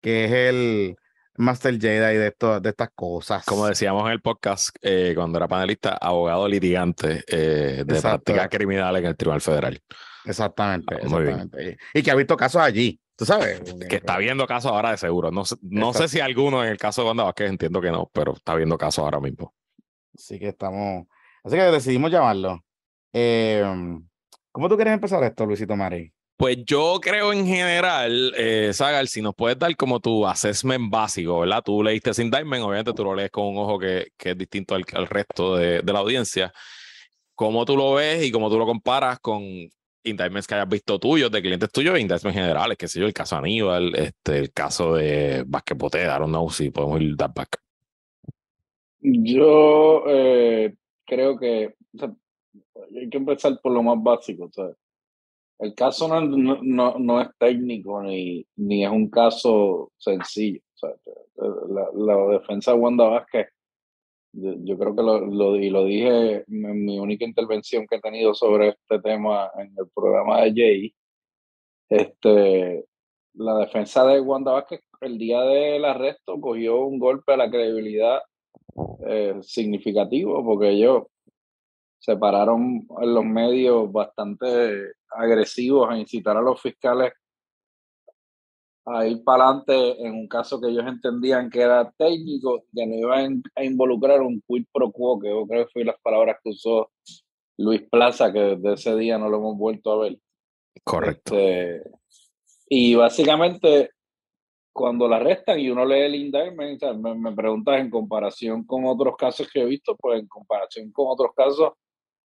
que 0.00 0.24
es 0.24 0.32
el 0.32 0.96
Master 1.36 1.78
Jedi 1.78 2.16
de, 2.16 2.28
esto, 2.28 2.60
de 2.60 2.70
estas 2.70 2.90
cosas. 2.94 3.44
Como 3.44 3.66
decíamos 3.66 4.06
en 4.06 4.12
el 4.12 4.20
podcast, 4.20 4.74
eh, 4.80 5.12
cuando 5.14 5.38
era 5.38 5.46
panelista, 5.46 5.96
abogado 6.00 6.48
litigante 6.48 7.22
eh, 7.26 7.84
de 7.86 8.00
prácticas 8.00 8.48
criminales 8.48 9.02
en 9.02 9.08
el 9.08 9.16
Tribunal 9.16 9.40
Federal. 9.40 9.80
Exactamente, 10.24 10.94
ah, 10.94 10.98
exactamente. 11.02 11.76
Y 11.94 12.02
que 12.02 12.10
ha 12.10 12.14
visto 12.14 12.36
casos 12.36 12.62
allí. 12.62 12.98
Tú 13.16 13.26
sabes. 13.26 13.60
Que 13.88 13.96
está 13.96 14.18
viendo 14.18 14.46
casos 14.46 14.72
ahora 14.72 14.90
de 14.90 14.96
seguro. 14.96 15.30
No, 15.30 15.42
no 15.62 15.92
sé 15.92 16.08
si 16.08 16.20
alguno 16.20 16.64
en 16.64 16.70
el 16.70 16.78
caso 16.78 17.02
de 17.02 17.08
Wanda 17.08 17.24
Vázquez, 17.24 17.50
entiendo 17.50 17.80
que 17.80 17.90
no, 17.90 18.10
pero 18.12 18.34
está 18.34 18.54
viendo 18.54 18.78
casos 18.78 19.04
ahora 19.04 19.20
mismo. 19.20 19.54
Así 20.14 20.38
que 20.38 20.48
estamos. 20.48 21.06
Así 21.44 21.56
que 21.56 21.62
decidimos 21.62 22.10
llamarlo. 22.10 22.64
Em, 23.12 24.06
¿Cómo 24.50 24.68
tú 24.68 24.76
quieres 24.76 24.94
empezar 24.94 25.22
esto, 25.24 25.44
Luisito 25.46 25.76
Mari? 25.76 26.12
Pues 26.36 26.56
yo 26.64 26.98
creo 27.00 27.32
en 27.32 27.46
general, 27.46 28.34
eh, 28.36 28.72
Sagar, 28.72 29.06
si 29.06 29.22
nos 29.22 29.34
puedes 29.34 29.58
dar 29.58 29.74
como 29.76 30.00
tu 30.00 30.26
assessment 30.26 30.90
básico, 30.90 31.40
¿verdad? 31.40 31.62
Tú 31.62 31.82
leíste 31.82 32.10
ese 32.10 32.22
indictment, 32.22 32.64
obviamente 32.64 32.92
tú 32.92 33.04
lo 33.04 33.14
lees 33.14 33.30
con 33.30 33.46
un 33.46 33.58
ojo 33.58 33.78
que, 33.78 34.08
que 34.16 34.30
es 34.30 34.38
distinto 34.38 34.74
al, 34.74 34.84
al 34.94 35.06
resto 35.06 35.56
de, 35.56 35.82
de, 35.82 35.92
la 35.92 36.00
audiencia. 36.00 36.52
¿Cómo 37.34 37.64
tú 37.64 37.76
lo 37.76 37.94
ves 37.94 38.24
y 38.24 38.32
cómo 38.32 38.50
tú 38.50 38.58
lo 38.58 38.66
comparas 38.66 39.20
con 39.20 39.42
indictments 40.04 40.46
que 40.46 40.54
hayas 40.54 40.68
visto 40.68 40.98
tuyos, 40.98 41.30
de 41.30 41.42
clientes 41.42 41.70
tuyos, 41.70 41.98
indictments 41.98 42.38
generales, 42.38 42.76
qué 42.78 42.88
sé 42.88 43.00
yo, 43.00 43.06
el 43.06 43.12
caso 43.12 43.36
Aníbal, 43.36 43.94
este, 43.94 44.38
el 44.38 44.52
caso 44.52 44.94
de 44.94 45.44
Basquepote, 45.46 46.02
I 46.02 46.18
don't 46.18 46.28
know 46.28 46.48
si 46.50 46.70
podemos 46.70 47.00
ir 47.00 47.16
that 47.16 47.32
back. 47.34 47.58
Yo 49.00 50.04
eh, 50.06 50.74
creo 51.04 51.38
que 51.38 51.74
hay 52.94 53.10
que 53.10 53.16
empezar 53.16 53.58
por 53.60 53.72
lo 53.72 53.82
más 53.82 54.00
básico. 54.00 54.50
El 55.58 55.74
caso 55.74 56.08
no, 56.08 56.20
no, 56.62 56.98
no, 56.98 57.20
es 57.20 57.28
técnico 57.38 58.02
ni, 58.02 58.46
ni 58.56 58.84
es 58.84 58.90
un 58.90 59.08
caso 59.10 59.92
sencillo. 59.96 60.60
la, 60.80 61.88
la, 61.94 62.38
defensa 62.38 62.72
de 62.72 62.78
Wanda 62.78 63.04
Vázquez 63.04 63.48
yo, 64.32 64.78
creo 64.78 64.96
que 64.96 65.02
lo, 65.02 65.20
lo, 65.26 65.56
y 65.56 65.70
lo 65.70 65.84
dije 65.84 66.44
en 66.48 66.84
mi 66.84 66.98
única 66.98 67.24
intervención 67.24 67.86
que 67.86 67.96
he 67.96 68.00
tenido 68.00 68.34
sobre 68.34 68.70
este 68.70 68.98
tema 69.00 69.50
en 69.58 69.74
el 69.78 69.88
programa 69.94 70.42
de 70.42 70.52
Jay. 70.54 70.94
Este, 71.88 72.86
la 73.34 73.58
defensa 73.58 74.06
de 74.06 74.20
Wanda 74.20 74.52
Vázquez 74.52 74.80
el 75.00 75.18
día 75.18 75.40
del 75.42 75.84
arresto 75.84 76.40
cogió 76.40 76.84
un 76.86 76.98
golpe 76.98 77.32
a 77.32 77.36
la 77.36 77.50
credibilidad 77.50 78.20
eh, 79.06 79.36
significativo 79.42 80.44
porque 80.44 80.70
ellos 80.70 81.04
se 81.98 82.16
pararon 82.16 82.86
en 83.00 83.14
los 83.14 83.24
medios 83.24 83.90
bastante 83.92 84.92
agresivos 85.10 85.88
a 85.90 85.98
incitar 85.98 86.36
a 86.36 86.42
los 86.42 86.60
fiscales 86.60 87.12
a 88.84 89.06
ir 89.06 89.22
para 89.22 89.44
adelante 89.44 90.04
en 90.04 90.14
un 90.14 90.28
caso 90.28 90.60
que 90.60 90.68
ellos 90.68 90.84
entendían 90.86 91.50
que 91.50 91.60
era 91.60 91.90
técnico, 91.92 92.64
que 92.74 92.86
no 92.86 92.94
iban 92.96 93.42
a 93.54 93.64
involucrar 93.64 94.20
un 94.20 94.42
quid 94.46 94.66
pro 94.72 94.90
quo, 94.90 95.20
que 95.20 95.28
yo 95.28 95.46
creo 95.46 95.66
que 95.66 95.72
fue 95.72 95.84
las 95.84 96.00
palabras 96.00 96.38
que 96.42 96.50
usó 96.50 96.90
Luis 97.58 97.82
Plaza, 97.90 98.32
que 98.32 98.56
desde 98.56 98.72
ese 98.74 98.96
día 98.96 99.18
no 99.18 99.28
lo 99.28 99.38
hemos 99.38 99.56
vuelto 99.56 99.92
a 99.92 99.98
ver. 100.04 100.18
Correcto. 100.84 101.36
Este, 101.36 101.90
y 102.68 102.94
básicamente, 102.94 103.90
cuando 104.72 105.06
la 105.06 105.16
arrestan 105.16 105.60
y 105.60 105.70
uno 105.70 105.84
lee 105.84 106.00
el 106.00 106.14
indictment, 106.14 106.82
me, 106.96 107.14
me 107.14 107.32
preguntas 107.32 107.78
en 107.78 107.90
comparación 107.90 108.64
con 108.64 108.86
otros 108.86 109.14
casos 109.16 109.48
que 109.52 109.60
he 109.60 109.64
visto, 109.64 109.96
pues 109.96 110.20
en 110.20 110.26
comparación 110.26 110.90
con 110.90 111.06
otros 111.08 111.32
casos, 111.36 111.72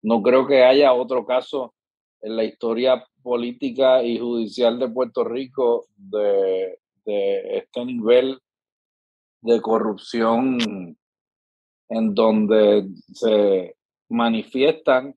no 0.03 0.23
creo 0.23 0.47
que 0.47 0.65
haya 0.65 0.93
otro 0.93 1.27
caso 1.27 1.75
en 2.23 2.37
la 2.37 2.45
historia 2.45 3.05
política 3.27 4.05
y 4.05 4.21
judicial 4.21 4.79
de 4.79 4.89
Puerto 4.89 5.25
Rico 5.25 5.89
de, 5.97 6.79
este 7.05 7.85
nivel 7.85 8.39
de 9.41 9.61
corrupción 9.61 10.97
en 11.89 12.15
donde 12.15 12.87
se 13.13 13.75
manifiestan, 14.09 15.13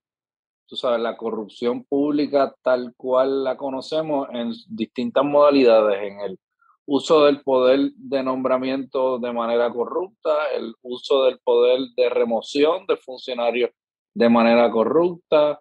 tú 0.66 0.76
sabes, 0.76 1.02
la 1.02 1.18
corrupción 1.18 1.84
pública 1.84 2.56
tal 2.64 2.96
cual 2.98 3.44
la 3.44 3.56
conocemos 3.56 4.28
en 4.32 4.54
distintas 4.68 5.24
modalidades, 5.24 6.02
en 6.02 6.20
el 6.22 6.40
uso 6.88 7.26
del 7.26 7.42
poder 7.42 7.92
de 7.94 8.24
nombramiento 8.24 9.20
de 9.20 9.32
manera 9.32 9.72
corrupta, 9.72 10.32
el 10.58 10.74
uso 10.82 11.26
del 11.26 11.38
poder 11.44 11.80
de 11.96 12.10
remoción 12.10 12.88
de 12.88 12.98
funcionarios 12.98 13.70
de 14.16 14.30
manera 14.30 14.72
corrupta, 14.72 15.60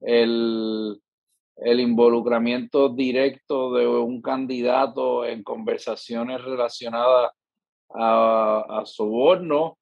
el, 0.00 0.98
el 1.60 1.80
involucramiento 1.80 2.88
directo 2.88 3.74
de 3.74 3.86
un 3.86 4.22
candidato 4.22 5.24
en 5.26 5.42
conversaciones 5.42 6.42
relacionadas 6.42 7.32
a, 7.90 8.82
soborno, 8.84 9.78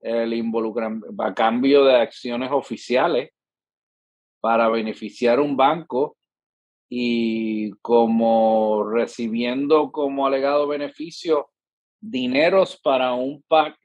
el 0.00 0.34
involucramiento 0.34 1.08
a 1.22 1.34
cambio 1.34 1.84
de 1.84 1.96
acciones 1.96 2.50
oficiales 2.52 3.30
para 4.40 4.68
beneficiar 4.68 5.40
un 5.40 5.56
banco 5.56 6.16
y 6.90 7.70
como 7.80 8.84
recibiendo 8.84 9.90
como 9.90 10.26
alegado 10.26 10.66
beneficio 10.66 11.48
dineros 12.00 12.78
para 12.82 13.14
un 13.14 13.42
PAC 13.48 13.78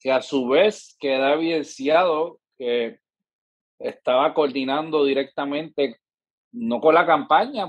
que 0.00 0.10
a 0.10 0.20
su 0.20 0.48
vez 0.48 0.96
queda 0.98 1.34
evidenciado 1.34 2.40
que 2.56 2.98
estaba 3.78 4.34
coordinando 4.34 5.04
directamente, 5.04 6.00
no 6.52 6.80
con 6.80 6.94
la 6.94 7.06
campaña, 7.06 7.66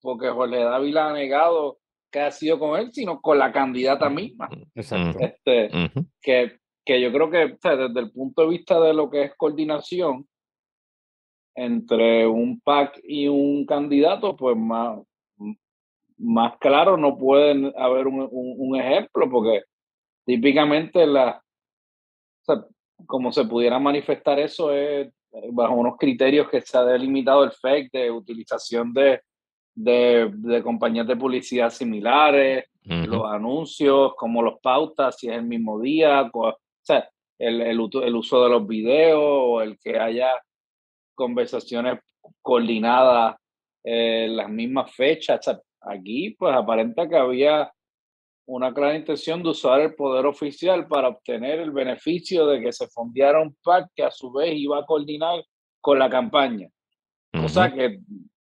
porque 0.00 0.28
Jorge 0.28 0.58
Dávila 0.58 1.08
ha 1.08 1.12
negado 1.12 1.78
que 2.10 2.20
ha 2.20 2.30
sido 2.30 2.58
con 2.58 2.78
él, 2.78 2.92
sino 2.92 3.20
con 3.20 3.38
la 3.38 3.52
candidata 3.52 4.08
misma. 4.08 4.48
Exacto. 4.74 5.18
Este, 5.20 5.70
que, 6.22 6.58
que 6.84 7.00
yo 7.00 7.12
creo 7.12 7.30
que 7.30 7.58
desde 7.62 8.00
el 8.00 8.10
punto 8.12 8.42
de 8.42 8.48
vista 8.48 8.80
de 8.80 8.94
lo 8.94 9.10
que 9.10 9.24
es 9.24 9.34
coordinación 9.36 10.26
entre 11.54 12.26
un 12.26 12.60
PAC 12.60 13.00
y 13.02 13.28
un 13.28 13.66
candidato, 13.66 14.36
pues 14.36 14.56
más, 14.56 15.00
más 16.16 16.56
claro 16.58 16.96
no 16.96 17.18
puede 17.18 17.72
haber 17.76 18.06
un, 18.06 18.28
un, 18.30 18.76
ejemplo, 18.80 19.28
porque 19.28 19.64
típicamente 20.24 21.06
la, 21.06 21.42
como 23.06 23.32
se 23.32 23.44
pudiera 23.44 23.78
manifestar 23.78 24.38
eso 24.38 24.72
es 24.72 25.12
bajo 25.52 25.74
unos 25.74 25.96
criterios 25.96 26.48
que 26.48 26.60
se 26.60 26.76
ha 26.76 26.84
delimitado 26.84 27.44
el 27.44 27.52
FEC 27.52 27.90
de 27.92 28.10
utilización 28.10 28.92
de, 28.92 29.20
de, 29.74 30.30
de 30.34 30.62
compañías 30.62 31.06
de 31.06 31.16
publicidad 31.16 31.70
similares, 31.70 32.64
los 32.84 33.26
anuncios, 33.26 34.14
como 34.16 34.40
los 34.40 34.60
pautas, 34.60 35.18
si 35.18 35.28
es 35.28 35.34
el 35.34 35.44
mismo 35.44 35.78
día, 35.78 36.30
o 36.32 36.56
sea, 36.80 37.06
el, 37.38 37.60
el, 37.60 37.78
el 37.78 38.14
uso 38.16 38.42
de 38.42 38.50
los 38.50 38.66
videos 38.66 39.20
o 39.22 39.60
el 39.60 39.78
que 39.78 39.98
haya 39.98 40.30
conversaciones 41.14 42.00
coordinadas 42.40 43.36
en 43.84 44.36
las 44.36 44.48
mismas 44.48 44.90
fechas. 44.94 45.40
aquí, 45.82 46.30
pues 46.38 46.54
aparenta 46.54 47.08
que 47.08 47.16
había 47.16 47.70
una 48.48 48.72
clara 48.72 48.96
intención 48.96 49.42
de 49.42 49.50
usar 49.50 49.80
el 49.80 49.94
poder 49.94 50.24
oficial 50.24 50.88
para 50.88 51.08
obtener 51.08 51.60
el 51.60 51.70
beneficio 51.70 52.46
de 52.46 52.62
que 52.62 52.72
se 52.72 52.88
fondeara 52.88 53.42
un 53.42 53.54
PAC 53.62 53.90
que 53.94 54.02
a 54.02 54.10
su 54.10 54.32
vez 54.32 54.54
iba 54.54 54.78
a 54.78 54.86
coordinar 54.86 55.44
con 55.82 55.98
la 55.98 56.08
campaña. 56.08 56.66
O 57.44 57.48
sea 57.48 57.70
que 57.70 58.00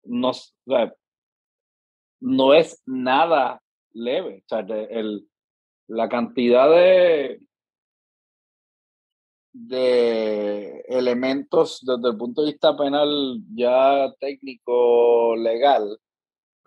no, 0.04 0.32
no 2.20 2.54
es 2.54 2.84
nada 2.86 3.62
leve. 3.94 4.44
O 4.46 4.48
sea, 4.48 4.60
el, 4.60 5.28
la 5.88 6.08
cantidad 6.08 6.70
de, 6.70 7.42
de 9.54 10.82
elementos 10.88 11.80
desde 11.82 12.12
el 12.12 12.18
punto 12.18 12.44
de 12.44 12.52
vista 12.52 12.78
penal 12.78 13.40
ya 13.56 14.14
técnico, 14.20 15.36
legal, 15.36 15.98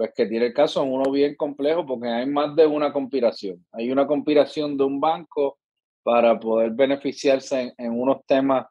pues 0.03 0.15
que 0.17 0.27
tiene 0.27 0.47
el 0.47 0.53
caso 0.53 0.83
uno 0.83 1.13
bien 1.13 1.37
complejo 1.37 1.87
porque 1.87 2.09
hay 2.09 2.27
más 2.27 2.57
de 2.57 2.67
una 2.67 2.93
conspiración. 2.93 3.65
Hay 3.71 3.89
una 3.93 4.05
conspiración 4.05 4.77
de 4.77 4.83
un 4.83 4.99
banco 4.99 5.61
para 6.03 6.41
poder 6.41 6.73
beneficiarse 6.73 7.73
en, 7.79 7.93
unos 7.93 8.27
temas 8.27 8.67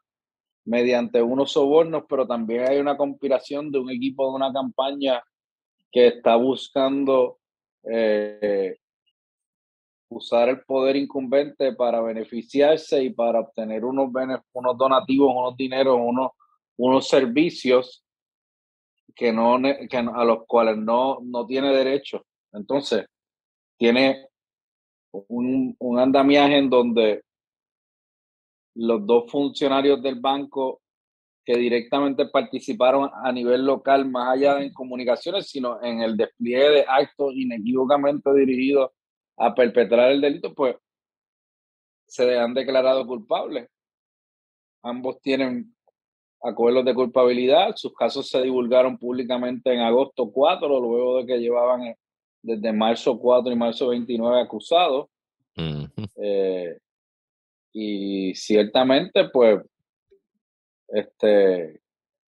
mediante 0.65 1.21
unos 1.21 1.53
sobornos, 1.53 2.03
pero 2.09 2.27
también 2.27 2.67
hay 2.67 2.79
una 2.79 2.97
conspiración 2.97 3.71
de 3.71 3.79
un 3.79 3.89
equipo 3.91 4.27
de 4.27 4.35
una 4.35 4.51
campaña 4.51 5.23
que 5.89 6.07
está 6.07 6.35
buscando 6.35 7.39
eh, 7.89 8.75
usar 10.09 10.49
el 10.49 10.65
poder 10.65 10.97
incumbente 10.97 11.71
para 11.71 12.01
beneficiarse 12.01 13.01
y 13.05 13.11
para 13.11 13.39
obtener 13.39 13.85
unos, 13.85 14.09
unos 14.51 14.77
donativos, 14.77 15.33
unos 15.33 15.55
dineros, 15.55 15.97
unos, 15.97 16.31
unos 16.75 17.07
servicios 17.07 18.00
que 19.15 19.31
no, 19.31 19.59
que 19.89 19.97
a 19.97 20.23
los 20.23 20.45
cuales 20.47 20.77
no, 20.77 21.19
no 21.23 21.45
tiene 21.45 21.73
derecho. 21.73 22.25
Entonces, 22.53 23.05
tiene 23.77 24.27
un, 25.11 25.75
un 25.79 25.99
andamiaje 25.99 26.57
en 26.57 26.69
donde 26.69 27.23
los 28.75 29.05
dos 29.05 29.29
funcionarios 29.29 30.01
del 30.01 30.19
banco 30.19 30.81
que 31.43 31.57
directamente 31.57 32.27
participaron 32.27 33.09
a 33.13 33.31
nivel 33.31 33.65
local, 33.65 34.09
más 34.09 34.33
allá 34.33 34.55
de 34.55 34.65
en 34.65 34.73
comunicaciones, 34.73 35.49
sino 35.49 35.81
en 35.81 36.01
el 36.01 36.15
despliegue 36.15 36.69
de 36.69 36.85
actos 36.87 37.33
inequívocamente 37.33 38.31
dirigidos 38.33 38.91
a 39.37 39.53
perpetrar 39.55 40.11
el 40.11 40.21
delito, 40.21 40.53
pues 40.53 40.75
se 42.07 42.37
han 42.37 42.53
declarado 42.53 43.07
culpables. 43.07 43.69
Ambos 44.83 45.19
tienen 45.21 45.75
acuerdos 46.43 46.85
de 46.85 46.93
culpabilidad. 46.93 47.75
Sus 47.75 47.93
casos 47.93 48.29
se 48.29 48.41
divulgaron 48.41 48.97
públicamente 48.97 49.73
en 49.73 49.81
agosto 49.81 50.31
4, 50.31 50.67
luego 50.79 51.17
de 51.17 51.25
que 51.25 51.39
llevaban 51.39 51.83
eh, 51.83 51.97
desde 52.41 52.73
marzo 52.73 53.17
4 53.19 53.51
y 53.51 53.55
marzo 53.55 53.89
29 53.89 54.41
acusados. 54.41 55.07
Eh, 55.55 56.77
y 57.73 58.33
ciertamente, 58.35 59.29
pues, 59.29 59.61
este, 60.87 61.81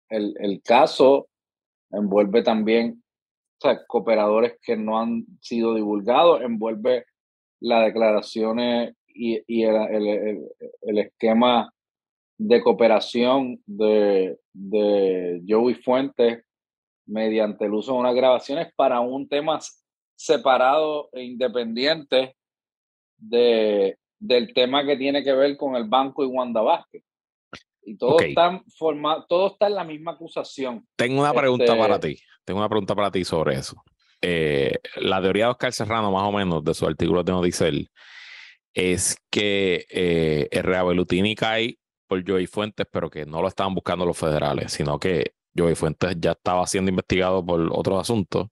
el, 0.10 0.36
el 0.40 0.62
caso 0.62 1.28
envuelve 1.92 2.42
también 2.42 3.04
o 3.58 3.62
sea, 3.62 3.86
cooperadores 3.86 4.58
que 4.62 4.76
no 4.76 5.00
han 5.00 5.26
sido 5.40 5.74
divulgados, 5.76 6.42
envuelve 6.42 7.06
las 7.62 7.86
declaraciones 7.86 8.94
y, 9.08 9.42
y 9.48 9.64
el, 9.64 9.76
el, 9.76 10.50
el, 10.82 10.98
esquema 11.00 11.74
de 12.38 12.62
cooperación 12.62 13.62
de, 13.66 14.38
de 14.54 15.42
Joey 15.48 15.76
Fuentes 15.76 16.44
mediante 17.06 17.66
el 17.66 17.74
uso 17.74 17.94
de 17.94 18.00
unas 18.00 18.16
grabaciones 18.16 18.74
para 18.76 19.00
un 19.00 19.28
tema 19.28 19.60
separado 20.16 21.10
e 21.14 21.24
independiente 21.24 22.36
de, 23.18 23.98
del 24.20 24.54
tema 24.54 24.86
que 24.86 24.98
tiene 24.98 25.24
que 25.24 25.34
ver 25.34 25.56
con 25.58 25.76
el 25.76 25.86
banco 25.86 26.24
y 26.24 26.28
Wanda 26.28 26.62
Vázquez. 26.62 27.04
Y 27.84 27.98
todo, 27.98 28.20
está 28.20 28.64
todo 29.28 29.48
está 29.52 29.68
en 29.68 29.76
la 29.76 29.84
misma 29.84 30.14
acusación. 30.14 30.88
Tengo 30.96 31.22
una 31.22 31.34
pregunta 31.34 31.66
este 31.66 31.78
para 31.78 32.00
ti. 32.00 32.18
Tengo 32.44 32.60
una 32.60 32.70
pregunta 32.70 32.96
para 32.96 33.12
ti 33.12 33.24
sobre 33.24 33.56
eso. 33.56 33.76
Eh, 34.22 34.74
la 34.96 35.22
teoría 35.22 35.46
de 35.46 35.52
Oscar 35.52 35.72
Serrano, 35.72 36.12
más 36.12 36.24
o 36.24 36.32
menos, 36.32 36.64
de 36.64 36.74
su 36.74 36.88
artículo 36.88 37.24
de 37.24 37.32
Nodicel, 37.32 37.90
es 38.74 39.18
que 39.30 39.86
eh, 39.90 40.48
el 40.50 40.64
Reabelutini 40.64 41.36
cae 41.36 41.78
por 42.08 42.28
Joey 42.28 42.48
Fuentes, 42.48 42.86
pero 42.92 43.10
que 43.10 43.26
no 43.26 43.42
lo 43.42 43.48
estaban 43.48 43.74
buscando 43.74 44.06
los 44.06 44.18
federales, 44.18 44.72
sino 44.74 45.00
que 45.00 45.34
Joey 45.58 45.76
Fuentes 45.76 46.16
ya 46.20 46.32
estaba 46.32 46.66
siendo 46.68 46.90
investigado 46.90 47.46
por 47.46 47.70
otros 47.72 48.02
asuntos 48.02 48.48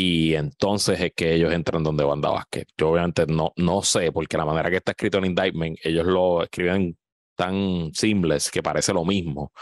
y 0.00 0.34
entonces 0.34 1.00
es 1.00 1.12
que 1.14 1.34
ellos 1.34 1.52
entran 1.52 1.82
donde 1.82 2.04
Wanda 2.04 2.30
Vázquez. 2.30 2.66
Yo 2.76 2.90
obviamente 2.90 3.26
no, 3.26 3.52
no 3.56 3.82
sé, 3.82 4.12
porque 4.12 4.36
la 4.36 4.44
manera 4.44 4.70
que 4.70 4.76
está 4.76 4.92
escrito 4.92 5.18
en 5.18 5.26
indictment, 5.26 5.78
ellos 5.82 6.06
lo 6.06 6.42
escriben 6.44 6.96
tan 7.34 7.90
simples 7.94 8.50
que 8.50 8.62
parece 8.62 8.92
lo 8.92 9.04
mismo. 9.04 9.52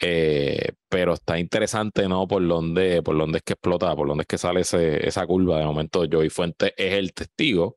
Eh, 0.00 0.72
pero 0.88 1.14
está 1.14 1.38
interesante, 1.38 2.08
¿no? 2.08 2.26
Por 2.26 2.46
dónde, 2.46 3.02
por 3.02 3.16
dónde 3.18 3.38
es 3.38 3.44
que 3.44 3.54
explota, 3.54 3.94
por 3.96 4.08
dónde 4.08 4.22
es 4.22 4.26
que 4.28 4.38
sale 4.38 4.62
esa 4.62 5.26
curva. 5.26 5.58
De 5.58 5.66
momento, 5.66 6.04
Joey 6.10 6.30
Fuente 6.30 6.74
es 6.76 6.94
el 6.94 7.12
testigo 7.12 7.76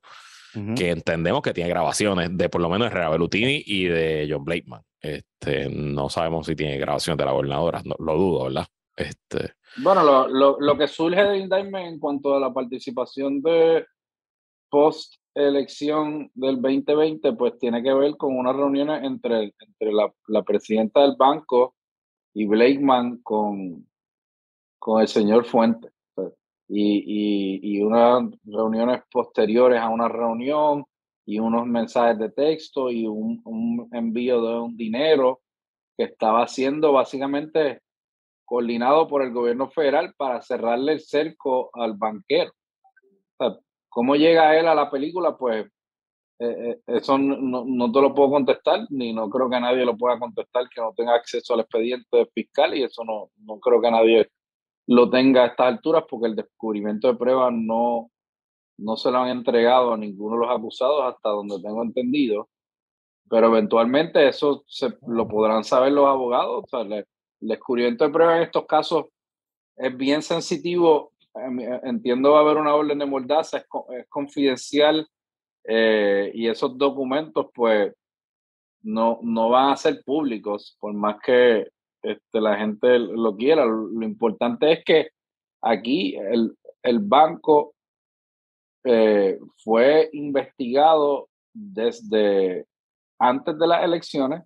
que 0.76 0.90
entendemos 0.90 1.42
que 1.42 1.54
tiene 1.54 1.70
grabaciones 1.70 2.36
de 2.38 2.50
por 2.50 2.62
lo 2.62 2.70
menos 2.70 2.90
de 2.90 2.96
Rea 2.96 3.10
Bellutini 3.10 3.64
y 3.66 3.86
de 3.86 4.28
John 4.30 4.44
Blakeman. 4.44 4.82
Este, 5.00 5.70
no 5.70 6.10
sabemos 6.10 6.46
si 6.46 6.56
tiene 6.56 6.78
grabaciones 6.78 7.18
de 7.18 7.26
la 7.26 7.32
gobernadora, 7.32 7.82
lo 7.84 8.18
dudo, 8.18 8.44
¿verdad? 8.46 8.68
Este... 8.96 9.54
Bueno, 9.78 10.04
lo, 10.04 10.28
lo, 10.28 10.60
lo 10.60 10.78
que 10.78 10.88
surge 10.88 11.24
de 11.24 11.38
indictment 11.38 11.88
en 11.88 12.00
cuanto 12.00 12.36
a 12.36 12.40
la 12.40 12.54
participación 12.54 13.42
de 13.42 13.86
post 14.70 15.16
elección 15.34 16.30
del 16.34 16.62
2020, 16.62 17.34
pues 17.34 17.58
tiene 17.58 17.82
que 17.82 17.94
ver 17.94 18.18
con 18.18 18.38
unas 18.38 18.56
reuniones 18.56 19.04
entre, 19.04 19.54
entre 19.60 19.94
la, 19.94 20.12
la 20.28 20.44
presidenta 20.44 21.02
del 21.02 21.16
banco 21.18 21.76
y 22.34 22.46
Blakeman 22.46 23.22
con, 23.22 23.88
con 24.78 25.02
el 25.02 25.08
señor 25.08 25.46
Fuente. 25.46 25.91
Y, 26.74 27.04
y, 27.06 27.78
y, 27.78 27.82
unas 27.82 28.32
reuniones 28.46 29.02
posteriores 29.12 29.82
a 29.82 29.90
una 29.90 30.08
reunión 30.08 30.86
y 31.26 31.40
unos 31.40 31.66
mensajes 31.68 32.18
de 32.18 32.30
texto 32.30 32.90
y 32.90 33.06
un, 33.06 33.90
envío 33.92 34.42
de 34.42 34.60
un 34.60 34.78
dinero 34.78 35.42
que 35.98 36.06
estaba 36.06 36.48
siendo 36.48 36.94
básicamente 36.94 37.82
coordinado 38.46 39.08
por 39.08 39.22
el 39.22 39.32
gobierno 39.32 39.70
federal 39.70 40.14
para 40.18 40.42
cerrarle 40.42 40.94
el 40.94 41.02
cerco 41.02 41.70
al 41.74 41.94
banquero. 41.94 42.52
¿Cómo 43.90 44.16
llega 44.16 44.58
él 44.58 44.68
a 44.68 44.76
la 44.76 44.90
película? 44.90 45.38
Pues 45.38 45.66
eh, 46.40 46.72
eh, 46.72 46.80
eso 46.88 47.18
no, 47.18 47.66
no, 47.66 47.92
te 47.92 48.02
lo 48.02 48.16
puedo 48.16 48.32
contestar, 48.32 48.88
ni 48.90 49.14
no 49.14 49.30
creo 49.30 49.50
que 49.50 49.60
nadie 49.60 49.86
lo 49.86 49.98
pueda 49.98 50.18
contestar 50.18 50.70
que 50.70 50.82
no 50.82 50.94
tenga 50.96 51.16
acceso 51.16 51.54
al 51.54 51.60
expediente 51.60 52.26
fiscal 52.34 52.76
y 52.76 52.84
eso 52.84 53.04
no, 53.04 53.30
no 53.38 53.60
creo 53.60 53.82
que 53.82 53.92
nadie 53.92 54.30
lo 54.88 55.10
tenga 55.10 55.44
a 55.44 55.48
estas 55.48 55.68
alturas 55.68 56.04
porque 56.10 56.28
el 56.28 56.36
descubrimiento 56.36 57.08
de 57.08 57.16
pruebas 57.16 57.54
no, 57.54 58.12
no 58.78 58.98
se 58.98 59.12
lo 59.12 59.20
han 59.20 59.30
entregado 59.30 59.94
a 59.94 59.98
ninguno 59.98 60.36
de 60.36 60.48
los 60.48 60.58
acusados 60.58 61.04
hasta 61.04 61.30
donde 61.30 61.62
tengo 61.62 61.84
entendido, 61.84 62.50
pero 63.30 63.48
eventualmente 63.48 64.28
eso 64.28 64.64
se, 64.68 64.98
lo 65.08 65.28
podrán 65.28 65.64
saber 65.64 65.94
los 65.94 66.08
abogados. 66.08 66.64
O 66.64 66.68
sea, 66.68 66.82
el, 66.82 67.06
descubrimiento 67.40 68.04
de 68.04 68.12
pruebas 68.12 68.38
en 68.38 68.44
estos 68.44 68.66
casos 68.68 69.06
es 69.76 69.98
bien 69.98 70.22
sensitivo. 70.22 71.12
Entiendo 71.84 72.34
va 72.34 72.40
a 72.40 72.42
haber 72.42 72.58
una 72.58 72.76
orden 72.76 73.00
de 73.00 73.06
mordaza, 73.06 73.58
es, 73.58 73.66
es 73.98 74.08
confidencial 74.10 75.08
eh, 75.64 76.32
y 76.34 76.48
esos 76.48 76.78
documentos 76.78 77.48
pues 77.54 77.94
no, 78.82 79.20
no 79.22 79.50
van 79.50 79.72
a 79.72 79.78
ser 79.78 80.04
públicos 80.04 80.76
por 80.80 80.94
más 80.94 81.18
que 81.24 81.68
este, 82.02 82.42
la 82.42 82.58
gente 82.58 83.00
lo 83.00 83.36
quiera. 83.36 83.66
Lo, 83.66 84.04
importante 84.04 84.72
es 84.72 84.84
que 84.84 85.10
aquí 85.62 86.16
el, 86.16 86.56
el 86.84 87.00
banco 87.00 87.74
eh, 88.84 89.38
fue 89.64 90.10
investigado 90.14 91.30
desde 91.54 92.66
antes 93.20 93.58
de 93.58 93.68
las 93.68 93.84
elecciones 93.84 94.44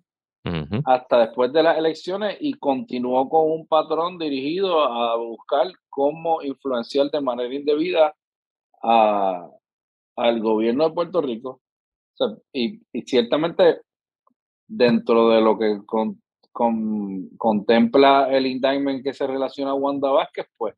hasta 0.84 1.26
después 1.26 1.52
de 1.52 1.62
las 1.62 1.76
elecciones 1.76 2.36
y 2.40 2.54
continuó 2.54 3.28
con 3.28 3.50
un 3.50 3.66
patrón 3.66 4.16
dirigido 4.16 4.80
a 4.80 5.16
buscar 5.16 5.72
cómo 5.88 6.40
influenciar 6.42 7.10
de 7.10 7.20
manera 7.20 7.52
indebida 7.52 8.14
a, 8.82 9.48
al 10.16 10.40
gobierno 10.40 10.88
de 10.88 10.94
Puerto 10.94 11.20
Rico. 11.20 11.60
y, 12.52 12.80
ciertamente 13.04 13.80
dentro 14.68 15.30
de 15.30 15.40
lo 15.40 15.58
que 15.58 15.80
con, 15.84 16.22
contempla 17.36 18.28
el 18.30 18.46
indictment 18.46 19.02
que 19.02 19.12
se 19.12 19.26
relaciona 19.26 19.72
a 19.72 19.74
Wanda 19.74 20.10
Vázquez, 20.10 20.46
pues 20.56 20.74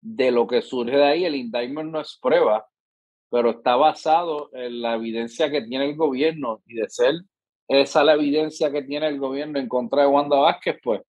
de 0.00 0.30
lo 0.30 0.46
que 0.46 0.62
surge 0.62 0.96
de 0.96 1.04
ahí, 1.04 1.24
el 1.24 1.34
indictment 1.34 1.90
no 1.90 2.00
es 2.00 2.18
prueba, 2.22 2.66
pero 3.30 3.50
está 3.50 3.76
basado 3.76 4.50
en 4.52 4.80
la 4.80 4.94
evidencia 4.94 5.50
que 5.50 5.62
tiene 5.62 5.90
el 5.90 5.96
gobierno 5.96 6.62
y 6.66 6.74
de 6.74 6.88
ser 6.88 7.14
esa 7.66 8.02
la 8.02 8.14
evidencia 8.14 8.72
que 8.72 8.82
tiene 8.82 9.08
el 9.08 9.18
gobierno 9.18 9.58
en 9.58 9.68
contra 9.68 10.02
de 10.02 10.08
Wanda 10.08 10.38
Vázquez, 10.38 10.78
pues 10.82 11.02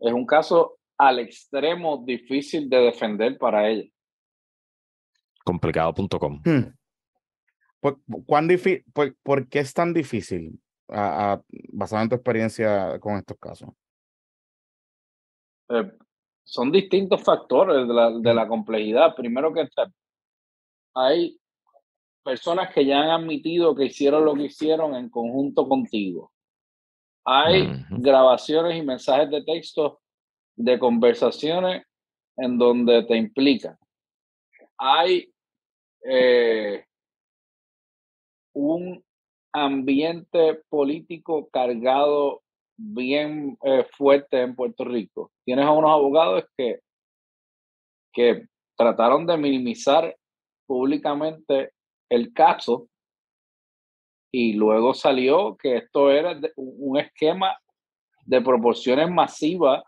es 0.00 0.12
un 0.12 0.26
caso 0.26 0.78
al 0.98 1.18
extremo 1.18 2.02
difícil 2.04 2.68
de 2.68 2.78
defender 2.78 3.38
para 3.38 3.68
ella. 3.68 3.88
Complicado.com. 5.44 6.42
Hmm. 6.44 6.74
¿Por, 7.80 8.00
¿cuán 8.24 8.48
por, 9.22 9.48
qué 9.48 9.58
es 9.58 9.74
tan 9.74 9.92
difícil, 9.92 10.58
basado 10.88 12.02
en 12.02 12.08
tu 12.08 12.14
experiencia 12.14 12.98
con 13.00 13.16
estos 13.16 13.38
casos? 13.38 13.70
Eh, 15.70 15.92
son 16.44 16.70
distintos 16.70 17.22
factores 17.22 17.88
de 17.88 17.94
la, 17.94 18.10
de 18.10 18.34
la 18.34 18.46
complejidad. 18.46 19.14
Primero 19.14 19.52
que 19.52 19.66
hay 20.94 21.38
personas 22.22 22.72
que 22.72 22.84
ya 22.84 23.00
han 23.00 23.22
admitido 23.22 23.74
que 23.74 23.86
hicieron 23.86 24.24
lo 24.24 24.34
que 24.34 24.44
hicieron 24.44 24.94
en 24.94 25.08
conjunto 25.08 25.68
contigo. 25.68 26.32
Hay 27.24 27.84
grabaciones 27.90 28.76
y 28.76 28.82
mensajes 28.82 29.30
de 29.30 29.42
texto 29.42 30.00
de 30.56 30.78
conversaciones 30.78 31.84
en 32.36 32.58
donde 32.58 33.04
te 33.04 33.16
implican. 33.16 33.78
Hay 34.76 35.32
eh, 36.06 36.84
un 38.52 39.02
ambiente 39.54 40.60
político 40.68 41.48
cargado 41.50 42.42
bien 42.76 43.56
eh, 43.62 43.86
fuerte 43.96 44.42
en 44.42 44.56
Puerto 44.56 44.84
Rico. 44.84 45.30
Tienes 45.44 45.64
a 45.64 45.70
unos 45.70 45.92
abogados 45.92 46.44
que, 46.56 46.80
que 48.12 48.48
trataron 48.76 49.26
de 49.26 49.36
minimizar 49.36 50.16
públicamente 50.66 51.70
el 52.10 52.32
caso 52.32 52.88
y 54.32 54.54
luego 54.54 54.92
salió 54.92 55.56
que 55.56 55.76
esto 55.76 56.10
era 56.10 56.36
un 56.56 56.98
esquema 56.98 57.56
de 58.26 58.40
proporciones 58.40 59.08
masivas 59.08 59.84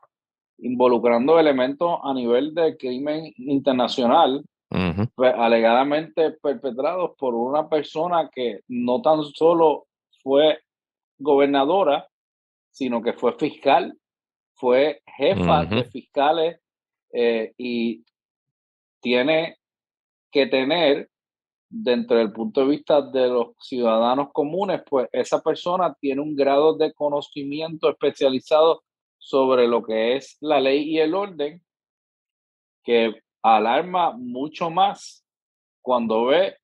involucrando 0.59 1.41
elementos 1.41 1.99
a 2.05 2.15
nivel 2.15 2.55
de 2.55 2.77
crimen 2.77 3.33
internacional 3.37 4.45
alegadamente 4.71 6.33
perpetrados 6.33 7.13
por 7.19 7.35
una 7.35 7.69
persona 7.69 8.29
que 8.33 8.61
no 8.69 9.01
tan 9.01 9.23
solo 9.23 9.87
fue 10.23 10.59
gobernadora, 11.19 12.09
sino 12.71 13.03
que 13.03 13.13
fue 13.13 13.33
fiscal, 13.35 13.97
fue 14.55 15.03
jefa 15.17 15.65
de 15.65 15.85
fiscales 15.85 16.61
eh, 17.13 17.53
y 17.57 18.05
tiene 19.01 19.59
que 20.31 20.47
tener, 20.47 21.09
dentro 21.69 22.19
del 22.19 22.33
punto 22.33 22.63
de 22.63 22.69
vista 22.69 23.03
de 23.03 23.29
los 23.29 23.49
ciudadanos 23.61 24.29
comunes, 24.33 24.83
pues 24.89 25.09
esa 25.13 25.41
persona 25.41 25.97
tiene 26.01 26.21
un 26.21 26.35
grado 26.35 26.77
de 26.77 26.93
conocimiento 26.93 27.89
especializado 27.89 28.83
sobre 29.19 29.67
lo 29.67 29.83
que 29.83 30.17
es 30.17 30.37
la 30.41 30.61
ley 30.61 30.83
y 30.91 30.99
el 30.99 31.15
orden 31.15 31.63
que 32.83 33.15
alarma 33.55 34.13
mucho 34.17 34.71
más 34.71 35.25
cuando 35.81 36.27
ve 36.27 36.57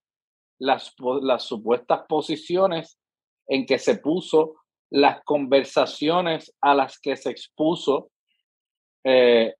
las, 0.58 0.94
las 1.20 1.44
supuestas 1.44 2.00
posiciones 2.08 2.98
en 3.46 3.66
que 3.66 3.78
se 3.78 3.98
puso, 3.98 4.56
las 4.90 5.22
conversaciones 5.24 6.54
a 6.60 6.74
las 6.74 6.98
que 6.98 7.16
se 7.16 7.30
expuso, 7.30 8.10
eh, 9.04 9.54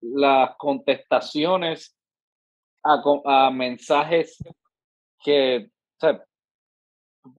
las 0.00 0.56
contestaciones 0.56 1.96
a, 2.84 3.50
mensajes 3.50 4.38
que 5.22 5.68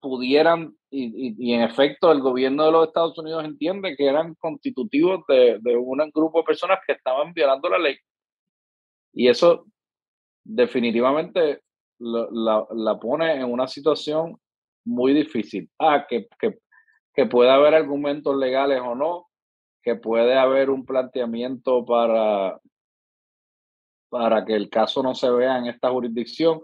pudieran, 0.02 0.76
y, 0.92 1.54
en 1.54 1.62
efecto 1.62 2.12
el 2.12 2.20
gobierno 2.20 2.66
de 2.66 2.72
los 2.72 2.88
Estados 2.88 3.18
Unidos 3.18 3.46
entiende 3.46 3.96
que 3.96 4.06
eran 4.06 4.36
constitutivos 4.36 5.22
de, 5.28 5.60
de 5.62 5.78
un 5.78 5.98
grupo 6.14 6.40
de 6.40 6.44
personas 6.44 6.80
que 6.86 6.94
estaban 6.94 7.34
violando 7.34 7.70
la 7.70 7.80
ley. 7.80 7.98
Y 9.14 9.28
eso 9.28 9.66
definitivamente 10.44 11.62
la, 12.00 12.68
la, 12.72 13.00
pone 13.00 13.36
en 13.36 13.52
una 13.52 13.68
situación 13.68 14.40
muy 14.86 15.14
difícil. 15.14 15.70
Ah, 15.78 16.06
que, 16.08 16.28
que, 16.40 16.60
que 17.14 17.26
puede 17.26 17.52
haber 17.52 17.74
argumentos 17.74 18.36
legales 18.36 18.82
o 18.82 18.96
no, 18.96 19.28
que 19.84 19.96
puede 19.96 20.38
haber 20.38 20.70
un 20.70 20.86
planteamiento 20.86 21.86
para, 21.86 22.60
para 24.10 24.46
que 24.46 24.56
el 24.56 24.70
caso 24.70 25.04
no 25.04 25.16
se 25.16 25.30
vea 25.30 25.58
en 25.58 25.68
esta 25.68 25.90
jurisdicción. 25.90 26.62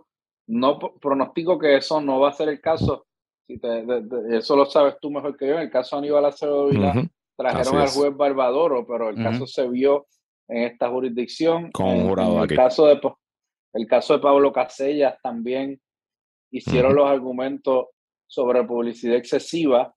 No 0.47 0.77
pronostico 0.79 1.57
que 1.57 1.75
eso 1.75 2.01
no 2.01 2.19
va 2.19 2.29
a 2.29 2.33
ser 2.33 2.49
el 2.49 2.61
caso. 2.61 3.07
Si 3.47 3.59
eso 4.29 4.55
lo 4.55 4.65
sabes 4.65 4.95
tú 5.01 5.11
mejor 5.11 5.37
que 5.37 5.47
yo. 5.47 5.55
En 5.55 5.61
el 5.61 5.69
caso 5.69 5.95
de 5.95 5.99
Aníbal 6.01 6.25
Acevedo 6.25 6.69
trajeron 7.35 7.77
al 7.77 7.89
juez 7.89 8.15
Barbadoro, 8.15 8.85
pero 8.87 9.09
el 9.09 9.21
caso 9.21 9.45
se 9.45 9.67
vio 9.67 10.07
en 10.47 10.63
esta 10.63 10.89
jurisdicción. 10.89 11.71
Con 11.71 12.07
jurado 12.07 12.43
el 12.43 12.55
Caso 12.55 12.87
de, 12.87 12.99
el 13.73 13.87
caso 13.87 14.13
de 14.13 14.19
Pablo 14.19 14.51
Casellas 14.53 15.15
también 15.21 15.79
hicieron 16.51 16.95
los 16.95 17.07
argumentos 17.07 17.87
sobre 18.27 18.63
publicidad 18.63 19.17
excesiva 19.17 19.93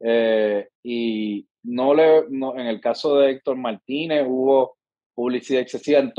eh, 0.00 0.68
y, 0.82 1.46
no 1.64 1.94
le, 1.94 2.24
no, 2.28 2.58
en 2.58 2.66
el 2.66 2.80
caso 2.80 3.18
de 3.18 3.30
Héctor 3.30 3.56
Martínez 3.56 4.24
hubo 4.28 4.76
publicidad 5.14 5.62
excesiva 5.62 6.00
en, 6.00 6.12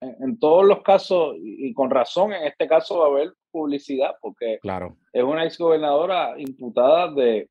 en, 0.00 0.38
todos 0.38 0.64
los 0.64 0.82
casos 0.82 1.36
y, 1.38 1.72
con 1.72 1.88
razón 1.88 2.32
en 2.32 2.44
este 2.44 2.66
caso 2.66 2.98
va 2.98 3.06
a 3.06 3.08
haber 3.08 3.32
publicidad 3.50 4.14
porque 4.20 4.58
claro. 4.60 4.96
es 5.12 5.22
una 5.22 5.44
exgobernadora 5.44 6.34
imputada 6.38 7.12
de 7.12 7.48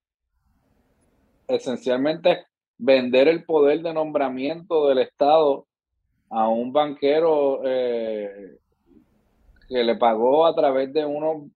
esencialmente 1.48 2.46
vender 2.80 3.28
el 3.28 3.44
poder 3.44 3.82
de 3.82 3.94
nombramiento 3.94 4.88
del 4.88 5.00
Estado 5.00 5.68
a 6.30 6.48
un 6.48 6.72
banquero 6.72 7.62
eh, 7.66 8.58
que 9.68 9.84
le 9.84 9.96
pagó 9.96 10.48
a 10.48 10.56
través 10.56 10.92
de 10.94 11.06
unas 11.06 11.52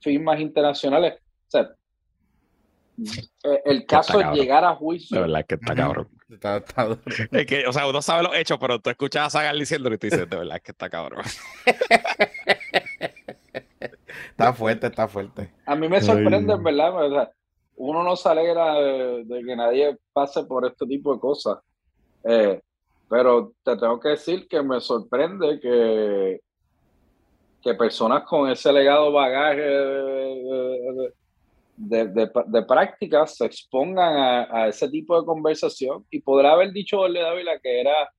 firmas 0.00 0.40
internacionales. 0.40 1.14
O 1.14 1.50
sea, 1.50 1.70
eh, 3.44 3.62
el 3.66 3.86
caso 3.86 4.20
es 4.20 4.32
llegar 4.32 4.64
a 4.64 4.74
juicio. 4.74 5.14
De 5.16 5.22
verdad 5.22 5.46
que 5.46 5.54
está 5.54 5.74
cabrón. 5.74 6.08
Es 7.30 7.44
que, 7.44 7.66
o 7.66 7.74
sea, 7.74 7.86
uno 7.86 8.00
sabe 8.00 8.22
los 8.22 8.34
hechos, 8.34 8.56
pero 8.58 8.80
tú 8.80 8.88
escuchas 8.88 9.26
a 9.26 9.30
Sagan 9.30 9.58
diciéndolo 9.58 9.96
y 9.96 9.98
te 9.98 10.06
dices, 10.06 10.30
de 10.30 10.36
verdad 10.38 10.62
que 10.62 10.70
está 10.70 10.88
cabrón. 10.88 11.22
está 14.30 14.54
fuerte, 14.54 14.86
está 14.86 15.08
fuerte. 15.08 15.52
A 15.66 15.76
mí 15.76 15.90
me 15.90 16.00
sorprende, 16.00 16.54
en 16.54 16.62
verdad. 16.62 17.30
Uno 17.84 18.04
no 18.04 18.14
se 18.14 18.28
alegra 18.28 18.74
de, 18.74 19.44
que 19.44 19.56
nadie 19.56 19.98
pase 20.12 20.44
por 20.44 20.64
este 20.64 20.86
tipo 20.86 21.12
de 21.12 21.20
cosas. 21.20 21.58
Eh, 22.22 22.60
pero 23.08 23.52
te 23.64 23.76
tengo 23.76 23.98
que 23.98 24.10
decir 24.10 24.46
que 24.46 24.62
me 24.62 24.80
sorprende 24.80 25.58
que, 25.58 26.40
que 27.60 27.74
personas 27.74 28.22
con 28.22 28.48
ese 28.48 28.72
legado 28.72 29.10
bagaje 29.10 29.62
de, 31.76 32.06
de, 32.06 32.62
prácticas 32.62 33.36
se 33.36 33.46
expongan 33.46 34.46
a, 34.48 34.68
ese 34.68 34.88
tipo 34.88 35.18
de 35.20 35.26
conversación 35.26 36.06
y 36.08 36.20
podrá 36.20 36.52
haber 36.52 36.72
dicho 36.72 36.98
Jorge 36.98 37.20
Dávila 37.20 37.58
que 37.58 37.80
era 37.80 38.12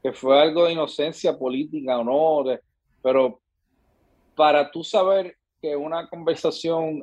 que 0.00 0.12
fue 0.12 0.40
algo 0.40 0.66
de 0.66 0.72
inocencia 0.72 1.36
política 1.36 1.98
o 1.98 2.04
no, 2.04 2.58
pero 3.02 3.40
para 4.36 4.70
tú 4.70 4.84
saber 4.84 5.36
que 5.62 5.76
una 5.76 6.08
conversación 6.08 7.00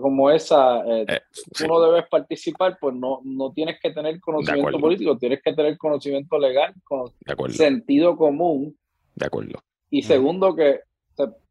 como 0.00 0.30
esa 0.30 0.78
eh, 0.86 1.04
eh, 1.08 1.20
uno 1.64 1.80
debes 1.80 2.08
participar, 2.08 2.78
pues 2.80 2.94
no, 2.94 3.20
no 3.24 3.52
tienes 3.52 3.80
que 3.80 3.90
tener 3.90 4.20
conocimiento 4.20 4.78
político, 4.78 5.18
tienes 5.18 5.42
que 5.42 5.52
tener 5.52 5.76
conocimiento 5.76 6.38
legal, 6.38 6.72
con 6.84 7.12
sentido 7.50 8.16
común. 8.16 8.78
De 9.16 9.26
acuerdo. 9.26 9.58
Y 9.90 10.02
segundo 10.02 10.54
que, 10.54 10.80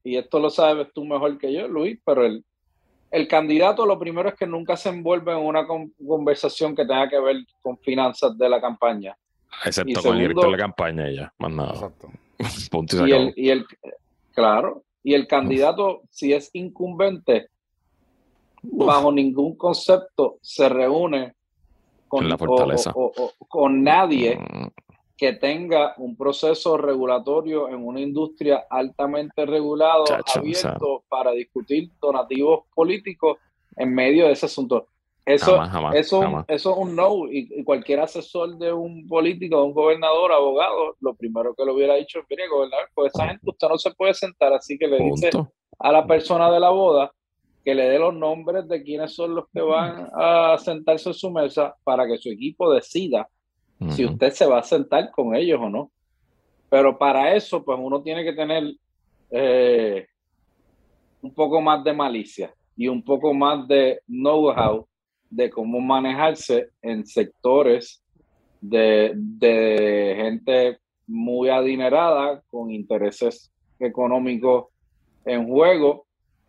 y 0.04 0.16
esto 0.16 0.40
lo 0.40 0.50
sabes 0.50 0.88
tú 0.94 1.04
mejor 1.04 1.38
que 1.38 1.52
yo, 1.52 1.68
Luis, 1.68 2.00
pero 2.06 2.26
el, 2.26 2.46
el 3.12 3.28
candidato 3.28 3.86
lo 3.86 4.00
primero 4.00 4.30
es 4.30 4.36
que 4.36 4.48
nunca 4.48 4.78
se 4.78 4.90
envuelve 4.90 5.34
en 5.34 5.40
una 5.40 5.68
conversación 5.68 6.74
que 6.74 6.86
tenga 6.86 7.10
que 7.10 7.20
ver 7.20 7.36
con 7.62 7.78
finanzas 7.80 8.38
de 8.38 8.48
la 8.48 8.62
campaña. 8.62 9.18
Excepto 9.66 10.02
con 10.02 10.14
el 10.14 10.22
director 10.22 10.46
de 10.46 10.52
la 10.52 10.58
campaña 10.58 11.12
ya, 11.12 11.34
más 11.38 11.52
nada. 11.52 11.74
Exacto. 11.74 12.10
y, 13.06 13.12
el, 13.12 13.34
y 13.36 13.50
el, 13.50 13.66
claro, 14.34 14.85
y 15.06 15.14
el 15.14 15.28
candidato, 15.28 16.02
si 16.10 16.34
es 16.34 16.50
incumbente, 16.54 17.48
bajo 18.62 19.12
ningún 19.12 19.56
concepto 19.56 20.40
se 20.42 20.68
reúne 20.68 21.36
con, 22.08 22.28
la 22.28 22.38
fortaleza. 22.38 22.92
con 23.48 23.84
nadie 23.84 24.38
mm 24.38 24.68
que 25.18 25.34
tenga 25.34 25.94
un 25.98 26.16
proceso 26.16 26.78
regulatorio 26.78 27.70
en 27.70 27.86
una 27.86 28.02
industria 28.02 28.66
altamente 28.70 29.46
regulado, 29.46 30.04
abierto 30.36 31.04
para 31.08 31.32
discutir 31.32 31.90
donativos 32.02 32.66
políticos 32.74 33.38
en 33.78 33.94
medio 33.94 34.26
de 34.26 34.34
ese 34.34 34.48
asunto. 34.48 34.88
Eso, 35.26 35.60
eso, 35.94 36.46
eso 36.48 36.72
es 36.72 36.78
un 36.78 36.96
no, 36.96 37.26
y, 37.32 37.64
cualquier 37.64 38.00
asesor 38.00 38.60
de 38.60 38.72
un 38.72 39.08
político, 39.08 39.58
de 39.58 39.64
un 39.64 39.74
gobernador, 39.74 40.32
abogado, 40.32 40.96
lo 41.00 41.16
primero 41.16 41.56
que 41.56 41.66
lo 41.66 41.74
hubiera 41.74 41.96
dicho 41.96 42.20
es, 42.20 42.26
mire, 42.30 42.48
gobernador, 42.48 42.88
pues 42.94 43.12
esa 43.12 43.30
gente 43.30 43.50
usted 43.50 43.68
no 43.68 43.78
se 43.80 43.92
puede 43.92 44.14
sentar, 44.14 44.54
así 44.54 44.78
que 44.78 44.88
le 44.88 45.00
dice 45.00 45.32
a 45.80 45.92
la 45.92 46.06
persona 46.06 46.52
de 46.52 46.60
la 46.60 46.70
boda 46.70 47.12
que 47.64 47.74
le 47.74 47.90
dé 47.90 47.98
los 47.98 48.14
nombres 48.14 48.68
de 48.68 48.84
quiénes 48.84 49.16
son 49.16 49.34
los 49.34 49.46
que 49.52 49.62
van 49.62 50.12
a 50.14 50.58
sentarse 50.60 51.10
en 51.10 51.16
su 51.16 51.32
mesa 51.32 51.76
para 51.84 52.06
que 52.06 52.20
su 52.20 52.30
equipo 52.30 52.72
decida 52.72 53.28
si 53.90 54.06
usted 54.06 54.32
se 54.32 54.46
va 54.46 54.60
a 54.60 54.64
sentar 54.64 55.10
con 55.10 55.36
ellos 55.36 55.60
o 55.60 55.70
no. 55.70 55.92
Pero 56.70 56.98
para 56.98 57.36
eso, 57.36 57.64
pues 57.66 57.78
uno 57.82 58.04
tiene 58.04 58.24
que 58.24 58.34
tener 58.34 58.72
eh, 59.32 60.08
un 61.22 61.34
poco 61.34 61.60
más 61.60 61.84
de 61.84 61.94
malicia 61.94 62.54
y 62.78 62.88
un 62.88 63.04
poco 63.04 63.34
más 63.34 63.68
de 63.68 64.02
know-how 64.08 64.88
de 65.30 65.50
cómo 65.50 65.80
manejarse 65.80 66.70
en 66.82 67.06
sectores 67.06 68.02
de, 68.62 69.12
de 69.16 70.16
gente 70.18 70.80
muy 71.08 71.50
adinerada 71.50 72.42
con 72.50 72.72
intereses 72.72 73.52
económicos 73.80 74.66
en 75.26 75.48
juego 75.48 76.06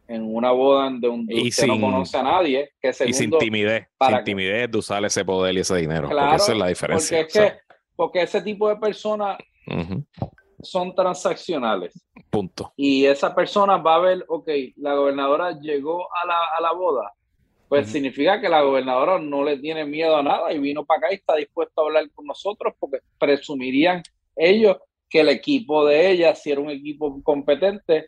en 0.09 0.23
una 0.23 0.53
boda 0.53 0.91
donde 1.01 1.35
usted 1.43 1.67
no 1.67 1.81
conoce 1.81 2.17
a 2.17 2.23
nadie. 2.23 2.71
Que 2.81 2.93
y 3.07 3.13
sin 3.13 3.31
timidez, 3.39 3.89
sin 4.01 4.25
timidez 4.25 4.71
de 4.71 4.79
usar 4.79 5.05
ese 5.05 5.25
poder 5.25 5.55
y 5.57 5.61
ese 5.61 5.77
dinero. 5.77 6.09
porque 6.09 6.35
esa 6.35 6.53
es 6.53 6.59
la 6.59 6.69
diferencia. 6.69 7.19
Porque, 7.19 7.39
es 7.39 7.51
que, 7.53 7.59
porque 7.97 8.23
ese 8.23 8.41
tipo 8.43 8.69
de 8.69 8.77
personas 8.77 9.39
son 10.63 10.95
transaccionales. 10.95 11.93
Punto. 12.31 12.73
Y 12.77 13.05
esa 13.05 13.35
persona 13.35 13.77
va 13.79 13.97
a 13.97 14.01
ver, 14.01 14.25
ok, 14.29 14.49
la 14.77 14.95
gobernadora 14.95 15.59
llegó 15.61 16.07
a 16.15 16.27
la, 16.27 16.39
a 16.57 16.61
la 16.61 16.73
boda. 16.73 17.13
Pues 17.69 17.91
significa 17.91 18.41
que 18.41 18.49
la 18.49 18.63
gobernadora 18.63 19.19
no 19.19 19.43
le 19.43 19.59
tiene 19.59 19.85
miedo 19.85 20.17
a 20.17 20.23
nada 20.23 20.53
y 20.53 20.59
vino 20.59 20.85
para 20.85 20.99
acá 20.99 21.13
y 21.13 21.17
está 21.17 21.35
dispuesto 21.35 21.81
a 21.81 21.85
hablar 21.85 22.09
con 22.13 22.27
nosotros 22.27 22.75
porque 22.79 22.99
presumirían 23.19 24.03
ellos 24.37 24.77
que 25.09 25.21
el 25.21 25.29
equipo 25.29 25.85
de 25.85 26.11
ella, 26.11 26.35
si 26.35 26.51
era 26.51 26.61
un 26.61 26.71
equipo 26.71 27.21
competente, 27.23 28.07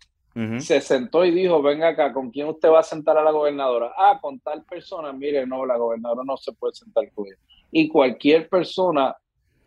se 0.59 0.81
sentó 0.81 1.25
y 1.25 1.33
dijo, 1.33 1.61
venga 1.61 1.89
acá, 1.89 2.13
¿con 2.13 2.31
quién 2.31 2.47
usted 2.47 2.71
va 2.71 2.79
a 2.79 2.85
sentar 2.85 3.19
a 3.19 3.25
la 3.25 3.33
gobernadora? 3.33 3.93
Ah, 3.97 4.21
con 4.23 4.39
tal 4.39 4.63
persona, 4.65 5.13
mire, 5.13 5.45
no, 5.45 5.67
la 5.67 5.77
gobernadora 5.77 6.23
no 6.25 6.37
se 6.37 6.53
puede 6.53 6.75
sentar 6.75 7.11
con 7.13 7.27
ella. 7.27 7.37
Y 7.73 7.89
cualquier 7.89 8.49
persona 8.49 9.17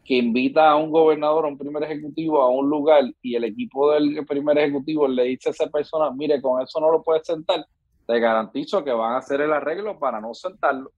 que 0.05 0.15
invita 0.15 0.69
a 0.69 0.77
un 0.77 0.89
gobernador, 0.89 1.45
a 1.45 1.49
un 1.49 1.57
primer 1.57 1.83
ejecutivo 1.83 2.41
a 2.41 2.49
un 2.49 2.69
lugar 2.69 3.03
y 3.21 3.35
el 3.35 3.43
equipo 3.43 3.91
del 3.91 4.25
primer 4.25 4.57
ejecutivo 4.59 5.07
le 5.07 5.23
dice 5.23 5.49
a 5.49 5.51
esa 5.51 5.67
persona, 5.67 6.09
mire, 6.11 6.41
con 6.41 6.61
eso 6.61 6.79
no 6.79 6.89
lo 6.89 7.03
puede 7.03 7.23
sentar, 7.23 7.65
te 8.11 8.19
garantizo 8.19 8.83
que 8.83 8.91
van 8.91 9.13
a 9.13 9.19
hacer 9.19 9.39
el 9.39 9.53
arreglo 9.53 9.97
para 9.97 10.19
no 10.19 10.33
sentarlo. 10.33 10.91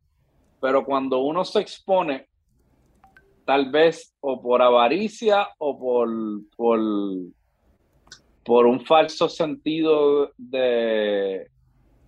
Pero 0.59 0.83
cuando 0.83 1.19
uno 1.19 1.45
se 1.45 1.59
expone, 1.59 2.27
tal 3.45 3.69
vez 3.69 4.15
o 4.19 4.41
por 4.41 4.61
avaricia 4.61 5.49
o 5.59 5.77
por, 5.77 6.09
por 6.55 6.79
por 8.43 8.65
un 8.65 8.81
falso 8.81 9.29
sentido 9.29 10.31
de, 10.37 11.47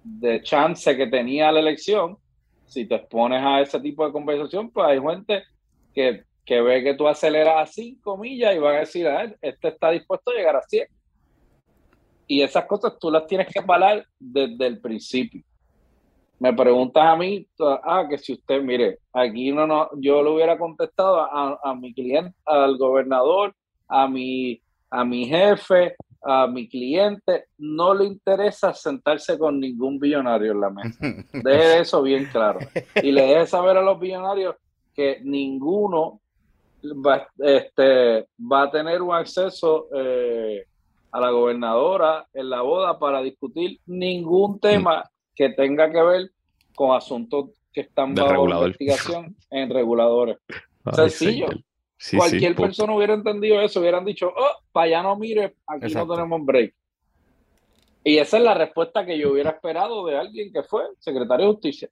de 0.04 0.42
chance 0.42 0.98
que 0.98 1.08
tenía 1.08 1.52
la 1.52 1.62
elección, 1.62 2.18
si 2.66 2.86
te 2.86 2.96
expones 2.96 3.42
a 3.42 3.62
ese 3.62 3.80
tipo 3.80 4.06
de 4.06 4.12
conversación, 4.12 4.70
pues 4.70 4.88
hay 4.88 5.00
gente 5.00 5.44
que, 5.94 6.24
que 6.44 6.62
ve 6.62 6.84
que 6.84 6.96
tú 6.96 7.08
aceleras 7.08 7.70
a 7.70 7.72
5 7.72 8.18
millas 8.18 8.54
y 8.54 8.60
van 8.60 8.76
a 8.76 8.80
decir, 8.80 9.08
a 9.08 9.24
él, 9.24 9.38
este 9.42 9.70
está 9.70 9.92
dispuesto 9.92 10.32
a 10.32 10.34
llegar 10.34 10.58
a 10.58 10.62
100. 10.62 10.88
Y 12.28 12.42
esas 12.42 12.66
cosas 12.66 12.94
tú 13.00 13.12
las 13.12 13.28
tienes 13.28 13.48
que 13.48 13.62
parar 13.62 14.06
desde 14.20 14.68
el 14.68 14.80
principio. 14.80 15.44
Me 16.40 16.52
preguntas 16.54 17.04
a 17.06 17.16
mí, 17.16 17.48
ah, 17.60 18.06
que 18.10 18.18
si 18.18 18.34
usted, 18.34 18.62
mire, 18.62 19.00
aquí 19.14 19.52
no, 19.52 19.66
no 19.66 19.90
yo 19.98 20.22
le 20.22 20.30
hubiera 20.32 20.58
contestado 20.58 21.20
a, 21.20 21.60
a 21.64 21.76
mi 21.76 21.94
cliente, 21.94 22.36
al 22.46 22.78
gobernador, 22.78 23.56
a 23.88 24.08
mi, 24.08 24.62
a 24.90 25.06
mi 25.06 25.26
jefe, 25.26 25.96
a 26.28 26.48
mi 26.48 26.68
cliente 26.68 27.46
no 27.60 27.94
le 27.94 28.06
interesa 28.06 28.74
sentarse 28.74 29.38
con 29.38 29.60
ningún 29.60 30.00
billonario 30.00 30.54
en 30.54 30.60
la 30.60 30.70
mesa. 30.72 31.06
Deje 31.32 31.80
eso 31.82 32.02
bien 32.02 32.26
claro. 32.26 32.60
Y 33.02 33.12
le 33.12 33.22
deje 33.22 33.46
saber 33.46 33.78
a 33.78 33.84
los 33.84 34.00
billonarios 34.00 34.56
que 34.96 35.20
ninguno 35.24 36.20
va, 36.84 37.28
este, 37.38 38.28
va 38.40 38.64
a 38.64 38.72
tener 38.72 39.04
un 39.04 39.14
acceso 39.14 39.88
eh, 39.94 40.66
a 41.16 41.20
la 41.22 41.30
gobernadora 41.30 42.28
en 42.34 42.50
la 42.50 42.62
boda 42.62 43.00
para 43.00 43.22
discutir 43.22 43.80
ningún 43.86 44.60
tema 44.60 45.10
que 45.34 45.48
tenga 45.48 45.90
que 45.90 46.02
ver 46.02 46.32
con 46.76 46.94
asuntos 46.94 47.52
que 47.72 47.82
están 47.82 48.14
bajo 48.14 48.50
investigación 48.50 49.34
en 49.50 49.70
reguladores. 49.70 50.40
Sencillo. 50.94 51.48
Cualquier 52.18 52.54
persona 52.58 52.94
hubiera 52.94 53.14
entendido 53.14 53.62
eso, 53.62 53.80
hubieran 53.80 54.04
dicho, 54.04 54.28
oh, 54.28 54.62
para 54.74 54.88
allá 54.88 55.04
no 55.04 55.16
mire, 55.16 55.56
aquí 55.66 55.94
no 55.94 56.06
tenemos 56.06 56.46
break. 56.46 56.76
Y 58.04 58.18
esa 58.18 58.36
es 58.36 58.44
la 58.44 58.54
respuesta 58.54 59.06
que 59.06 59.18
yo 59.18 59.32
hubiera 59.32 59.52
esperado 59.52 60.06
de 60.06 60.18
alguien 60.18 60.52
que 60.52 60.64
fue 60.64 60.84
secretario 61.00 61.46
de 61.46 61.52
justicia. 61.54 61.90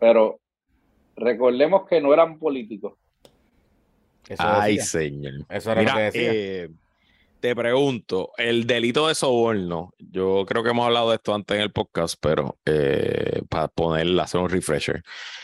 Pero 0.00 0.40
recordemos 1.14 1.86
que 1.86 2.00
no 2.00 2.12
eran 2.12 2.40
políticos. 2.40 2.94
Ay, 4.38 4.78
señor. 4.78 5.34
Eso 5.48 5.70
era 5.70 5.82
lo 5.82 5.94
que 5.94 6.02
decía. 6.02 6.32
Eh, 6.32 6.70
te 7.42 7.56
pregunto, 7.56 8.30
el 8.38 8.68
delito 8.68 9.08
de 9.08 9.16
soborno, 9.16 9.94
yo 9.98 10.44
creo 10.46 10.62
que 10.62 10.70
hemos 10.70 10.86
hablado 10.86 11.10
de 11.10 11.16
esto 11.16 11.34
antes 11.34 11.56
en 11.56 11.62
el 11.62 11.72
podcast, 11.72 12.14
pero 12.20 12.60
eh, 12.64 13.42
para 13.48 13.66
poner, 13.66 14.06
hacer 14.20 14.40
un 14.40 14.48
refresher. 14.48 15.02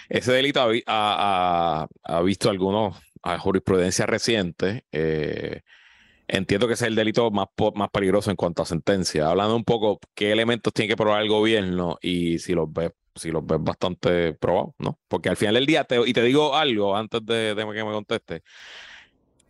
Ese 0.08 0.30
delito 0.32 0.60
ha, 0.86 1.88
visto 2.24 2.50
algunos 2.50 2.96
a 3.24 3.36
jurisprudencia 3.40 4.06
reciente. 4.06 4.84
Eh, 4.92 5.62
entiendo 6.28 6.68
que 6.68 6.74
es 6.74 6.82
el 6.82 6.94
delito 6.94 7.32
más, 7.32 7.48
más 7.74 7.90
peligroso 7.90 8.30
en 8.30 8.36
cuanto 8.36 8.62
a 8.62 8.66
sentencia. 8.66 9.28
Hablando 9.28 9.56
un 9.56 9.64
poco 9.64 9.98
qué 10.14 10.30
elementos 10.30 10.72
tiene 10.72 10.90
que 10.90 10.96
probar 10.96 11.22
el 11.22 11.28
gobierno 11.28 11.98
y 12.00 12.38
si 12.38 12.52
los 12.52 12.72
ves, 12.72 12.92
si 13.16 13.32
los 13.32 13.44
ves 13.44 13.58
bastante 13.60 14.34
probados, 14.34 14.74
¿no? 14.78 15.00
Porque 15.08 15.30
al 15.30 15.36
final 15.36 15.54
del 15.56 15.66
día, 15.66 15.84
y 16.06 16.12
te 16.12 16.22
digo 16.22 16.54
algo 16.54 16.96
antes 16.96 17.26
de, 17.26 17.56
de 17.56 17.62
que 17.64 17.84
me 17.84 17.92
conteste, 17.92 18.44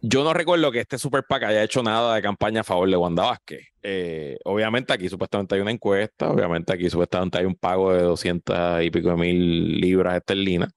yo 0.00 0.22
no 0.22 0.32
recuerdo 0.32 0.70
que 0.70 0.80
este 0.80 0.98
Super 0.98 1.24
PAC 1.24 1.44
haya 1.44 1.62
hecho 1.62 1.82
nada 1.82 2.14
de 2.14 2.22
campaña 2.22 2.60
a 2.60 2.64
favor 2.64 2.88
de 2.88 2.96
Wanda 2.96 3.24
Vázquez. 3.24 3.66
Eh, 3.82 4.38
obviamente 4.44 4.92
aquí 4.92 5.08
supuestamente 5.08 5.56
hay 5.56 5.60
una 5.60 5.72
encuesta, 5.72 6.30
obviamente 6.30 6.72
aquí 6.72 6.88
supuestamente 6.88 7.38
hay 7.38 7.46
un 7.46 7.56
pago 7.56 7.92
de 7.92 8.02
200 8.02 8.82
y 8.82 8.90
pico 8.90 9.10
de 9.10 9.16
mil 9.16 9.80
libras 9.80 10.16
esterlinas, 10.16 10.72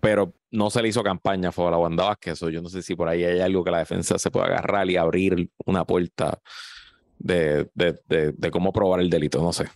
pero 0.00 0.34
no 0.50 0.68
se 0.70 0.82
le 0.82 0.88
hizo 0.88 1.02
campaña 1.02 1.48
a 1.48 1.52
favor 1.52 1.72
de 1.72 1.78
Wanda 1.78 2.04
Vázquez. 2.04 2.34
Eso 2.34 2.50
yo 2.50 2.60
no 2.60 2.68
sé 2.68 2.82
si 2.82 2.94
por 2.94 3.08
ahí 3.08 3.24
hay 3.24 3.40
algo 3.40 3.64
que 3.64 3.70
la 3.70 3.78
defensa 3.78 4.18
se 4.18 4.30
pueda 4.30 4.46
agarrar 4.46 4.90
y 4.90 4.96
abrir 4.96 5.48
una 5.64 5.84
puerta 5.84 6.38
de, 7.18 7.68
cómo 8.52 8.72
probar 8.72 9.00
el 9.00 9.08
delito, 9.08 9.40
no 9.40 9.52
sé. 9.52 9.66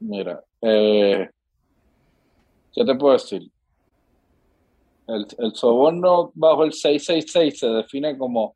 Mira, 0.00 0.44
eh, 0.60 1.28
¿qué 2.72 2.84
te 2.84 2.94
puedo 2.94 3.14
decir? 3.14 3.50
El, 5.08 5.26
el 5.38 5.54
soborno 5.54 6.32
bajo 6.34 6.64
el 6.64 6.72
666 6.72 7.58
se 7.58 7.66
define 7.66 8.16
como 8.18 8.54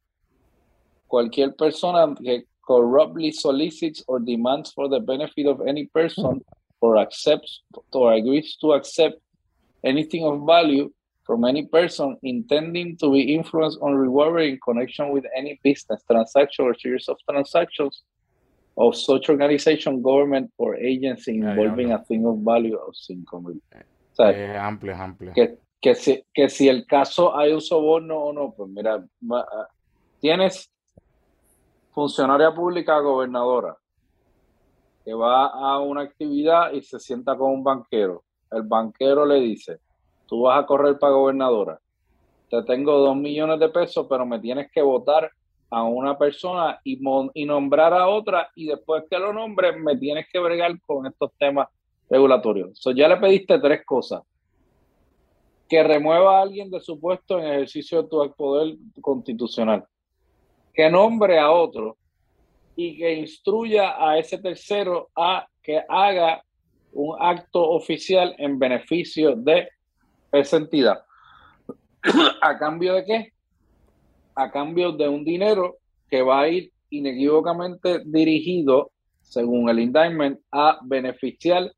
cualquier 1.07 1.55
persona 1.57 2.14
que 2.22 2.44
corruptly 2.61 3.32
solicits 3.32 4.05
or 4.07 4.20
demands 4.20 4.72
for 4.72 4.88
the 4.88 5.00
benefit 5.00 5.46
of 5.46 5.61
any 5.66 5.86
person 5.86 6.40
or 6.80 6.98
accepts 6.98 7.62
or 7.92 8.12
agrees 8.12 8.57
to 8.61 8.74
accept 8.74 9.18
anything 9.84 10.24
of 10.24 10.46
value 10.46 10.90
from 11.24 11.44
any 11.44 11.66
person 11.66 12.16
intending 12.22 12.96
to 12.96 13.12
be 13.12 13.34
influenced 13.34 13.78
or 13.80 13.96
rewarded 13.96 14.48
in 14.50 14.59
connection 14.64 15.11
with 15.11 15.24
any 15.36 15.59
business, 15.62 16.03
transaction, 16.11 16.64
or 16.64 16.74
series 16.74 17.09
of 17.09 17.16
transactions 17.28 18.03
of 18.76 18.96
such 18.96 19.28
organization, 19.28 20.03
government, 20.03 20.50
or 20.59 20.76
agency 20.76 21.38
involving 21.38 21.92
a 21.92 21.98
thing 22.05 22.26
of 22.26 22.38
value 22.38 22.76
of 22.76 22.94
5 22.96 23.42
mil. 23.42 23.61
O 24.18 24.24
amplio, 24.24 24.94
amplio. 24.94 25.34
Que, 25.34 25.59
que 25.83 25.97
si, 25.97 26.24
que 26.33 26.49
si 26.49 26.68
el 26.68 26.87
caso 26.87 27.37
hay 27.37 27.53
un 27.53 27.61
soborno 27.61 28.16
o 28.16 28.33
no, 28.33 28.55
pues 28.57 28.70
mira, 28.70 29.05
ah, 29.33 29.68
tienes 30.20 30.72
funcionaria 31.91 32.55
pública 32.55 33.01
gobernadora 33.01 33.76
que 35.05 35.12
va 35.12 35.47
a 35.47 35.80
una 35.80 36.03
actividad 36.03 36.72
y 36.72 36.83
se 36.83 37.01
sienta 37.01 37.37
con 37.37 37.51
un 37.51 37.64
banquero. 37.64 38.22
El 38.53 38.62
banquero 38.62 39.26
le 39.26 39.41
dice, 39.41 39.80
tú 40.28 40.43
vas 40.43 40.62
a 40.62 40.66
correr 40.66 40.97
para 41.01 41.14
gobernadora, 41.14 41.80
te 42.49 42.62
tengo 42.62 42.99
dos 42.99 43.16
millones 43.16 43.59
de 43.59 43.68
pesos, 43.68 44.07
pero 44.09 44.24
me 44.24 44.39
tienes 44.39 44.70
que 44.70 44.83
votar 44.83 45.33
a 45.68 45.83
una 45.83 46.16
persona 46.16 46.78
y, 46.85 47.01
nombrar 47.45 47.93
a 47.93 48.07
otra 48.07 48.51
y 48.55 48.66
después 48.66 49.03
que 49.11 49.18
lo 49.18 49.33
nombre 49.33 49.76
me 49.76 49.97
tienes 49.97 50.26
que 50.33 50.39
bregar 50.39 50.80
con 50.83 51.07
estos 51.07 51.33
temas 51.39 51.66
regulatorios. 52.09 52.78
So, 52.78 52.93
ya 52.93 53.09
le 53.09 53.16
pediste 53.16 53.59
tres 53.59 53.85
cosas 53.85 54.22
que 55.73 55.83
remueva 55.83 56.37
a 56.37 56.43
alguien 56.43 56.70
de 56.70 56.81
su 56.81 57.01
puesto 57.01 57.39
en 57.39 57.47
ejercicio 57.47 58.03
de 58.03 58.09
tu 58.11 58.35
poder 58.37 58.77
constitucional, 59.01 59.83
que 60.75 60.91
nombre 60.91 61.39
a 61.39 61.51
otro 61.51 61.97
y 62.77 62.99
que 62.99 63.14
instruya 63.14 63.95
a 63.97 64.18
ese 64.18 64.37
tercero 64.37 65.09
a 65.16 65.47
que 65.62 65.81
haga 65.89 66.45
un 66.93 67.16
acto 67.18 67.70
oficial 67.70 68.35
en 68.37 68.59
beneficio 68.59 69.35
de 69.35 69.70
esa 70.31 70.59
entidad. 70.59 71.07
¿A 72.43 72.59
cambio 72.59 72.93
de 72.93 73.05
qué? 73.07 73.33
A 74.35 74.51
cambio 74.51 74.93
de 74.93 75.09
un 75.09 75.25
dinero 75.25 75.79
que 76.11 76.20
va 76.20 76.43
a 76.43 76.49
ir 76.49 76.70
inequívocamente 76.91 78.03
dirigido, 78.05 78.91
según 79.23 79.70
el 79.70 79.79
indictment, 79.79 80.39
a 80.51 80.81
beneficiar 80.83 81.73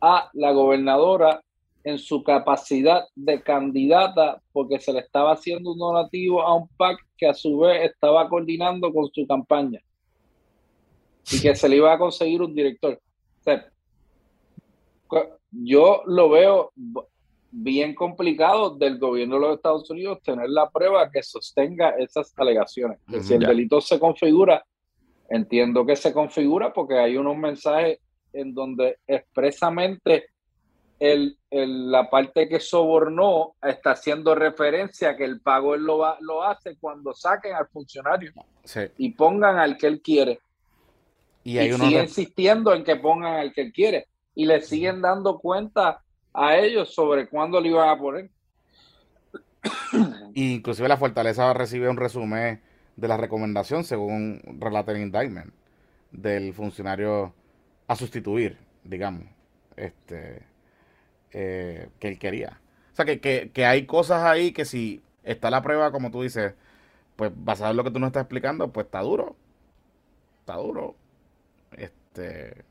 a 0.00 0.30
la 0.32 0.52
gobernadora 0.52 1.42
en 1.84 1.98
su 1.98 2.22
capacidad 2.22 3.04
de 3.14 3.42
candidata 3.42 4.40
porque 4.52 4.78
se 4.78 4.92
le 4.92 5.00
estaba 5.00 5.32
haciendo 5.32 5.72
un 5.72 5.78
donativo 5.78 6.42
a 6.42 6.54
un 6.54 6.68
PAC 6.76 6.98
que 7.16 7.26
a 7.26 7.34
su 7.34 7.58
vez 7.58 7.90
estaba 7.90 8.28
coordinando 8.28 8.92
con 8.92 9.10
su 9.12 9.26
campaña 9.26 9.80
y 11.30 11.40
que 11.40 11.54
se 11.54 11.68
le 11.68 11.76
iba 11.76 11.92
a 11.92 11.98
conseguir 11.98 12.42
un 12.42 12.54
director. 12.54 13.00
yo 15.50 16.02
lo 16.06 16.30
veo 16.30 16.72
bien 17.50 17.94
complicado 17.94 18.70
del 18.70 18.98
gobierno 18.98 19.34
de 19.34 19.40
los 19.42 19.56
Estados 19.56 19.90
Unidos 19.90 20.22
tener 20.22 20.48
la 20.48 20.70
prueba 20.70 21.10
que 21.10 21.22
sostenga 21.22 21.90
esas 21.90 22.32
alegaciones. 22.36 22.98
si 23.20 23.34
el 23.34 23.40
delito 23.40 23.80
se 23.80 24.00
configura, 24.00 24.64
entiendo 25.28 25.84
que 25.84 25.96
se 25.96 26.12
configura 26.12 26.72
porque 26.72 26.98
hay 26.98 27.16
unos 27.16 27.36
mensajes 27.36 27.98
en 28.32 28.54
donde 28.54 28.98
expresamente 29.06 30.31
el, 31.02 31.36
la 31.50 32.08
parte 32.08 32.48
que 32.48 32.60
sobornó 32.60 33.56
está 33.60 33.90
haciendo 33.90 34.36
referencia 34.36 35.10
a 35.10 35.16
que 35.16 35.24
el 35.24 35.40
pago 35.40 35.74
él 35.74 35.82
lo, 35.82 35.98
va, 35.98 36.16
lo 36.20 36.44
hace 36.44 36.76
cuando 36.76 37.12
saquen 37.12 37.56
al 37.56 37.66
funcionario 37.66 38.32
y 38.96 39.10
pongan 39.10 39.58
al 39.58 39.76
que 39.76 39.88
él 39.88 40.00
quiere. 40.00 40.38
Y, 41.42 41.58
sigue 41.58 42.00
insistiendo 42.00 42.72
en 42.72 42.84
que 42.84 42.94
pongan 42.94 43.34
al 43.34 43.52
que 43.52 43.62
él 43.62 43.72
quiere. 43.72 44.06
Y 44.36 44.46
le 44.46 44.60
siguen 44.60 45.02
dando 45.02 45.40
cuenta 45.40 46.02
a 46.32 46.56
ellos 46.56 46.94
sobre 46.94 47.28
cuándo 47.28 47.60
le 47.60 47.70
iban 47.70 47.88
a 47.88 47.98
poner. 47.98 48.30
Inclusive 50.34 50.86
la 50.86 50.96
Fortaleza 50.96 51.52
recibe 51.52 51.88
un 51.88 51.96
resumen 51.96 52.62
de 52.94 53.08
la 53.08 53.16
recomendación 53.16 53.82
según 53.82 54.40
relata 54.60 54.92
el 54.92 55.02
indictment 55.02 55.52
del 56.12 56.54
funcionario 56.54 57.34
a 57.88 57.96
sustituir, 57.96 58.56
digamos. 58.84 59.24
Este 59.74 60.51
eh, 61.32 61.88
que 61.98 62.08
él 62.08 62.18
quería. 62.18 62.60
O 62.92 62.96
sea, 62.96 63.04
que, 63.04 63.20
que, 63.20 63.66
hay 63.66 63.86
cosas 63.86 64.22
ahí 64.24 64.52
que 64.52 64.64
si 64.64 65.02
está 65.22 65.50
la 65.50 65.62
prueba, 65.62 65.92
como 65.92 66.10
tú 66.10 66.22
dices, 66.22 66.54
pues 67.16 67.32
basado 67.34 67.70
en 67.70 67.76
lo 67.78 67.84
que 67.84 67.90
tú 67.90 67.98
nos 67.98 68.08
estás 68.08 68.22
explicando, 68.22 68.72
pues 68.72 68.86
está 68.86 69.00
duro. 69.00 69.36
Está 70.40 70.56
duro. 70.56 70.96
Este. 71.76 72.64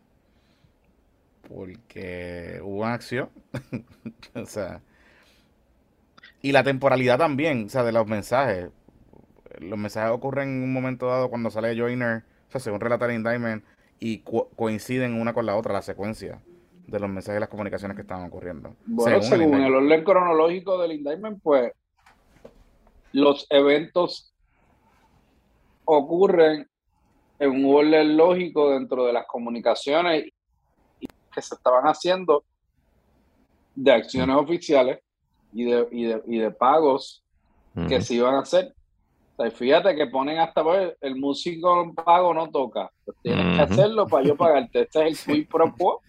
Porque 1.47 2.59
hubo 2.63 2.81
una 2.81 2.93
acción. 2.93 3.29
o 4.35 4.45
sea. 4.45 4.81
Y 6.43 6.51
la 6.51 6.63
temporalidad 6.63 7.17
también, 7.17 7.65
o 7.65 7.69
sea, 7.69 7.83
de 7.83 7.91
los 7.91 8.07
mensajes. 8.07 8.69
Los 9.59 9.77
mensajes 9.77 10.11
ocurren 10.11 10.49
en 10.49 10.63
un 10.63 10.73
momento 10.73 11.07
dado 11.07 11.29
cuando 11.29 11.51
sale 11.51 11.77
Joiner, 11.77 12.23
o 12.49 12.51
sea, 12.51 12.61
según 12.61 12.79
relata 12.79 13.05
el 13.05 13.13
indictment, 13.13 13.63
y 13.99 14.19
coinciden 14.19 15.13
una 15.19 15.33
con 15.33 15.45
la 15.45 15.55
otra, 15.55 15.73
la 15.73 15.81
secuencia 15.81 16.41
de 16.87 16.99
los 16.99 17.09
mensajes 17.09 17.37
y 17.37 17.39
las 17.39 17.49
comunicaciones 17.49 17.95
que 17.95 18.01
estaban 18.01 18.27
ocurriendo. 18.27 18.75
Bueno, 18.85 19.21
según, 19.21 19.61
el, 19.61 19.73
orden 19.73 20.03
cronológico 20.03 20.81
del 20.81 20.93
indictment, 20.93 21.41
pues 21.41 21.71
los 23.13 23.47
eventos 23.49 24.33
ocurren 25.85 26.67
en 27.39 27.49
un 27.49 27.75
orden 27.75 28.17
lógico 28.17 28.71
dentro 28.71 29.05
de 29.05 29.13
las 29.13 29.25
comunicaciones 29.25 30.25
que 30.99 31.41
se 31.41 31.55
estaban 31.55 31.85
haciendo 31.85 32.43
de 33.75 33.91
acciones 33.91 34.35
oficiales 34.35 34.99
y 35.53 35.65
de, 35.65 36.21
y 36.27 36.37
de, 36.37 36.51
pagos 36.51 37.23
que 37.87 38.01
se 38.01 38.15
iban 38.15 38.35
a 38.35 38.39
hacer. 38.39 38.73
fíjate 39.53 39.95
que 39.95 40.07
ponen 40.07 40.39
hasta 40.39 40.61
ver, 40.61 40.97
el 41.01 41.15
músico 41.15 41.93
pago 41.93 42.33
no 42.33 42.49
toca. 42.49 42.91
Pues 43.05 43.17
tienes 43.23 43.57
que 43.57 43.61
hacerlo 43.63 44.07
para 44.07 44.25
yo 44.25 44.35
pagarte. 44.35 44.81
Este 44.81 45.07
es 45.07 45.27
el 45.27 45.35
quid 45.35 45.47
pro 45.47 45.73
quo 45.75 46.01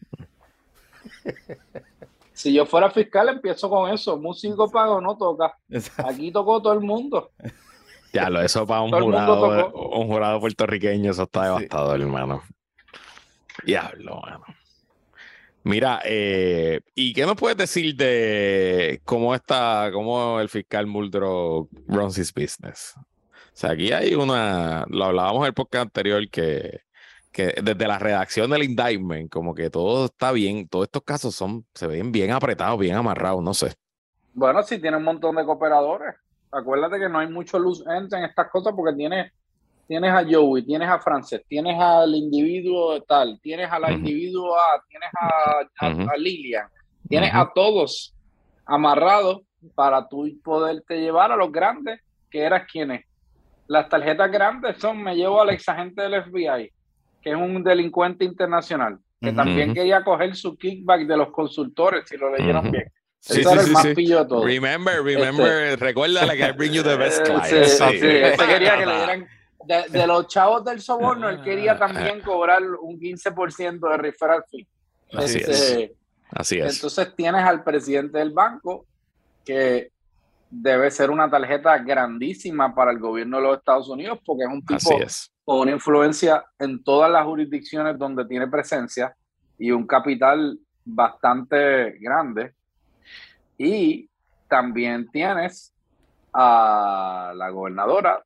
si 2.33 2.53
yo 2.53 2.67
fuera 2.67 2.91
fiscal, 2.91 3.29
empiezo 3.29 3.69
con 3.69 3.91
eso. 3.91 4.17
Músico 4.19 4.71
pago 4.71 5.01
no 5.01 5.17
toca. 5.17 5.57
Aquí 5.99 6.31
tocó 6.31 6.61
todo 6.61 6.73
el 6.73 6.81
mundo. 6.81 7.31
Ya, 8.13 8.29
lo 8.29 8.43
eso 8.43 8.67
para 8.67 8.83
un 8.83 8.91
jurado, 8.91 9.73
un 9.73 10.07
jurado 10.07 10.41
puertorriqueño, 10.41 11.11
eso 11.11 11.23
está 11.23 11.45
devastador, 11.45 12.01
hermano. 12.01 12.43
Diablo, 13.65 14.21
mano. 14.21 14.45
Mira, 15.65 16.01
eh, 16.05 16.81
¿y 16.95 17.13
qué 17.13 17.25
nos 17.25 17.37
puedes 17.37 17.57
decir 17.57 17.95
de 17.95 19.01
cómo 19.05 19.35
está, 19.35 19.91
cómo 19.93 20.41
el 20.41 20.49
fiscal 20.49 20.87
Muldrow 20.87 21.69
runs 21.87 22.19
his 22.19 22.35
business? 22.35 22.95
O 22.97 23.55
sea, 23.55 23.71
aquí 23.71 23.93
hay 23.93 24.15
una, 24.15 24.85
lo 24.89 25.05
hablábamos 25.05 25.43
en 25.43 25.47
el 25.47 25.55
podcast 25.55 25.83
anterior 25.83 26.29
que 26.29 26.81
que 27.33 27.55
desde 27.63 27.89
la 27.89 27.99
redacción 27.99 28.51
del 28.51 28.63
indictment, 28.63 29.31
como 29.31 29.55
que 29.55 29.71
todo 29.71 30.05
está 30.05 30.33
bien, 30.33 30.69
todos 30.69 30.85
estos 30.85 31.03
casos 31.03 31.35
son, 31.35 31.65
se 31.75 31.87
ven 31.87 32.13
bien 32.13 32.31
apretados, 32.31 32.79
bien 32.79 32.95
amarrados, 32.95 33.43
no 33.43 33.55
sé. 33.55 33.75
Bueno, 34.35 34.63
sí 34.63 34.79
tiene 34.79 34.99
un 34.99 35.05
montón 35.05 35.37
de 35.37 35.45
cooperadores. 35.45 36.15
acuérdate 36.51 36.99
que 36.99 37.09
no 37.09 37.19
hay 37.19 37.29
mucho 37.29 37.59
luz 37.59 37.83
en 37.87 38.25
estas 38.25 38.51
cosas 38.51 38.75
porque 38.77 38.95
tienes, 38.95 39.33
tienes 39.89 40.13
a 40.13 40.25
Joey, 40.29 40.65
tienes 40.65 40.89
a 40.89 40.99
Frances, 40.99 41.43
tienes 41.49 41.79
al 41.81 42.15
individuo 42.15 43.01
tal, 43.03 43.41
tienes 43.43 43.71
a 43.71 43.79
la 43.79 43.93
individuo 43.93 44.55
A, 44.55 44.83
tienes 44.89 45.11
a, 45.19 46.17
Lilian, 46.17 46.69
tienes 47.09 47.35
a 47.35 47.51
todos 47.55 48.15
amarrados 48.67 49.41
para 49.75 50.07
tú 50.07 50.29
poderte 50.43 51.01
llevar 51.01 51.33
a 51.33 51.37
los 51.37 51.51
grandes, 51.51 52.01
que 52.31 52.41
eras 52.41 52.67
quienes. 52.71 53.05
Las 53.67 53.89
tarjetas 53.89 54.31
grandes 54.31 54.79
son, 54.79 55.03
me 55.03 55.15
llevo 55.15 55.41
al 55.41 55.51
ex 55.51 55.69
agente 55.69 56.03
del 56.03 56.23
FBI, 56.25 56.71
que 57.23 57.31
es 57.31 57.37
un 57.37 57.63
delincuente 57.63 58.25
internacional, 58.25 58.99
que 59.21 59.33
también 59.33 59.73
quería 59.73 60.03
coger 60.03 60.35
su 60.35 60.57
kickback 60.57 61.07
de 61.07 61.17
los 61.17 61.31
consultores, 61.31 62.09
si 62.09 62.17
lo 62.17 62.35
leyeron 62.35 62.71
bien. 62.71 62.91
Sí, 63.21 63.41
Ese 63.41 63.53
era 63.53 63.63
el 63.63 63.71
más 63.71 63.87
pillo 63.95 64.19
de 64.19 64.29
todo. 64.29 64.45
Remember, 64.45 65.01
remember, 65.01 65.67
este, 65.67 65.85
recuerda 65.85 66.29
que 66.29 66.45
I 66.45 66.51
bring 66.51 66.73
you 66.73 66.83
the 66.83 66.97
best 66.97 67.23
client. 67.23 67.45
Sí, 67.45 67.65
sí, 67.65 68.47
quería 68.49 68.77
que 68.77 68.85
le 68.85 68.97
dieran, 68.97 69.29
de, 69.65 70.07
los 70.09 70.27
chavos 70.27 70.65
del 70.65 70.81
soborno, 70.81 71.29
él 71.29 71.41
quería 71.43 71.79
también 71.79 72.21
cobrar 72.21 72.63
un 72.81 72.99
15% 72.99 73.91
de 73.91 73.97
referral 73.97 74.43
fee. 74.51 74.67
Así 75.13 75.39
es. 75.39 75.49
Este, 75.49 75.95
Así 76.31 76.59
es. 76.59 76.75
Entonces 76.75 77.15
tienes 77.15 77.45
al 77.45 77.63
presidente 77.63 78.19
del 78.19 78.33
banco 78.33 78.87
que 79.45 79.93
debe 80.51 80.91
ser 80.91 81.11
una 81.11 81.31
tarjeta 81.31 81.79
grandísima 81.79 82.75
para 82.75 82.91
el 82.91 82.99
gobierno 82.99 83.37
de 83.39 83.43
los 83.45 83.59
Estados 83.59 83.89
Unidos 83.89 84.19
porque 84.25 84.45
es 84.45 84.51
un 84.51 84.65
tipo 84.65 84.99
con 85.45 85.61
una 85.61 85.73
influencia 85.73 86.45
en 86.59 86.83
todas 86.83 87.11
las 87.11 87.25
jurisdicciones 87.25 87.99
donde 87.99 88.25
tiene 88.25 88.47
presencia 88.47 89.15
y 89.59 89.71
un 89.71 89.87
capital 89.87 90.59
bastante 90.85 91.99
grande. 91.99 92.55
Y 93.59 94.09
también 94.49 95.11
tienes 95.11 95.73
a 96.33 97.33
la 97.35 97.51
gobernadora. 97.51 98.23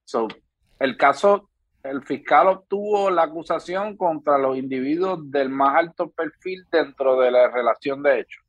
el 0.79 0.97
caso, 0.97 1.49
el 1.83 2.03
fiscal 2.03 2.49
obtuvo 2.49 3.11
la 3.11 3.25
acusación 3.25 3.97
contra 3.97 4.39
los 4.39 4.57
individuos 4.57 5.31
del 5.31 5.49
más 5.49 5.77
alto 5.77 6.11
perfil 6.11 6.67
dentro 6.71 7.19
de 7.21 7.31
la 7.31 7.49
relación 7.49 8.03
de 8.03 8.21
hechos. 8.21 8.45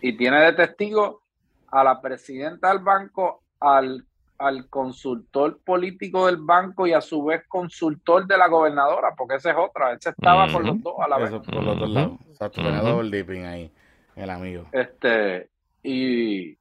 Y 0.00 0.16
tiene 0.16 0.40
de 0.40 0.52
testigo 0.52 1.22
a 1.68 1.84
la 1.84 2.00
presidenta 2.00 2.68
del 2.68 2.80
banco, 2.80 3.42
al, 3.60 4.04
al 4.38 4.68
consultor 4.68 5.58
político 5.64 6.26
del 6.26 6.38
banco 6.38 6.86
y 6.86 6.92
a 6.92 7.00
su 7.00 7.24
vez 7.24 7.42
consultor 7.48 8.26
de 8.26 8.36
la 8.36 8.48
gobernadora, 8.48 9.14
porque 9.16 9.36
esa 9.36 9.50
es 9.50 9.56
otra, 9.58 9.92
ese 9.92 10.10
estaba 10.10 10.46
por 10.48 10.64
los 10.64 10.82
dos 10.82 10.94
a 11.00 11.08
la 11.08 11.18
vez. 11.18 11.30
por 11.30 11.62
los 11.62 11.78
dos 11.78 11.90
lados. 11.90 12.18
O 12.28 13.02
dipping 13.10 13.44
ahí, 13.44 13.70
el 14.14 14.30
amigo. 14.30 14.66
Este, 14.72 15.48
y, 15.82 16.56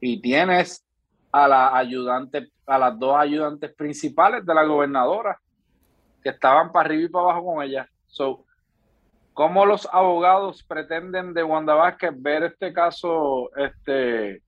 y 0.00 0.20
tienes 0.20 0.84
a 1.32 1.48
la 1.48 1.76
ayudante, 1.76 2.50
a 2.66 2.78
las 2.78 2.98
dos 2.98 3.16
ayudantes 3.16 3.72
principales 3.74 4.44
de 4.44 4.54
la 4.54 4.64
gobernadora, 4.64 5.40
que 6.22 6.30
estaban 6.30 6.72
para 6.72 6.86
arriba 6.86 7.04
y 7.04 7.08
para 7.08 7.24
abajo 7.24 7.44
con 7.46 7.62
ella. 7.62 7.88
So, 8.06 8.44
¿Cómo 9.38 9.64
los 9.64 9.88
abogados 9.92 10.64
pretenden 10.64 11.32
de 11.32 11.44
Wanda 11.44 11.74
Vázquez 11.74 12.10
ver 12.16 12.42
este 12.42 12.72
caso 12.72 13.48
este, 13.54 14.42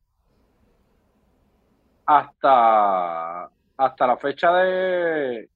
hasta, 2.19 3.45
hasta 3.77 4.07
la 4.07 4.17
fecha 4.17 4.53
de, 4.53 5.49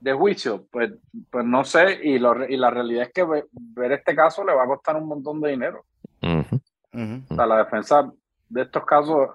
de 0.00 0.12
juicio? 0.12 0.66
Pues, 0.70 0.92
pues 1.30 1.44
no 1.44 1.64
sé, 1.64 2.00
y, 2.02 2.14
y 2.14 2.56
la 2.56 2.70
realidad 2.70 3.04
es 3.04 3.12
que 3.12 3.24
ver, 3.24 3.92
este 3.92 4.14
caso 4.14 4.44
le 4.44 4.54
va 4.54 4.64
a 4.64 4.68
costar 4.68 4.96
un 4.96 5.08
montón 5.08 5.40
de 5.40 5.50
dinero. 5.50 5.84
la 7.46 7.56
defensa 7.58 8.10
de 8.48 8.62
estos 8.62 8.84
casos 8.84 9.30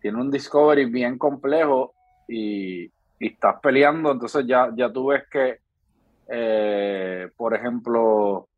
tiene 0.00 0.20
un 0.20 0.30
discovery 0.30 0.84
bien 0.86 1.18
complejo 1.18 1.94
y, 2.26 2.84
y 2.84 3.26
estás 3.32 3.60
peleando, 3.60 4.12
entonces 4.12 4.46
ya, 4.46 4.70
ya 4.74 4.92
tú 4.92 5.06
ves 5.06 5.24
que 5.30 5.60
eh, 6.30 7.30
por 7.36 7.54
ejemplo, 7.54 8.48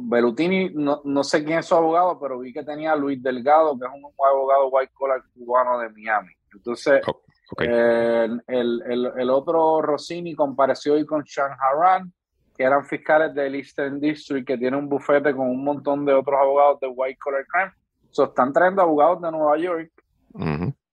Belutini, 0.00 0.70
no, 0.74 1.00
no, 1.04 1.24
sé 1.24 1.44
quién 1.44 1.58
es 1.58 1.66
su 1.66 1.74
abogado, 1.74 2.18
pero 2.20 2.38
vi 2.38 2.52
que 2.52 2.62
tenía 2.62 2.92
a 2.92 2.96
Luis 2.96 3.22
Delgado, 3.22 3.78
que 3.78 3.86
es 3.86 3.92
un, 3.92 4.04
abogado 4.24 4.68
white 4.68 4.92
collar 4.94 5.22
cubano 5.34 5.78
de 5.78 5.88
Miami. 5.90 6.32
Entonces, 6.52 7.02
oh, 7.06 7.20
eh, 7.60 8.28
el, 8.46 8.82
el, 8.86 9.12
el, 9.16 9.30
otro 9.30 9.82
Rossini 9.82 10.34
compareció 10.34 10.94
hoy 10.94 11.04
con 11.04 11.26
Sean 11.26 11.52
Haran, 11.60 12.12
que 12.56 12.62
eran 12.62 12.84
fiscales 12.84 13.34
del 13.34 13.56
Eastern 13.56 14.00
District, 14.00 14.46
que 14.46 14.58
tiene 14.58 14.76
un 14.76 14.88
bufete 14.88 15.34
con 15.34 15.48
un 15.48 15.64
montón 15.64 16.04
de 16.04 16.12
otros 16.14 16.38
abogados 16.40 16.78
de 16.80 16.88
white 16.88 17.18
collar 17.18 17.44
crime. 17.46 17.72
So, 18.10 18.24
están 18.24 18.52
trayendo 18.52 18.82
abogados 18.82 19.20
de 19.20 19.30
Nueva 19.32 19.58
York. 19.58 19.90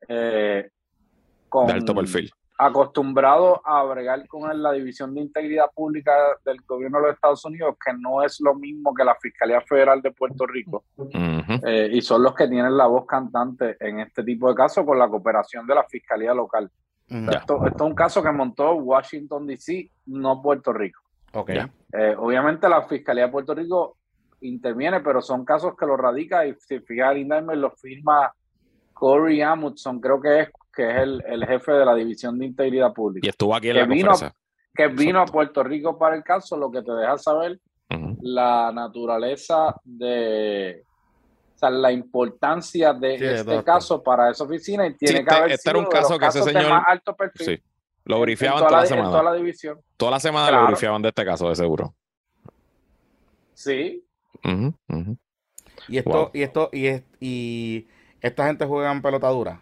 Eh, 0.08 0.70
con, 1.50 1.68
de 1.68 1.74
alto 1.74 1.94
perfil 1.94 2.32
acostumbrado 2.64 3.60
a 3.66 3.82
bregar 3.84 4.28
con 4.28 4.62
la 4.62 4.72
División 4.72 5.16
de 5.16 5.22
Integridad 5.22 5.72
Pública 5.74 6.14
del 6.46 6.62
Gobierno 6.62 7.00
de 7.00 7.08
los 7.08 7.16
Estados 7.16 7.44
Unidos, 7.44 7.76
que 7.84 7.92
no 7.98 8.22
es 8.22 8.40
lo 8.40 8.54
mismo 8.54 8.94
que 8.94 9.04
la 9.04 9.16
Fiscalía 9.16 9.62
Federal 9.62 10.00
de 10.00 10.12
Puerto 10.12 10.46
Rico, 10.46 10.84
eh, 11.66 11.90
y 11.92 12.02
son 12.02 12.22
los 12.22 12.36
que 12.36 12.48
tienen 12.48 12.78
la 12.78 12.86
voz 12.86 13.08
cantante 13.08 13.78
en 13.80 14.02
este 14.02 14.24
tipo 14.24 14.48
de 14.48 14.54
casos 14.54 14.86
con 14.86 15.00
la 15.00 15.10
cooperación 15.10 15.66
de 15.66 15.74
la 15.74 15.84
Fiscalía 15.86 16.36
local. 16.36 16.70
esto, 17.08 17.66
es 17.66 17.82
un 17.82 17.96
caso 17.96 18.22
que 18.22 18.32
montó 18.32 18.76
Washington, 18.76 19.48
D.C., 19.48 19.90
no 20.06 20.40
Puerto 20.40 20.72
Rico. 20.72 21.02
Okay. 21.34 21.64
Eh, 21.94 22.16
obviamente 22.16 22.70
la 22.70 22.84
Fiscalía 22.84 23.26
de 23.26 23.32
Puerto 23.32 23.56
Rico 23.56 23.98
interviene, 24.42 25.00
pero 25.00 25.20
son 25.24 25.44
casos 25.44 25.76
que 25.76 25.88
lo 25.88 25.98
radica 25.98 26.46
y 26.46 26.54
si 26.60 26.80
fija 26.82 27.12
el 27.12 27.28
lo 27.28 27.72
firma 27.72 28.32
Corey 28.94 29.42
Amundson, 29.42 30.00
creo 30.00 30.22
que 30.22 30.42
es 30.42 30.50
que 30.72 30.90
es 30.90 30.98
el, 30.98 31.46
jefe 31.46 31.72
de 31.74 31.86
la 31.86 31.96
División 31.96 32.38
de 32.40 32.46
Integridad 32.46 32.94
Pública. 32.94 33.26
Y 33.26 33.30
estuvo 33.30 33.56
aquí 33.56 33.70
en 33.70 33.76
que 33.76 33.80
la 33.82 33.86
vino, 33.86 34.12
Que 34.74 34.88
vino 34.88 35.22
a 35.22 35.26
Puerto 35.26 35.64
Rico 35.64 35.98
para 35.98 36.16
el 36.16 36.24
caso, 36.24 36.58
lo 36.58 36.72
que 36.72 36.82
te 36.82 36.92
deja 36.92 37.18
saber 37.18 37.60
la 38.22 38.72
naturaleza 38.74 39.76
de, 39.84 40.86
o 41.56 41.58
sea, 41.58 41.70
la 41.70 41.92
importancia 41.92 42.94
de 42.94 43.16
este 43.16 43.64
caso 43.64 44.02
para 44.02 44.32
esa 44.32 44.46
oficina 44.46 44.88
y 44.88 44.96
tiene 44.96 45.26
que 45.26 45.34
haber 45.34 45.52
este 45.52 45.70
era 45.70 45.80
un 45.80 45.88
caso 45.88 46.18
que 46.18 46.26
ese 46.26 46.42
señor 46.42 46.70
más 46.70 46.86
alto 46.88 47.16
perfil. 47.16 47.46
Sí. 47.46 47.64
Lo 48.06 48.20
brifiaban 48.22 48.60
toda, 48.60 48.82
la, 48.82 48.86
semana. 48.86 49.10
Toda 49.10 49.24
la 49.24 49.34
división. 49.34 49.80
Toda 49.98 50.12
la 50.12 50.20
semana 50.20 50.62
lo 50.62 50.68
brifiaban 50.68 51.02
de 51.02 51.10
este 51.10 51.26
caso, 51.26 51.50
de 51.50 51.56
seguro. 51.56 51.94
Sí. 53.54 54.06
Y 55.88 55.98
esto, 55.98 56.32
y 56.34 56.42
esto, 56.42 56.70
y, 56.72 56.88
y 57.20 57.88
esta 58.22 58.48
gente 58.48 58.66
juega 58.66 58.92
en 58.92 59.02
pelotadura 59.02 59.62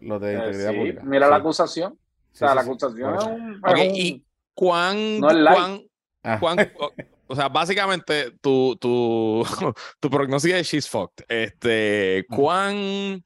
los 0.00 0.20
de 0.20 0.32
eh, 0.32 0.36
integridad 0.36 0.74
pública. 0.74 1.02
Mira 1.04 1.28
la 1.28 1.36
acusación. 1.36 1.92
O 1.92 2.36
sea, 2.36 2.54
la 2.54 2.60
acusación 2.60 3.14
es 3.16 3.24
un, 3.24 3.60
¿Y 3.94 4.24
cuán, 4.54 5.20
cuán, 5.20 6.70
o, 7.26 7.34
sea, 7.34 7.48
básicamente 7.48 8.32
tu, 8.40 8.76
tu, 8.76 9.44
tu 10.00 10.10
prognosis 10.10 10.52
de 10.52 10.62
She's 10.62 10.88
Fucked. 10.88 11.24
Este, 11.28 12.24
¿cuán 12.28 13.24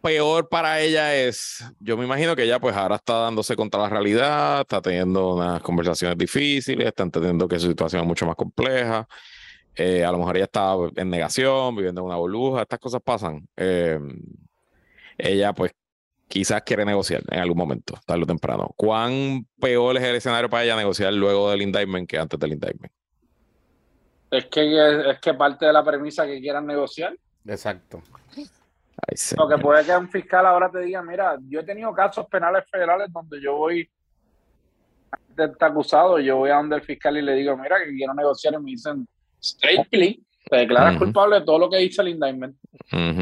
peor 0.00 0.48
para 0.48 0.80
ella 0.80 1.14
es? 1.14 1.64
Yo 1.78 1.96
me 1.96 2.04
imagino 2.04 2.34
que 2.36 2.42
ella 2.42 2.60
pues 2.60 2.76
ahora 2.76 2.96
está 2.96 3.14
dándose 3.14 3.56
contra 3.56 3.80
la 3.80 3.88
realidad, 3.88 4.60
está 4.62 4.80
teniendo 4.80 5.34
unas 5.34 5.62
conversaciones 5.62 6.18
difíciles, 6.18 6.86
está 6.86 7.04
entendiendo 7.04 7.48
que 7.48 7.58
su 7.58 7.68
situación 7.68 8.02
es 8.02 8.08
mucho 8.08 8.26
más 8.26 8.36
compleja. 8.36 9.06
Eh, 9.74 10.04
a 10.04 10.12
lo 10.12 10.18
mejor 10.18 10.36
ella 10.36 10.44
está 10.44 10.74
en 10.96 11.08
negación, 11.08 11.74
viviendo 11.74 12.02
en 12.02 12.06
una 12.06 12.16
burbuja, 12.16 12.62
estas 12.62 12.78
cosas 12.78 13.00
pasan. 13.02 13.48
Eh, 13.56 13.98
ella 15.18 15.52
pues 15.52 15.72
quizás 16.28 16.62
quiere 16.62 16.84
negociar 16.84 17.22
en 17.30 17.40
algún 17.40 17.58
momento, 17.58 17.94
tarde 18.06 18.22
o 18.22 18.26
temprano. 18.26 18.72
¿Cuán 18.76 19.46
peor 19.60 19.96
es 19.96 20.02
el 20.02 20.16
escenario 20.16 20.48
para 20.48 20.64
ella 20.64 20.76
negociar 20.76 21.12
luego 21.12 21.50
del 21.50 21.62
indictment 21.62 22.08
que 22.08 22.18
antes 22.18 22.40
del 22.40 22.52
indictment? 22.52 22.92
Es 24.30 24.46
que 24.46 25.10
es 25.10 25.20
que 25.20 25.34
parte 25.34 25.66
de 25.66 25.72
la 25.74 25.84
premisa 25.84 26.26
que 26.26 26.40
quieran 26.40 26.66
negociar. 26.66 27.14
Exacto. 27.46 28.02
Lo 29.36 29.48
que 29.48 29.58
puede 29.58 29.84
que 29.84 29.96
un 29.96 30.08
fiscal 30.08 30.46
ahora 30.46 30.70
te 30.70 30.80
diga, 30.80 31.02
mira, 31.02 31.36
yo 31.48 31.60
he 31.60 31.64
tenido 31.64 31.92
casos 31.92 32.26
penales 32.26 32.64
federales 32.70 33.12
donde 33.12 33.40
yo 33.42 33.56
voy 33.56 33.88
de 35.36 35.44
estar 35.44 35.70
acusado, 35.70 36.18
yo 36.18 36.36
voy 36.36 36.50
a 36.50 36.54
donde 36.54 36.76
el 36.76 36.82
fiscal 36.82 37.16
y 37.16 37.22
le 37.22 37.34
digo, 37.34 37.56
mira, 37.56 37.78
que 37.84 37.90
quiero 37.90 38.14
negociar 38.14 38.54
y 38.54 38.58
me 38.58 38.70
dicen, 38.70 39.06
straight 39.40 39.88
plea, 39.88 40.14
te 40.48 40.56
declaras 40.56 40.98
culpable 40.98 41.40
de 41.40 41.46
todo 41.46 41.58
lo 41.58 41.70
que 41.70 41.78
dice 41.78 42.02
el 42.02 42.08
indictment. 42.08 42.56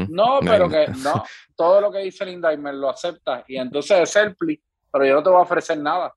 No, 0.09 0.39
pero 0.41 0.69
que 0.69 0.87
no, 1.03 1.23
todo 1.55 1.81
lo 1.81 1.91
que 1.91 1.99
dice 1.99 2.23
el 2.23 2.31
indictment 2.31 2.77
lo 2.77 2.89
aceptas 2.89 3.43
y 3.47 3.57
entonces 3.57 3.99
es 3.99 4.15
el 4.15 4.35
plea, 4.35 4.57
pero 4.91 5.05
yo 5.05 5.15
no 5.15 5.23
te 5.23 5.29
voy 5.29 5.39
a 5.39 5.43
ofrecer 5.43 5.77
nada. 5.77 6.13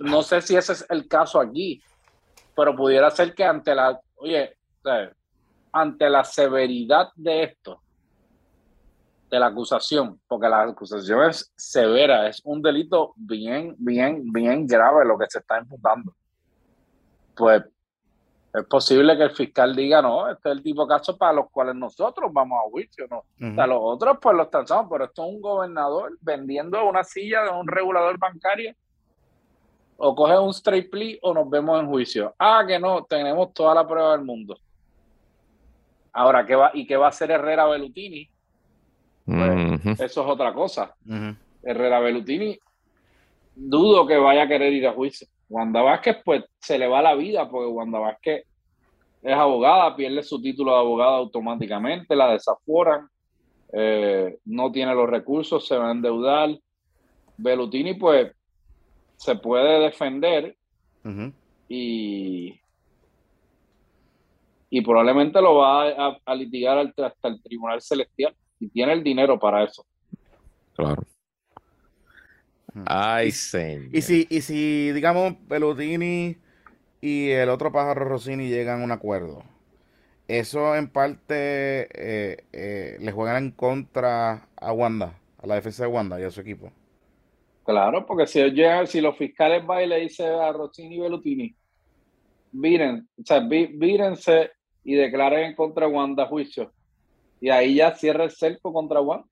no 0.00 0.22
sé 0.22 0.40
si 0.42 0.56
ese 0.56 0.72
es 0.72 0.86
el 0.88 1.08
caso 1.08 1.40
aquí, 1.40 1.82
pero 2.54 2.76
pudiera 2.76 3.10
ser 3.10 3.34
que 3.34 3.44
ante 3.44 3.74
la, 3.74 3.98
oye, 4.16 4.56
ante 5.72 6.10
la 6.10 6.24
severidad 6.24 7.08
de 7.14 7.44
esto, 7.44 7.80
de 9.30 9.38
la 9.38 9.46
acusación, 9.46 10.20
porque 10.26 10.48
la 10.48 10.62
acusación 10.62 11.30
es 11.30 11.52
severa, 11.56 12.28
es 12.28 12.40
un 12.44 12.60
delito 12.60 13.14
bien, 13.16 13.74
bien, 13.78 14.30
bien 14.32 14.66
grave 14.66 15.04
lo 15.04 15.16
que 15.16 15.26
se 15.28 15.38
está 15.38 15.58
imputando. 15.58 16.12
Pues 17.36 17.62
es 18.52 18.64
posible 18.64 19.16
que 19.16 19.22
el 19.22 19.30
fiscal 19.30 19.76
diga, 19.76 20.02
no, 20.02 20.28
este 20.28 20.48
es 20.48 20.56
el 20.56 20.62
tipo 20.62 20.82
de 20.82 20.88
casos 20.88 21.16
para 21.16 21.34
los 21.34 21.50
cuales 21.50 21.76
nosotros 21.76 22.32
vamos 22.32 22.58
a 22.58 22.68
juicio, 22.68 23.06
¿no? 23.08 23.24
Sea, 23.54 23.66
los 23.66 23.78
otros 23.80 24.18
pues 24.20 24.36
los 24.36 24.50
transamos, 24.50 24.88
pero 24.90 25.04
esto 25.04 25.24
es 25.24 25.34
un 25.34 25.40
gobernador 25.40 26.18
vendiendo 26.20 26.84
una 26.84 27.04
silla 27.04 27.44
de 27.44 27.50
un 27.50 27.68
regulador 27.68 28.18
bancario. 28.18 28.74
O 29.98 30.14
coge 30.14 30.38
un 30.38 30.50
straight 30.50 30.90
plea 30.90 31.18
o 31.22 31.34
nos 31.34 31.48
vemos 31.48 31.78
en 31.78 31.86
juicio. 31.86 32.34
Ah, 32.38 32.64
que 32.66 32.78
no, 32.78 33.04
tenemos 33.04 33.52
toda 33.52 33.74
la 33.74 33.86
prueba 33.86 34.12
del 34.12 34.24
mundo. 34.24 34.58
Ahora, 36.12 36.44
¿qué 36.44 36.56
va, 36.56 36.70
¿y 36.74 36.86
qué 36.86 36.96
va 36.96 37.06
a 37.06 37.10
hacer 37.10 37.30
Herrera 37.30 37.66
Belutini? 37.66 38.28
Pues, 39.26 40.00
eso 40.00 40.22
es 40.22 40.28
otra 40.28 40.52
cosa. 40.52 40.96
Herrera 41.62 42.00
Belutini, 42.00 42.58
dudo 43.54 44.06
que 44.06 44.16
vaya 44.16 44.42
a 44.42 44.48
querer 44.48 44.72
ir 44.72 44.88
a 44.88 44.92
juicio. 44.92 45.28
Wanda 45.50 45.82
Vázquez, 45.82 46.18
pues 46.24 46.44
se 46.60 46.78
le 46.78 46.86
va 46.86 47.02
la 47.02 47.14
vida 47.14 47.50
porque 47.50 47.66
Wanda 47.66 47.98
Vázquez 47.98 48.46
es 49.22 49.34
abogada, 49.34 49.94
pierde 49.96 50.22
su 50.22 50.40
título 50.40 50.72
de 50.72 50.78
abogada 50.78 51.16
automáticamente, 51.16 52.16
la 52.16 52.32
desaforan, 52.32 53.08
eh, 53.72 54.38
no 54.46 54.72
tiene 54.72 54.94
los 54.94 55.10
recursos, 55.10 55.66
se 55.66 55.76
va 55.76 55.88
a 55.88 55.92
endeudar. 55.92 56.56
Belutini, 57.36 57.94
pues, 57.94 58.32
se 59.16 59.34
puede 59.34 59.80
defender 59.80 60.56
y, 61.68 62.58
y 64.70 64.80
probablemente 64.82 65.42
lo 65.42 65.56
va 65.56 66.16
a, 66.24 66.34
litigar 66.34 66.78
hasta 66.78 67.28
el 67.28 67.42
Tribunal 67.42 67.82
Celestial 67.82 68.34
y 68.60 68.68
tiene 68.68 68.92
el 68.92 69.02
dinero 69.02 69.38
para 69.38 69.64
eso. 69.64 69.84
Claro. 70.74 71.02
Ay, 72.86 73.30
señor. 73.30 73.94
Y 73.94 74.02
si, 74.02 74.26
y 74.30 74.40
si, 74.42 74.92
digamos, 74.92 75.34
Pelotini 75.48 76.36
y 77.00 77.30
el 77.30 77.48
otro 77.48 77.72
pájaro 77.72 78.04
Rossini 78.04 78.48
llegan 78.48 78.80
a 78.80 78.84
un 78.84 78.92
acuerdo, 78.92 79.42
eso 80.28 80.76
en 80.76 80.88
parte 80.88 81.88
eh, 81.92 82.44
eh, 82.52 82.96
le 83.00 83.12
juegan 83.12 83.44
en 83.44 83.50
contra 83.50 84.48
a 84.56 84.72
Wanda, 84.72 85.18
a 85.38 85.46
la 85.46 85.56
defensa 85.56 85.84
de 85.84 85.90
Wanda 85.90 86.20
y 86.20 86.24
a 86.24 86.30
su 86.30 86.40
equipo. 86.40 86.72
Claro, 87.64 88.06
porque 88.06 88.26
si 88.26 88.40
llegan, 88.50 88.86
si 88.86 89.00
los 89.00 89.16
fiscales 89.16 89.64
van 89.66 89.84
y 89.84 89.86
le 89.86 90.00
dicen 90.00 90.32
a 90.32 90.52
Rossini 90.52 90.96
y 90.96 91.00
Belutini, 91.00 91.54
miren, 92.52 93.08
o 93.20 93.24
sea, 93.24 93.40
vírense 93.40 94.50
y 94.84 94.94
declaren 94.94 95.50
en 95.50 95.54
contra 95.54 95.86
de 95.86 95.92
Wanda 95.92 96.26
juicio. 96.26 96.72
Y 97.40 97.48
ahí 97.48 97.76
ya 97.76 97.94
cierra 97.94 98.24
el 98.24 98.30
cerco 98.30 98.72
contra 98.72 99.00
Wanda. 99.00 99.26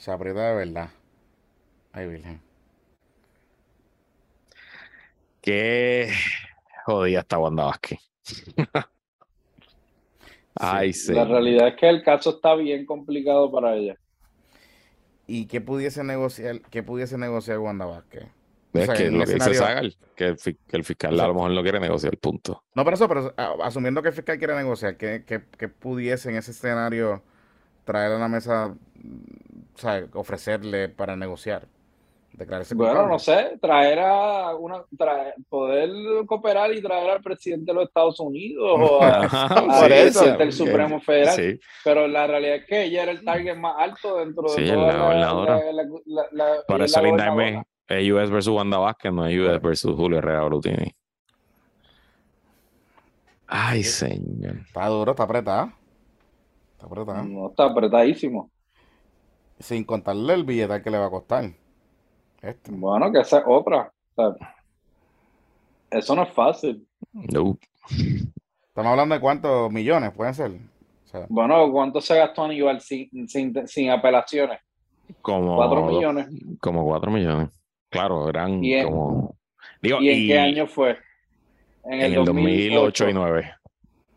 Se 0.00 0.10
aprieta 0.10 0.48
de 0.48 0.54
verdad. 0.54 0.88
Ay, 1.92 2.08
Virgen. 2.08 2.40
Qué 5.42 6.10
jodida 6.86 7.20
está 7.20 7.38
Wanda 7.38 7.64
Vázquez. 7.64 7.98
Ay, 10.54 10.94
sí. 10.94 11.12
La 11.12 11.26
realidad 11.26 11.68
es 11.68 11.74
que 11.76 11.86
el 11.86 12.02
caso 12.02 12.30
está 12.30 12.54
bien 12.54 12.86
complicado 12.86 13.52
para 13.52 13.76
ella. 13.76 13.98
¿Y 15.26 15.44
qué 15.44 15.60
pudiese 15.60 16.02
negociar, 16.02 16.62
qué 16.70 16.82
pudiese 16.82 17.18
negociar 17.18 17.58
Wanda 17.58 17.84
Vázquez? 17.84 18.24
Es 18.72 18.88
que 18.88 19.10
lo 19.10 19.26
que 19.26 19.34
dice 19.34 19.54
Zagal, 19.54 19.94
que 20.16 20.28
el, 20.28 20.38
que 20.38 20.76
el 20.78 20.84
fiscal 20.84 21.20
a 21.20 21.28
lo 21.28 21.34
mejor 21.34 21.50
no 21.50 21.62
quiere 21.62 21.78
negociar, 21.78 22.16
punto. 22.16 22.64
No, 22.74 22.84
pero 22.84 22.94
eso, 22.94 23.06
pero 23.06 23.34
asumiendo 23.62 24.00
que 24.00 24.08
el 24.08 24.14
fiscal 24.14 24.38
quiere 24.38 24.54
negociar, 24.54 24.96
¿qué, 24.96 25.24
qué, 25.26 25.42
qué 25.58 25.68
pudiese 25.68 26.30
en 26.30 26.36
ese 26.36 26.52
escenario 26.52 27.22
traer 27.90 28.12
a 28.12 28.18
la 28.18 28.28
mesa 28.28 28.66
o 28.68 29.78
sea, 29.78 30.06
ofrecerle 30.14 30.88
para 30.88 31.16
negociar? 31.16 31.66
Declararse 32.32 32.76
bueno, 32.76 33.08
no 33.08 33.18
sé, 33.18 33.58
traer 33.60 33.98
a 33.98 34.54
una, 34.54 34.84
traer, 34.96 35.34
poder 35.48 35.90
cooperar 36.26 36.72
y 36.72 36.80
traer 36.80 37.10
al 37.10 37.22
presidente 37.22 37.72
de 37.72 37.74
los 37.74 37.88
Estados 37.88 38.20
Unidos 38.20 38.78
o 38.80 39.02
a, 39.02 39.26
eso, 39.90 40.36
del 40.36 40.52
Supremo 40.52 41.00
Federal. 41.00 41.60
Pero 41.82 42.06
la 42.06 42.28
realidad 42.28 42.56
es 42.56 42.66
que 42.66 42.84
ella 42.84 43.02
era 43.02 43.12
el 43.12 43.24
target 43.24 43.56
más 43.56 43.74
alto 43.76 44.18
dentro 44.18 44.44
de 44.54 44.64
toda 44.64 45.14
la, 45.14 45.60
la, 46.06 46.26
la, 46.30 46.46
Para 46.68 46.84
eso 46.84 47.00
el 47.00 47.08
indictment 47.08 47.66
es 47.88 48.12
US 48.12 48.30
versus 48.30 48.54
Wanda 48.54 48.78
Vázquez, 48.78 49.12
no 49.12 49.26
es 49.26 49.36
US 49.36 49.60
versus 49.60 49.96
Julio 49.96 50.18
Herrera 50.18 50.44
Brutini. 50.44 50.94
Ay, 53.48 53.82
señor. 53.82 54.58
Está 54.64 54.86
duro, 54.86 55.10
está 55.10 55.24
apretado. 55.24 55.72
Está 56.80 56.86
apretado. 56.86 57.24
No, 57.24 57.50
está 57.50 57.64
apretadísimo. 57.66 58.50
Sin 59.58 59.84
contarle 59.84 60.32
el 60.32 60.44
billete 60.44 60.82
que 60.82 60.90
le 60.90 60.96
va 60.96 61.06
a 61.06 61.10
costar. 61.10 61.44
Este. 62.40 62.70
Bueno, 62.72 63.12
que 63.12 63.20
esa 63.20 63.40
es 63.40 63.44
otra. 63.46 63.92
eso 65.90 66.16
no 66.16 66.22
es 66.22 66.30
fácil. 66.30 66.86
No. 67.12 67.58
Estamos 68.68 68.90
hablando 68.92 69.14
de 69.14 69.20
cuántos 69.20 69.70
millones 69.70 70.12
pueden 70.12 70.32
ser. 70.32 70.52
bueno, 71.28 71.70
¿cuánto 71.70 72.00
se 72.00 72.16
gastó 72.16 72.44
Aníbal 72.44 72.80
sin, 72.80 73.28
sin, 73.28 73.68
sin 73.68 73.90
apelaciones? 73.90 74.60
Como 75.20 75.56
cuatro 75.56 75.84
millones. 75.84 76.28
Como 76.60 76.84
cuatro 76.86 77.10
millones. 77.10 77.50
Claro, 77.90 78.26
eran 78.26 78.62
como. 78.84 79.36
¿Y 79.82 79.92
en 79.92 80.28
qué 80.28 80.38
año 80.38 80.66
fue? 80.66 80.96
En 81.84 82.00
el, 82.00 82.24
2008 82.24 83.04
y 83.04 83.12
2009. 83.12 83.59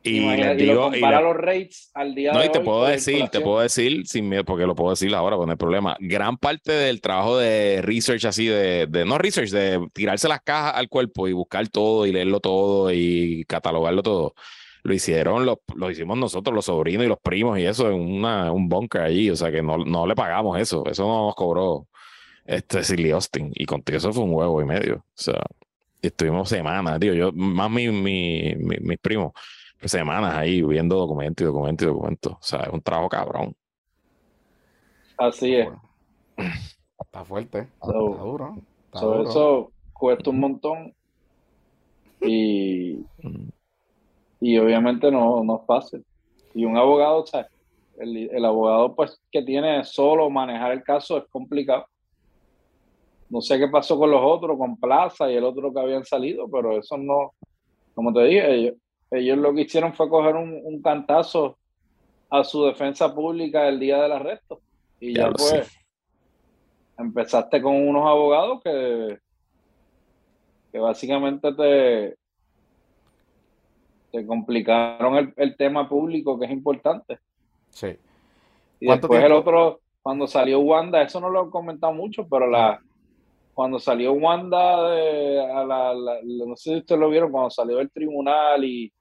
Y 0.06 0.20
les 0.20 0.58
digo, 0.58 0.89
y 0.89 0.99
compara 0.99 1.22
los 1.22 1.38
rates 1.38 1.89
al 1.93 2.14
día 2.14 2.34
no, 2.34 2.39
de 2.39 2.47
y 2.47 2.49
te 2.49 2.60
puedo 2.60 2.86
decir, 2.86 3.30
te 3.30 3.39
puedo 3.39 3.62
decir 3.62 4.06
sin 4.06 4.28
miedo, 4.28 4.43
porque 4.43 4.66
lo 4.66 4.76
puedo 4.76 4.89
decir 4.89 5.16
ahora, 5.16 5.38
pues 5.38 5.47
no 5.47 5.51
hay 5.54 5.58
problema. 5.58 5.95
Gran 5.99 6.38
parte 6.38 6.74
del 6.74 6.99
trabajo 6.99 7.38
de 7.38 7.82
research 7.82 8.26
así, 8.26 8.47
de, 8.47 8.86
de 8.88 9.06
no 9.06 9.18
research, 9.18 9.51
de 9.51 9.88
tirarse 9.93 10.28
las 10.28 10.41
cajas 10.41 10.74
al 10.76 10.89
cuerpo 10.89 11.30
y 11.30 11.34
buscar 11.34 11.70
todo 11.70 12.06
y 12.06 12.12
leerlo 12.12 12.41
todo 12.41 12.91
y 12.91 13.45
catalogarlo 13.47 14.04
todo, 14.04 14.36
lo 14.84 14.93
hicieron, 14.93 15.45
lo, 15.45 15.62
lo 15.76 15.89
hicimos 15.89 16.18
nosotros, 16.18 16.54
los 16.54 16.66
sobrinos 16.66 17.06
y 17.06 17.10
los 17.10 17.20
primos 17.20 17.58
y 17.58 17.66
eso 17.66 17.89
en 17.89 18.01
una, 18.01 18.51
un 18.51 18.68
bunker 18.68 19.01
allí, 19.01 19.30
o 19.30 19.36
sea 19.38 19.51
que 19.51 19.62
no, 19.62 19.78
no 19.78 20.06
le 20.06 20.16
pagamos 20.16 20.60
eso, 20.60 20.84
eso 20.86 21.08
no 21.08 21.28
nos 21.28 21.36
cobró 21.36 21.88
este 22.45 22.84
Silly 22.84 23.12
Austin. 23.12 23.51
Y 23.56 23.66
contigo 23.66 23.99
eso 23.99 24.12
fue 24.12 24.26
un 24.26 24.34
huevo 24.34 24.62
y 24.62 24.66
medio, 24.66 24.95
o 24.95 25.04
sea, 25.14 25.41
estuvimos 26.01 26.49
semanas, 26.49 26.99
digo, 26.99 27.14
yo, 27.14 27.32
más 27.32 27.72
mi, 27.72 27.88
mi, 27.88 28.54
mis 28.58 28.99
primos 28.99 29.32
semanas 29.88 30.36
ahí 30.36 30.61
viendo 30.61 30.95
documentos 30.95 31.43
y 31.43 31.47
documentos 31.47 31.86
y 31.86 31.89
documentos. 31.89 32.34
O 32.34 32.41
sea, 32.41 32.61
es 32.61 32.73
un 32.73 32.81
trabajo 32.81 33.09
cabrón. 33.09 33.55
Así 35.17 35.55
es. 35.55 35.69
Está 36.99 37.23
fuerte. 37.25 37.59
Está 37.59 37.93
duro. 37.93 38.55
Eso 38.93 39.71
cuesta 39.93 40.29
un 40.29 40.39
montón. 40.39 40.93
Y, 42.21 43.05
y 44.39 44.57
obviamente 44.57 45.11
no, 45.11 45.43
no 45.43 45.57
es 45.57 45.65
fácil. 45.65 46.05
Y 46.53 46.65
un 46.65 46.77
abogado, 46.77 47.23
o 47.23 47.25
sea, 47.25 47.47
el, 47.97 48.29
el 48.31 48.45
abogado 48.45 48.95
pues 48.95 49.19
que 49.31 49.41
tiene 49.41 49.84
solo 49.84 50.29
manejar 50.29 50.71
el 50.71 50.84
caso 50.84 51.17
es 51.17 51.25
complicado. 51.29 51.86
No 53.29 53.41
sé 53.41 53.57
qué 53.57 53.67
pasó 53.67 53.97
con 53.97 54.11
los 54.11 54.21
otros, 54.23 54.57
con 54.57 54.77
Plaza 54.77 55.29
y 55.31 55.36
el 55.36 55.43
otro 55.43 55.73
que 55.73 55.79
habían 55.79 56.05
salido, 56.05 56.47
pero 56.47 56.77
eso 56.77 56.97
no, 56.97 57.34
como 57.95 58.13
te 58.13 58.23
dije, 58.23 58.53
ellos 58.53 58.75
lo 59.22 59.53
que 59.53 59.61
hicieron 59.61 59.93
fue 59.93 60.09
coger 60.09 60.36
un, 60.36 60.82
cantazo 60.82 61.57
a 62.30 62.43
su 62.43 62.66
defensa 62.66 63.14
pública 63.14 63.68
el 63.68 63.80
día 63.80 64.01
del 64.01 64.11
arresto. 64.11 64.59
Y 64.99 65.16
ya, 65.16 65.30
pues 65.32 65.72
empezaste 66.97 67.61
con 67.61 67.76
unos 67.76 68.07
abogados 68.07 68.61
que, 68.64 69.20
que 70.72 70.80
básicamente 70.80 71.53
te, 71.53 72.16
te 74.11 74.26
complicaron 74.26 75.34
el, 75.36 75.55
tema 75.57 75.88
público 75.88 76.39
que 76.39 76.45
es 76.45 76.51
importante. 76.51 77.20
Sí. 77.70 77.97
Y 78.80 78.88
después 78.88 79.24
el 79.24 79.32
otro, 79.32 79.82
cuando 80.01 80.28
salió 80.28 80.59
Wanda, 80.59 81.01
eso 81.01 81.20
no 81.20 81.30
lo 81.30 81.47
he 81.47 81.49
comentado 81.49 81.93
mucho, 81.93 82.28
pero 82.28 82.47
la 82.47 82.82
cuando 83.53 83.80
salió 83.80 84.14
Wanda 84.14 84.89
de, 84.89 85.39
a 85.39 85.64
la, 85.64 85.93
no 86.24 86.55
sé 86.55 86.72
si 86.72 86.78
ustedes 86.78 86.99
lo 86.99 87.09
vieron, 87.09 87.32
cuando 87.32 87.51
salió 87.51 87.78
del 87.78 87.91
tribunal 87.91 88.64
y 88.64 88.91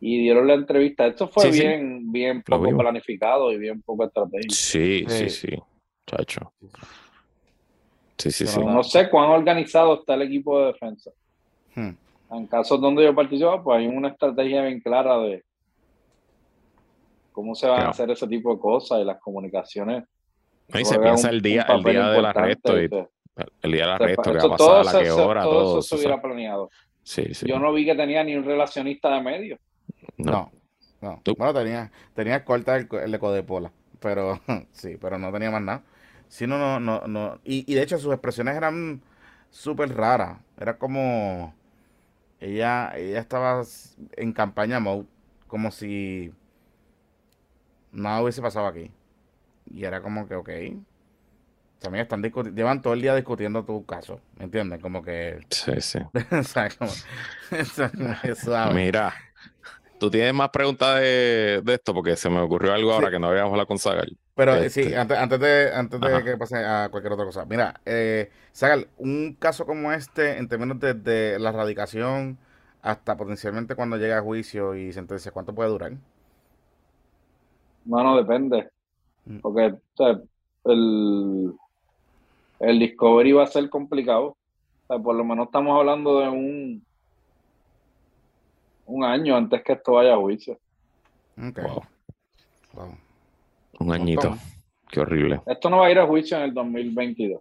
y 0.00 0.18
dieron 0.22 0.46
la 0.46 0.54
entrevista. 0.54 1.06
Esto 1.06 1.28
fue 1.28 1.50
bien, 1.50 2.10
bien 2.12 2.42
poco 2.42 2.76
planificado 2.76 3.52
y 3.52 3.58
bien 3.58 3.82
poco 3.82 4.04
estratégico. 4.04 4.54
Sí, 4.54 5.04
sí, 5.08 5.28
sí, 5.28 5.48
chacho. 6.06 6.52
Sí, 8.16 8.30
sí, 8.30 8.46
sí. 8.46 8.60
No 8.60 8.82
sé 8.82 9.08
cuán 9.08 9.30
organizado 9.30 10.00
está 10.00 10.14
el 10.14 10.22
equipo 10.22 10.60
de 10.60 10.66
defensa. 10.66 11.10
Hmm. 11.74 11.90
En 12.30 12.46
casos 12.46 12.80
donde 12.80 13.04
yo 13.04 13.14
participo, 13.14 13.62
pues 13.62 13.78
hay 13.78 13.86
una 13.86 14.08
estrategia 14.08 14.62
bien 14.62 14.80
clara 14.80 15.18
de 15.18 15.44
cómo 17.32 17.54
se 17.54 17.68
van 17.68 17.82
a 17.82 17.90
hacer 17.90 18.10
ese 18.10 18.26
tipo 18.26 18.54
de 18.54 18.60
cosas 18.60 19.00
y 19.00 19.04
las 19.04 19.20
comunicaciones. 19.20 20.04
y 20.74 20.84
se 20.84 20.98
piensa 20.98 21.30
el 21.30 21.40
día, 21.40 21.62
el 21.62 21.82
día 21.82 22.10
del 22.10 22.24
arresto. 22.26 22.80
Y, 22.80 22.90
el 23.62 23.72
día 23.72 23.82
del 23.82 23.90
arresto, 23.92 24.32
que 24.32 24.38
va 24.38 24.54
a 24.54 24.56
pasar, 24.56 24.96
a 24.96 25.02
qué 25.02 25.10
hora, 25.12 25.42
todo, 25.42 25.52
todo 25.52 25.78
eso 25.78 25.82
se 25.82 25.94
hubiera 25.96 26.20
planeado. 26.20 26.68
Sí, 27.04 27.32
sí. 27.32 27.46
Yo 27.46 27.58
no 27.58 27.72
vi 27.72 27.86
que 27.86 27.94
tenía 27.94 28.24
ni 28.24 28.34
un 28.34 28.44
relacionista 28.44 29.14
de 29.14 29.22
medio. 29.22 29.58
No. 30.18 30.52
No. 31.00 31.22
Bueno, 31.36 31.54
tenía, 31.54 31.92
tenía 32.14 32.44
corta 32.44 32.76
el, 32.76 32.88
el 32.92 33.12
de 33.12 33.18
Codepola, 33.18 33.72
pero 34.00 34.40
sí, 34.72 34.96
pero 35.00 35.18
no 35.18 35.32
tenía 35.32 35.50
más 35.50 35.62
nada. 35.62 35.82
Sí, 36.28 36.46
no, 36.46 36.58
no, 36.58 36.80
no, 36.80 37.06
no. 37.06 37.40
Y, 37.44 37.70
y 37.70 37.74
de 37.74 37.82
hecho 37.82 37.98
sus 37.98 38.12
expresiones 38.12 38.56
eran 38.56 39.02
súper 39.50 39.94
rara. 39.96 40.40
Era 40.58 40.78
como. 40.78 41.54
Ella, 42.40 42.92
ella 42.96 43.20
estaba 43.20 43.62
en 44.16 44.32
campaña 44.32 44.80
mode, 44.80 45.06
como 45.48 45.70
si 45.72 46.32
nada 47.92 48.22
hubiese 48.22 48.42
pasado 48.42 48.66
aquí. 48.66 48.90
Y 49.66 49.84
era 49.84 50.02
como 50.02 50.28
que, 50.28 50.34
ok. 50.36 50.50
También 51.80 52.02
están 52.02 52.22
llevan 52.22 52.82
todo 52.82 52.92
el 52.94 53.00
día 53.02 53.14
discutiendo 53.14 53.64
tu 53.64 53.84
caso, 53.86 54.20
¿me 54.36 54.44
entiendes? 54.44 54.80
Como 54.80 55.02
que... 55.02 55.46
Sí, 55.50 55.80
sí. 55.80 55.98
Mira, 58.74 59.14
tú 59.98 60.10
tienes 60.10 60.32
más 60.32 60.50
preguntas 60.50 61.00
de, 61.00 61.62
esto, 61.66 61.92
porque 61.92 62.16
se 62.16 62.30
me 62.30 62.40
ocurrió 62.40 62.72
algo 62.72 62.92
ahora 62.92 63.10
que 63.10 63.18
no 63.18 63.28
habíamos 63.28 63.50
hablado 63.50 63.66
con 63.66 63.78
Sagal. 63.78 64.16
Pero 64.34 64.54
eh, 64.54 64.70
sí, 64.70 64.82
este, 64.82 64.96
antes, 64.96 65.18
antes 65.18 65.40
de, 65.40 65.70
antes 65.74 66.00
de 66.00 66.24
que 66.24 66.36
pase 66.36 66.56
a 66.56 66.88
cualquier 66.90 67.12
otra 67.12 67.24
cosa. 67.24 67.44
Mira, 67.44 67.80
eh, 67.84 68.30
Sagal, 68.52 68.88
un 68.98 69.36
caso 69.38 69.66
como 69.66 69.92
este, 69.92 70.38
en 70.38 70.48
términos 70.48 70.78
de, 70.80 71.38
la 71.38 71.52
radicación 71.52 72.38
hasta 72.82 73.16
potencialmente 73.16 73.74
cuando 73.74 73.96
llegue 73.96 74.14
a 74.14 74.22
juicio 74.22 74.74
y 74.74 74.92
sentencia, 74.92 75.32
¿cuánto 75.32 75.54
puede 75.54 75.70
durar? 75.70 75.92
No, 77.84 78.02
no, 78.02 78.16
depende. 78.16 78.68
Mm. 79.24 79.38
Porque 79.40 79.74
el, 80.64 81.54
el 82.60 82.78
discovery 82.78 83.32
va 83.32 83.44
a 83.44 83.48
ser 83.48 83.68
complicado. 83.68 84.36
por 84.86 85.14
lo 85.14 85.24
menos 85.24 85.46
estamos 85.46 85.78
hablando 85.78 86.20
de 86.20 86.28
un 86.28 86.87
un 88.88 89.04
año 89.04 89.36
antes 89.36 89.62
que 89.62 89.74
esto 89.74 89.92
vaya 89.92 90.14
a 90.14 90.16
juicio. 90.16 90.58
Un 93.78 93.92
añito. 93.92 94.36
Qué 94.90 95.00
horrible. 95.00 95.40
Esto 95.46 95.70
no 95.70 95.78
va 95.78 95.86
a 95.86 95.90
ir 95.90 95.98
a 95.98 96.06
juicio 96.06 96.36
en 96.36 96.44
el 96.44 96.54
2022. 96.54 97.40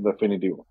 Definitivo. 0.00 0.66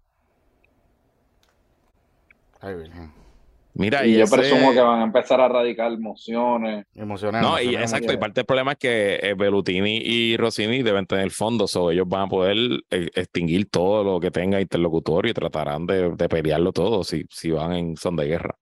Mira, 3.73 4.05
y, 4.05 4.17
yo 4.17 4.25
presumo 4.25 4.73
que 4.73 4.81
van 4.81 5.01
a 5.01 5.03
empezar 5.03 5.39
a 5.39 5.47
radicar 5.47 5.97
mociones. 5.99 6.85
Emociones. 6.95 7.41
No, 7.41 7.61
y 7.61 7.75
exacto. 7.75 8.11
Y 8.11 8.17
parte 8.17 8.41
del 8.41 8.45
problema 8.45 8.71
es 8.71 8.77
que 8.79 9.19
eh, 9.21 9.33
Belutini 9.35 9.97
y 9.97 10.35
Rossini 10.35 10.81
deben 10.81 11.05
tener 11.05 11.29
fondos, 11.29 11.75
o 11.75 11.91
ellos 11.91 12.07
van 12.07 12.23
a 12.23 12.27
poder 12.27 12.57
eh, 12.89 13.09
extinguir 13.13 13.69
todo 13.69 14.03
lo 14.03 14.19
que 14.19 14.31
tenga 14.31 14.59
interlocutorio 14.59 15.29
y 15.31 15.33
tratarán 15.33 15.85
de, 15.85 16.15
pelearlo 16.27 16.71
todo 16.71 17.03
si, 17.03 17.25
si 17.29 17.51
van 17.51 17.73
en 17.73 17.97
son 17.97 18.15
de 18.15 18.25
guerra. 18.25 18.57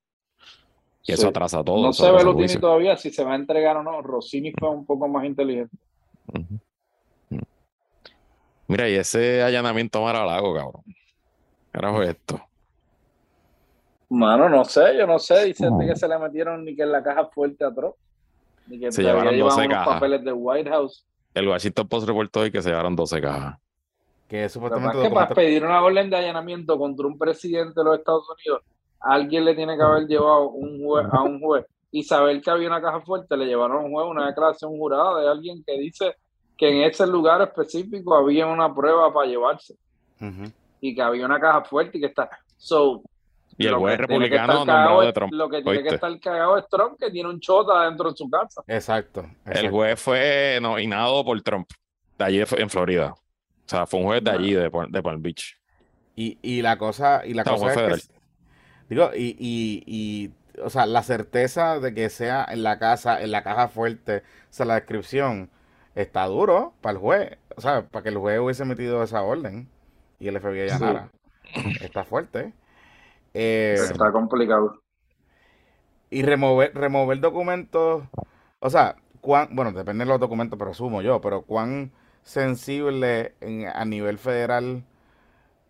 Y 1.08 1.12
eso 1.12 1.28
atrasa 1.28 1.64
todo. 1.64 1.84
No 1.84 1.93
sé 1.93 2.12
Belutini 2.12 2.56
todavía 2.58 2.97
si 2.97 3.12
se 3.12 3.24
va 3.24 3.34
a 3.34 3.36
entregar 3.36 3.78
o 3.78 3.84
no. 3.84 4.01
Rossini 4.01 4.51
fue 4.51 4.70
un 4.70 4.86
poco 4.86 5.08
más 5.08 5.24
inteligente. 5.26 5.78
Mira, 8.68 8.89
y 8.89 8.95
ese 8.95 9.43
allanamiento 9.43 10.01
Mar-a-Lago, 10.01 10.56
cabrón. 10.56 10.84
Era 11.72 11.93
fue 11.93 12.10
esto. 12.10 12.41
Mano, 14.10 14.49
no 14.49 14.66
sé, 14.66 14.97
yo 14.97 15.06
no 15.06 15.20
sé. 15.20 15.45
Dice 15.45 15.68
que 15.86 15.95
se 15.95 16.08
le 16.08 16.18
metieron 16.18 16.66
ni 16.66 16.76
que 16.76 16.84
en 16.84 16.91
la 16.91 17.03
caja 17.03 17.28
fuerte 17.28 17.64
a 17.64 17.74
Trump. 17.74 17.95
Ni 18.66 18.80
que 18.80 18.91
se 18.91 19.03
llevaron 19.03 19.38
12 19.38 19.68
cajas. 19.68 19.88
papeles 19.88 20.24
de 20.24 20.34
White 20.34 20.70
House. 20.72 21.06
El 21.36 21.47
Washington 21.47 21.88
Post 21.88 22.08
reportó 22.08 22.39
hoy 22.39 22.51
que 22.51 22.64
se 22.64 22.70
llevaron 22.70 22.95
12 22.95 23.22
cajas. 23.22 23.60
Que 24.28 24.49
supuestamente. 24.49 25.03
que 25.03 25.10
para 25.12 25.36
pedir 25.36 25.64
una 25.64 25.84
orden 25.84 26.10
de 26.10 26.16
allanamiento 26.16 26.80
contra 26.80 27.06
un 27.06 27.20
presidente 27.20 27.80
de 27.80 27.84
los 27.84 27.99
Estados 27.99 28.26
Unidos 28.28 28.64
alguien 29.00 29.46
le 29.46 29.56
tiene 29.56 29.78
que 29.78 29.84
haber 29.84 30.08
llevado 30.08 30.50
un 30.50 30.84
juez, 30.84 31.08
a 31.12 31.22
un 31.22 31.39
juez 31.39 31.66
y 31.91 32.04
saber 32.04 32.41
que 32.41 32.50
había 32.50 32.68
una 32.68 32.82
caja 32.82 33.02
fuerte, 33.02 33.38
le 33.38 33.46
llevaron 33.46 33.78
a 33.78 33.86
un 33.86 33.91
juez 33.91 34.08
una 34.08 34.28
declaración 34.28 34.72
jurada 34.72 35.22
de 35.22 35.30
alguien 35.30 35.64
que 35.66 35.78
dice 35.80 36.16
que 36.58 36.70
en 36.70 36.89
ese 36.89 37.08
lugar 37.08 37.41
específico 37.41 38.16
había 38.16 38.48
una 38.48 38.74
prueba 38.74 39.14
para 39.14 39.28
llevarse 39.28 39.76
y 40.82 40.96
que 40.96 41.02
había 41.02 41.26
una 41.26 41.39
caja 41.39 41.64
fuerte 41.64 41.98
y 41.98 42.02
que 42.02 42.08
está. 42.08 42.30
So, 42.58 43.02
y 43.58 43.68
el 43.68 43.76
juez 43.76 43.98
republicano 43.98 44.54
nombrado 44.56 45.02
de 45.02 45.14
Trump. 45.14 45.34
Lo 45.34 45.50
que 45.50 45.62
tiene 45.62 45.84
que 45.84 45.96
estar 45.96 46.20
cagado 46.20 46.58
es 46.58 46.68
Trump, 46.70 46.98
que 47.00 47.10
tiene 47.10 47.30
un 47.30 47.39
chota 47.39 47.86
dentro 47.86 48.10
de 48.12 48.18
su 48.18 48.30
casa. 48.30 48.62
Exacto. 48.68 49.26
El 49.46 49.70
juez 49.70 50.00
fue 50.00 50.60
nominado 50.62 51.24
por 51.24 51.41
Trump, 51.41 51.70
de 52.18 52.26
allí 52.26 52.43
en 52.58 52.70
Florida. 52.70 53.14
O 53.14 53.68
sea, 53.68 53.86
fue 53.86 54.00
un 54.00 54.06
juez 54.08 54.24
de 54.24 54.32
allí, 54.32 54.54
de, 54.54 54.70
de 54.89 55.04
Palm 55.04 55.22
Beach. 55.22 55.58
Y, 56.16 56.38
y 56.41 56.62
la 56.62 56.78
cosa, 56.78 57.26
y 57.26 57.34
la 57.34 57.43
cosa 57.43 57.74
es 57.74 58.08
que 58.08 58.14
Digo, 58.90 59.10
y, 59.16 59.36
y, 59.40 59.84
y, 59.86 60.34
o 60.62 60.70
sea, 60.70 60.86
la 60.86 61.04
certeza 61.04 61.80
de 61.80 61.94
que 61.94 62.10
sea 62.10 62.46
en 62.50 62.64
la 62.64 62.80
casa, 62.80 63.22
en 63.22 63.32
la 63.32 63.44
caja 63.44 63.68
fuerte, 63.68 64.18
o 64.18 64.54
sea, 64.54 64.66
la 64.66 64.76
descripción, 64.76 65.50
está 65.96 66.26
duro 66.26 66.74
para 66.82 66.94
el 66.94 66.98
juez, 67.00 67.38
o 67.56 67.62
sea, 67.62 67.88
para 67.88 68.04
que 68.04 68.10
el 68.10 68.18
juez 68.18 68.40
hubiese 68.40 68.66
metido 68.66 69.02
esa 69.02 69.24
orden 69.24 69.70
y 70.20 70.28
el 70.28 70.40
FBI 70.40 70.62
allanara. 70.62 71.10
Está 71.82 72.04
fuerte. 72.04 72.54
Eh, 73.34 73.76
está 73.78 74.12
complicado. 74.12 74.82
Y 76.10 76.22
remover, 76.22 76.74
remover 76.76 77.20
documentos, 77.20 78.04
o 78.60 78.70
sea, 78.70 78.96
cuán, 79.22 79.50
bueno, 79.52 79.72
depende 79.72 80.06
de 80.06 80.10
los 80.10 80.20
documentos, 80.20 80.58
pero 80.60 80.72
asumo 80.72 81.02
yo, 81.02 81.20
pero 81.20 81.42
cuán 81.42 81.92
sensible 82.22 83.36
a 83.74 83.86
nivel 83.86 84.18
federal 84.18 84.84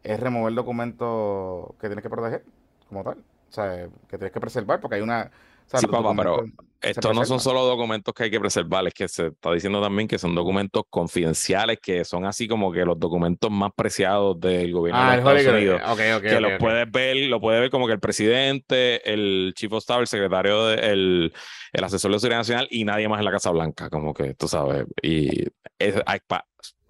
es 0.03 0.20
remover 0.20 0.53
documentos 0.53 1.74
que 1.80 1.88
tienes 1.88 2.03
que 2.03 2.09
proteger 2.09 2.43
como 2.88 3.03
tal. 3.03 3.17
O 3.17 3.53
sea, 3.53 3.88
que 4.09 4.17
tienes 4.17 4.31
que 4.31 4.39
preservar 4.39 4.79
porque 4.79 4.95
hay 4.95 5.01
una... 5.01 5.31
sí, 5.65 5.88
papá, 5.88 6.13
pero 6.15 6.45
estos 6.81 7.15
no 7.15 7.25
son 7.25 7.39
solo 7.39 7.65
documentos 7.65 8.13
que 8.13 8.23
hay 8.23 8.31
que 8.31 8.39
preservar, 8.39 8.86
es 8.86 8.93
que 8.93 9.07
se 9.07 9.27
está 9.27 9.51
diciendo 9.51 9.81
también 9.81 10.07
que 10.07 10.19
son 10.19 10.36
documentos 10.36 10.83
confidenciales, 10.89 11.79
que 11.81 12.05
son 12.05 12.25
así 12.25 12.47
como 12.47 12.71
que 12.71 12.86
los 12.86 12.99
documentos 12.99 13.49
más 13.49 13.71
preciados 13.75 14.39
del 14.39 14.71
gobierno 14.71 15.01
de 15.01 15.07
ah, 15.07 15.17
Estados 15.17 15.45
Unidos. 15.47 16.21
que 16.21 16.39
los 16.39 16.51
puedes 16.59 16.91
ver, 16.91 17.15
lo 17.27 17.41
puede 17.41 17.59
ver 17.59 17.69
como 17.71 17.88
que 17.88 17.93
el 17.93 17.99
presidente, 17.99 19.11
el 19.11 19.53
chief 19.55 19.71
of 19.71 19.79
staff, 19.79 20.01
el 20.01 20.07
secretario, 20.07 20.69
el, 20.71 21.33
el, 21.73 21.83
asesor 21.83 22.11
de 22.11 22.19
seguridad 22.19 22.39
nacional 22.39 22.67
y 22.69 22.86
nadie 22.86 23.07
más 23.07 23.19
en 23.19 23.25
la 23.25 23.31
Casa 23.31 23.49
Blanca, 23.49 23.89
como 23.89 24.13
que 24.13 24.36
tú 24.36 24.47
sabes. 24.47 24.86
Y 25.01 25.45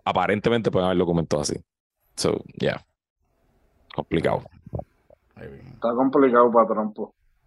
aparentemente 0.04 0.72
pueden 0.72 0.88
haber 0.88 0.98
documentos 0.98 1.50
así. 1.50 1.60
So, 2.18 2.44
yeah. 2.60 2.86
Complicado. 3.94 4.44
Está 5.36 5.94
complicado 5.94 6.52
para 6.52 6.68
Trump. 6.68 6.98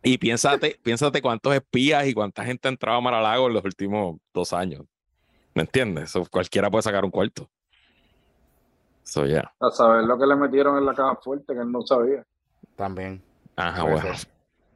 Y 0.02 0.18
piénsate, 0.18 0.78
piénsate 0.82 1.20
cuántos 1.20 1.54
espías 1.54 2.06
y 2.06 2.14
cuánta 2.14 2.44
gente 2.44 2.68
ha 2.68 2.70
entrado 2.70 2.98
a 2.98 3.00
Mar-a-Lago 3.00 3.48
en 3.48 3.54
los 3.54 3.64
últimos 3.64 4.18
dos 4.32 4.52
años. 4.52 4.82
¿Me 5.54 5.62
entiendes? 5.62 6.14
cualquiera 6.30 6.70
puede 6.70 6.82
sacar 6.82 7.04
un 7.04 7.10
cuarto. 7.10 7.48
Eso 9.04 9.26
ya. 9.26 9.52
A 9.58 9.70
saber 9.70 10.04
lo 10.04 10.18
que 10.18 10.26
le 10.26 10.36
metieron 10.36 10.76
en 10.76 10.84
la 10.84 10.94
caja 10.94 11.16
fuerte, 11.16 11.54
que 11.54 11.60
él 11.60 11.72
no 11.72 11.82
sabía. 11.82 12.24
También. 12.76 13.22
Ajá, 13.56 13.82
bueno. 13.82 14.08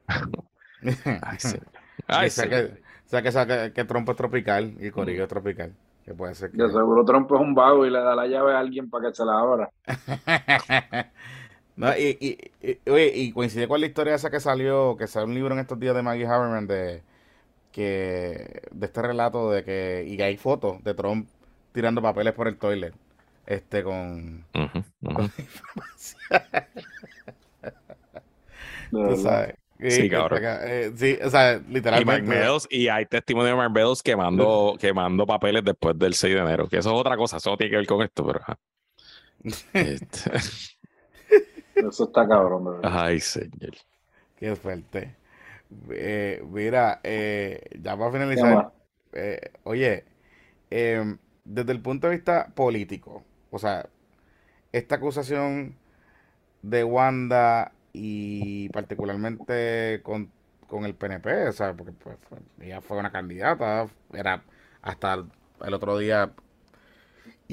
Ay, 1.21 1.39
sí. 1.39 1.57
Ay, 2.07 2.29
sí. 2.29 2.49
Que, 2.49 2.83
o 3.05 3.31
sea, 3.31 3.45
que, 3.45 3.73
que, 3.73 3.85
Trump 3.85 4.09
es 4.09 4.15
tropical 4.15 4.75
y 4.79 4.89
Corillo 4.89 5.23
es 5.23 5.29
tropical. 5.29 5.73
Que 6.03 6.13
puede 6.13 6.35
ser 6.35 6.51
que... 6.51 6.57
seguro 6.57 7.05
Trump 7.05 7.31
es 7.31 7.39
un 7.39 7.55
vago 7.55 7.85
y 7.85 7.89
le 7.89 7.99
da 7.99 8.13
la 8.15 8.27
llave 8.27 8.53
a 8.53 8.59
alguien 8.59 8.89
para 8.89 9.07
que 9.07 9.15
se 9.15 9.23
la 9.23 9.39
abra. 9.39 9.69
No, 11.75 11.97
y, 11.97 12.17
y, 12.19 12.79
y, 12.85 13.31
coincide 13.31 13.67
con 13.67 13.81
la 13.81 13.87
historia 13.87 14.13
esa 14.13 14.29
que 14.29 14.39
salió, 14.39 14.95
que 14.95 15.07
salió 15.07 15.27
un 15.27 15.33
libro 15.33 15.53
en 15.55 15.59
estos 15.59 15.79
días 15.79 15.95
de 15.95 16.03
Maggie 16.03 16.27
Haberman 16.27 16.67
de 16.67 17.01
que 17.71 18.61
de 18.71 18.85
este 18.85 19.01
relato 19.01 19.49
de 19.49 19.63
que 19.63 20.05
y 20.07 20.21
hay 20.21 20.37
fotos 20.37 20.83
de 20.83 20.93
Trump 20.93 21.27
tirando 21.71 22.03
papeles 22.03 22.33
por 22.33 22.47
el 22.47 22.57
toilet 22.57 22.93
este 23.47 23.83
con, 23.83 24.45
Sí, 29.89 30.09
cabrón. 30.09 30.39
Eh, 30.43 30.91
sí, 30.95 31.17
o 31.21 31.29
sea, 31.29 31.59
literalmente. 31.67 32.57
Y, 32.69 32.87
hay 32.87 33.05
testimonio 33.05 33.49
de 33.49 33.55
Mark 33.55 33.71
Meadows 33.71 34.01
quemando, 34.01 34.77
quemando 34.79 35.25
papeles 35.25 35.63
después 35.63 35.97
del 35.97 36.13
6 36.13 36.35
de 36.35 36.39
enero, 36.39 36.69
que 36.69 36.77
eso 36.77 36.93
es 36.93 36.99
otra 36.99 37.17
cosa, 37.17 37.37
eso 37.37 37.49
no 37.49 37.57
tiene 37.57 37.71
que 37.71 37.77
ver 37.77 37.87
con 37.87 38.01
esto, 38.01 38.25
pero. 38.25 38.39
Este, 39.73 40.31
eso 41.75 42.05
está 42.05 42.27
cabrón, 42.27 42.65
verdad. 42.65 42.81
Ay, 42.83 43.19
señor. 43.19 43.73
Qué 44.35 44.55
fuerte. 44.55 45.15
Eh, 45.89 46.43
mira, 46.49 46.99
eh, 47.03 47.61
ya 47.81 47.97
para 47.97 48.11
finalizar, 48.11 48.71
eh, 49.13 49.51
oye, 49.63 50.05
em, 50.69 51.17
desde 51.43 51.71
el 51.71 51.81
punto 51.81 52.07
de 52.07 52.15
vista 52.15 52.47
político, 52.53 53.23
o 53.51 53.59
sea, 53.59 53.87
esta 54.71 54.95
acusación 54.95 55.75
de 56.61 56.83
Wanda 56.83 57.73
y 57.93 58.69
particularmente 58.69 60.01
con, 60.03 60.31
con 60.67 60.85
el 60.85 60.95
PNP, 60.95 61.47
o 61.49 61.51
sea, 61.51 61.73
porque 61.73 61.91
pues, 61.93 62.17
ella 62.59 62.81
fue 62.81 62.97
una 62.97 63.11
candidata, 63.11 63.87
era 64.13 64.43
hasta 64.81 65.25
el 65.65 65.73
otro 65.73 65.97
día 65.97 66.31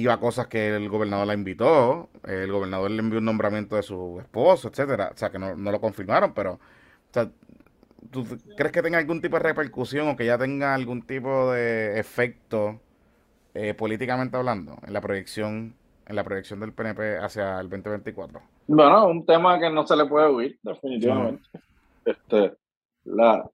iba 0.00 0.14
a 0.14 0.20
cosas 0.20 0.46
que 0.46 0.74
el 0.74 0.88
gobernador 0.88 1.26
la 1.26 1.34
invitó, 1.34 2.08
el 2.24 2.50
gobernador 2.50 2.90
le 2.90 3.00
envió 3.00 3.18
un 3.18 3.26
nombramiento 3.26 3.76
de 3.76 3.82
su 3.82 4.18
esposo, 4.20 4.68
etcétera, 4.68 5.10
o 5.12 5.16
sea 5.16 5.30
que 5.30 5.38
no, 5.38 5.54
lo 5.54 5.80
confirmaron, 5.80 6.32
pero 6.32 6.54
o 6.54 6.58
sea, 7.12 7.30
¿tú 8.10 8.24
crees 8.56 8.72
que 8.72 8.82
tenga 8.82 8.98
algún 8.98 9.20
tipo 9.20 9.36
de 9.36 9.42
repercusión 9.42 10.08
o 10.08 10.16
que 10.16 10.24
ya 10.24 10.38
tenga 10.38 10.74
algún 10.74 11.02
tipo 11.02 11.52
de 11.52 12.00
efecto 12.00 12.80
eh, 13.52 13.74
políticamente 13.74 14.36
hablando 14.36 14.78
en 14.86 14.92
la 14.92 15.00
proyección 15.00 15.74
en 16.06 16.16
la 16.16 16.24
proyección 16.24 16.58
del 16.58 16.72
PNP 16.72 17.18
hacia 17.18 17.60
el 17.60 17.68
2024? 17.68 18.40
Bueno, 18.66 19.06
un 19.06 19.24
tema 19.26 19.58
que 19.60 19.70
no 19.70 19.86
se 19.86 19.96
le 19.96 20.06
puede 20.06 20.28
huir, 20.28 20.58
definitivamente. 20.62 21.48
Este, 22.04 22.54
la, 23.04 23.48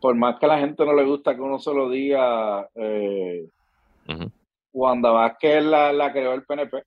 por 0.00 0.14
más 0.14 0.38
que 0.38 0.46
a 0.46 0.50
la 0.50 0.58
gente 0.58 0.86
no 0.86 0.94
le 0.94 1.04
gusta 1.04 1.34
que 1.34 1.40
uno 1.40 1.58
se 1.58 1.74
lo 1.74 1.90
diga, 1.90 2.68
eh, 2.74 3.46
Wanda 4.76 5.10
Vázquez 5.10 5.64
la, 5.64 5.90
la 5.90 6.12
creó 6.12 6.34
el 6.34 6.44
PNP. 6.44 6.82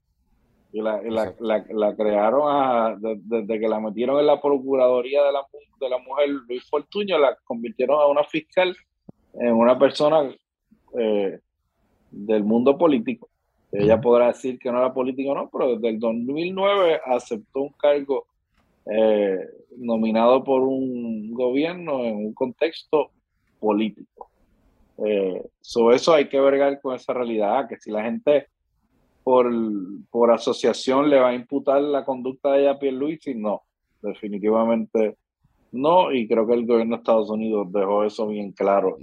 Y 0.72 0.82
la, 0.82 1.02
la, 1.02 1.66
la, 1.72 1.96
crearon 1.96 3.02
desde 3.02 3.60
que 3.60 3.68
la 3.68 3.80
metieron 3.80 4.20
en 4.20 4.28
la 4.28 4.40
Procuraduría 4.40 5.24
de 5.24 5.32
la, 5.32 5.42
de 5.80 5.90
la 5.90 5.98
Mujer 5.98 6.30
Luis 6.30 6.70
Fortuño, 6.70 7.18
la 7.18 7.36
convirtieron 7.44 8.00
a 8.00 8.06
una 8.06 8.24
fiscal 8.24 8.78
en 9.34 9.54
una 9.54 9.80
persona 9.80 10.32
eh, 11.00 11.40
del 12.12 12.44
mundo 12.44 12.78
político. 12.78 13.28
Ella 13.72 14.00
podrá 14.00 14.28
decir 14.28 14.60
que 14.60 14.72
no 14.72 14.78
era 14.78 14.94
político 14.94 15.32
o 15.32 15.36
no, 15.36 15.50
pero 15.52 15.76
desde 15.76 15.90
el 15.90 16.00
2009 16.00 17.02
aceptó 17.06 17.62
un 17.62 17.74
cargo 17.74 18.28
eh, 18.86 19.40
nominado 19.78 20.44
por 20.44 20.62
un 20.62 21.34
gobierno 21.34 22.04
en 22.04 22.18
un 22.18 22.34
contexto 22.34 23.10
político. 23.60 24.29
Eh, 25.06 25.44
sobre 25.62 25.96
eso 25.98 26.14
hay 26.14 26.28
que 26.28 26.40
vergar 26.40 26.80
con 26.82 26.96
esa 26.96 27.14
realidad, 27.14 27.68
que 27.68 27.78
si 27.78 27.92
la 27.92 28.04
gente 28.04 28.48
por, 29.24 29.52
por 30.10 30.32
asociación 30.32 31.10
le 31.10 31.20
va 31.20 31.30
a 31.30 31.34
imputar 31.34 31.82
la 31.82 32.04
conducta 32.04 32.54
de 32.54 32.62
ella 32.62 32.72
a 32.72 32.80
Pierluisi, 32.80 33.36
no, 33.36 33.64
definitivamente 34.02 35.18
no, 35.72 36.12
y 36.12 36.28
creo 36.28 36.48
que 36.48 36.54
el 36.54 36.66
gobierno 36.66 36.96
de 36.96 37.02
Estados 37.02 37.30
Unidos 37.30 37.68
dejó 37.72 38.04
eso 38.04 38.28
bien 38.28 38.52
claro 38.52 38.98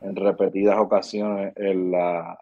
en 0.00 0.16
repetidas 0.16 0.78
ocasiones 0.78 1.52
en 1.56 1.90
la, 1.90 2.38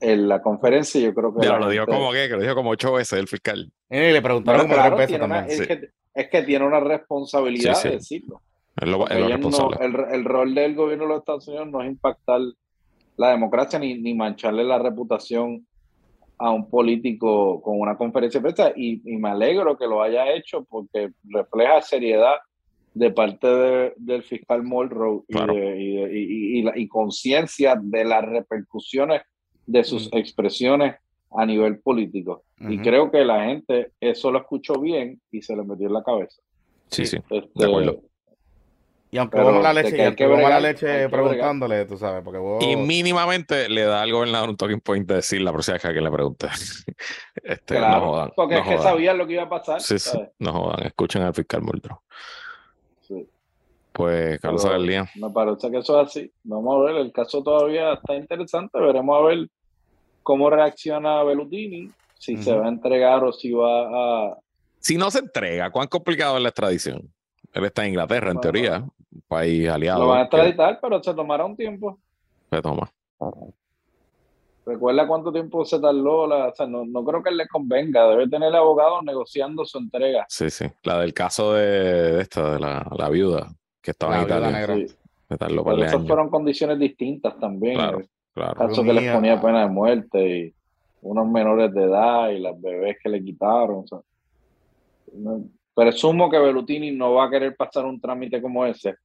en 0.00 0.28
la 0.28 0.40
conferencia. 0.40 1.00
Yo 1.00 1.14
creo 1.14 1.34
que. 1.34 1.46
Ya, 1.46 1.58
lo 1.58 1.68
dijo 1.68 1.86
como 1.86 2.12
que, 2.12 2.28
lo 2.28 2.40
dijo 2.40 2.54
como 2.54 2.70
ocho 2.70 2.92
veces 2.92 3.18
el 3.18 3.28
fiscal. 3.28 3.70
Y 3.90 3.96
le 3.96 4.22
preguntaron 4.22 4.66
claro, 4.68 4.96
también. 4.96 5.46
es, 5.48 5.66
que, 5.66 5.90
es, 6.14 6.28
que, 6.28 6.42
tiene 6.42 6.64
una 6.64 6.80
responsabilidad 6.80 7.82
de 7.82 7.90
decirlo. 7.90 8.40
El, 8.76 10.24
rol 10.24 10.54
del 10.54 10.74
gobierno 10.74 11.04
de 11.04 11.08
los 11.08 11.18
Estados 11.20 11.48
Unidos 11.48 11.68
no 11.68 11.82
es 11.82 11.88
impactar 11.88 12.40
la 13.16 13.30
democracia 13.30 13.78
ni, 13.78 13.98
ni 13.98 14.14
mancharle 14.14 14.64
la 14.64 14.78
reputación 14.78 15.66
a 16.38 16.50
un 16.50 16.68
político 16.68 17.60
con 17.62 17.80
una 17.80 17.96
conferencia 17.96 18.40
de 18.40 18.52
prensa 18.52 18.72
y, 18.74 19.00
me 19.18 19.28
alegro 19.28 19.76
que 19.76 19.86
lo 19.86 20.02
haya 20.02 20.32
hecho 20.32 20.64
porque 20.64 21.10
refleja 21.24 21.82
seriedad 21.82 22.34
de 22.94 23.10
parte 23.10 23.94
del 23.96 24.22
fiscal 24.22 24.62
Mulrow 24.62 25.24
y, 25.28 26.68
y, 26.74 26.88
conciencia 26.88 27.76
de 27.80 28.04
las 28.04 28.24
repercusiones 28.24 29.22
de 29.66 29.84
sus 29.84 30.12
expresiones 30.12 30.96
a 31.30 31.46
nivel 31.46 31.78
político. 31.78 32.42
Y 32.58 32.78
creo 32.78 33.10
que 33.10 33.24
la 33.24 33.44
gente 33.44 33.92
eso 34.00 34.30
lo 34.30 34.38
escuchó 34.40 34.74
bien 34.80 35.20
y 35.30 35.42
se 35.42 35.56
le 35.56 35.62
metió 35.62 35.86
en 35.86 35.92
la 35.92 36.02
cabeza. 36.02 36.42
Sí, 36.88 37.06
sí, 37.06 37.18
de 37.30 37.38
este, 37.38 37.64
acuerdo. 37.64 38.02
Y 39.14 39.18
aunque 39.18 39.38
vos 39.42 39.62
la 39.62 39.74
leche, 39.74 39.94
y 39.94 40.00
aunque 40.00 40.26
la 40.26 40.58
leche 40.58 41.06
preguntándole, 41.10 41.84
tú 41.84 41.98
sabes, 41.98 42.24
porque 42.24 42.38
vos... 42.38 42.64
Y 42.64 42.76
mínimamente 42.76 43.68
le 43.68 43.82
da 43.82 44.00
al 44.00 44.10
gobernador 44.10 44.48
un 44.48 44.56
talking 44.56 44.80
point 44.80 45.06
de 45.06 45.16
decir 45.16 45.42
la 45.42 45.52
próxima 45.52 45.74
vez 45.74 45.82
que 45.82 46.00
le 46.00 46.10
pregunte. 46.10 46.46
este, 47.34 47.76
claro, 47.76 48.00
no 48.00 48.06
jodan, 48.06 48.32
porque 48.34 48.58
es 48.58 48.66
que 48.66 48.78
sabían 48.78 49.18
lo 49.18 49.26
que 49.26 49.34
iba 49.34 49.42
a 49.42 49.50
pasar. 49.50 49.82
Sí, 49.82 49.98
sí, 49.98 50.18
no 50.38 50.52
jodan, 50.54 50.86
escuchen 50.86 51.20
al 51.20 51.34
fiscal 51.34 51.60
Muldrow. 51.60 52.00
Sí. 53.02 53.28
Pues, 53.92 54.40
Carlos 54.40 54.64
Aguilía. 54.64 55.06
Me 55.16 55.28
parece 55.28 55.70
que 55.70 55.76
eso 55.76 56.00
es 56.00 56.08
así. 56.08 56.32
Vamos 56.44 56.74
a 56.74 56.84
ver, 56.86 56.96
el 57.02 57.12
caso 57.12 57.42
todavía 57.42 57.92
está 57.92 58.14
interesante. 58.14 58.80
Veremos 58.80 59.14
a 59.20 59.26
ver 59.26 59.46
cómo 60.22 60.48
reacciona 60.48 61.22
Belutini, 61.22 61.90
si 62.18 62.38
se 62.38 62.54
va 62.54 62.64
a 62.64 62.68
entregar 62.70 63.22
o 63.24 63.32
si 63.34 63.52
va 63.52 64.30
a... 64.30 64.38
Si 64.78 64.96
no 64.96 65.10
se 65.10 65.18
entrega, 65.18 65.68
¿cuán 65.68 65.88
complicado 65.88 66.38
es 66.38 66.42
la 66.42 66.48
extradición? 66.48 67.12
Él 67.52 67.64
está 67.66 67.82
en 67.82 67.90
Inglaterra, 67.90 68.30
en 68.30 68.40
teoría, 68.40 68.86
un 69.12 69.22
país 69.28 69.68
aliado. 69.68 70.00
Lo 70.00 70.08
van 70.08 70.20
a 70.20 70.22
extraditar, 70.22 70.78
pero 70.80 71.02
se 71.02 71.14
tomará 71.14 71.44
un 71.44 71.56
tiempo. 71.56 71.98
Se 72.50 72.62
toma. 72.62 72.90
Recuerda 74.64 75.06
cuánto 75.06 75.32
tiempo 75.32 75.64
se 75.64 75.80
tardó. 75.80 76.22
o 76.22 76.54
sea, 76.54 76.66
no, 76.66 76.84
no, 76.84 77.04
creo 77.04 77.22
que 77.22 77.30
le 77.30 77.48
convenga. 77.48 78.08
Debe 78.08 78.28
tener 78.28 78.54
abogado 78.54 79.02
negociando 79.02 79.64
su 79.64 79.78
entrega. 79.78 80.24
Sí, 80.28 80.50
sí. 80.50 80.66
La 80.84 81.00
del 81.00 81.12
caso 81.12 81.54
de, 81.54 82.20
esta, 82.20 82.54
de 82.54 82.60
la, 82.60 82.86
la, 82.96 83.08
viuda, 83.08 83.48
que 83.80 83.90
estaba 83.90 84.18
en 84.18 84.24
Italia. 84.24 84.66
Sí. 84.66 84.96
Pero 85.28 85.84
esas 85.84 86.06
fueron 86.06 86.28
condiciones 86.28 86.78
distintas 86.78 87.38
también. 87.38 87.74
Claro, 87.74 88.02
claro. 88.34 88.54
Caso 88.54 88.82
que 88.82 88.92
les 88.92 89.12
ponía 89.12 89.40
pena 89.40 89.62
de 89.62 89.68
muerte 89.68 90.38
y 90.38 90.54
unos 91.00 91.26
menores 91.28 91.72
de 91.72 91.84
edad 91.84 92.30
y 92.30 92.38
las 92.38 92.60
bebés 92.60 92.98
que 93.02 93.08
le 93.08 93.24
quitaron. 93.24 93.84
O 93.84 93.86
sea, 93.86 93.98
Presumo 95.74 96.30
que 96.30 96.38
Belutini 96.38 96.90
no 96.90 97.14
va 97.14 97.26
a 97.26 97.30
querer 97.30 97.56
pasar 97.56 97.86
un 97.86 98.00
trámite 98.00 98.42
como 98.42 98.66
ese, 98.66 98.96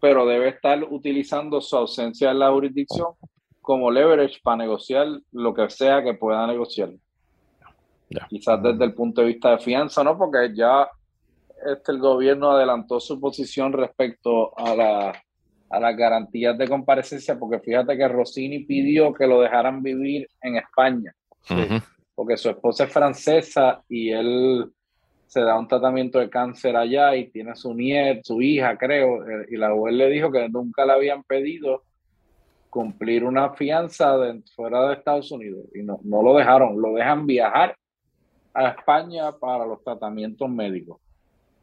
pero 0.00 0.26
debe 0.26 0.48
estar 0.48 0.82
utilizando 0.84 1.60
su 1.60 1.76
ausencia 1.76 2.30
en 2.30 2.38
la 2.38 2.50
jurisdicción 2.50 3.08
como 3.60 3.90
leverage 3.90 4.38
para 4.42 4.58
negociar 4.58 5.06
lo 5.32 5.54
que 5.54 5.68
sea 5.70 6.02
que 6.02 6.14
pueda 6.14 6.46
negociar. 6.46 6.90
Quizás 8.28 8.62
desde 8.62 8.84
el 8.84 8.94
punto 8.94 9.22
de 9.22 9.28
vista 9.28 9.50
de 9.50 9.58
fianza, 9.58 10.04
¿no? 10.04 10.16
Porque 10.16 10.54
ya 10.54 10.88
este, 11.64 11.92
el 11.92 11.98
gobierno 11.98 12.50
adelantó 12.50 13.00
su 13.00 13.18
posición 13.18 13.72
respecto 13.72 14.56
a, 14.58 14.76
la, 14.76 15.22
a 15.70 15.80
las 15.80 15.96
garantías 15.96 16.56
de 16.58 16.68
comparecencia, 16.68 17.38
porque 17.38 17.58
fíjate 17.58 17.96
que 17.96 18.06
Rossini 18.06 18.60
pidió 18.60 19.12
que 19.12 19.26
lo 19.26 19.40
dejaran 19.40 19.82
vivir 19.82 20.28
en 20.42 20.56
España, 20.56 21.14
porque 22.14 22.36
su 22.36 22.50
esposa 22.50 22.84
es 22.84 22.92
francesa 22.92 23.82
y 23.88 24.10
él 24.10 24.70
se 25.34 25.40
da 25.40 25.58
un 25.58 25.66
tratamiento 25.66 26.20
de 26.20 26.30
cáncer 26.30 26.76
allá 26.76 27.16
y 27.16 27.26
tiene 27.26 27.56
su 27.56 27.74
nieta, 27.74 28.20
su 28.22 28.40
hija, 28.40 28.78
creo, 28.78 29.28
eh, 29.28 29.46
y 29.50 29.56
la 29.56 29.66
abuela 29.66 30.04
le 30.04 30.10
dijo 30.10 30.30
que 30.30 30.48
nunca 30.48 30.86
le 30.86 30.92
habían 30.92 31.24
pedido 31.24 31.82
cumplir 32.70 33.24
una 33.24 33.50
fianza 33.50 34.16
de, 34.16 34.42
fuera 34.54 34.86
de 34.86 34.94
Estados 34.94 35.32
Unidos 35.32 35.64
y 35.74 35.82
no, 35.82 35.98
no 36.04 36.22
lo 36.22 36.36
dejaron, 36.36 36.80
lo 36.80 36.94
dejan 36.94 37.26
viajar 37.26 37.76
a 38.52 38.68
España 38.68 39.32
para 39.32 39.66
los 39.66 39.82
tratamientos 39.82 40.48
médicos. 40.48 41.00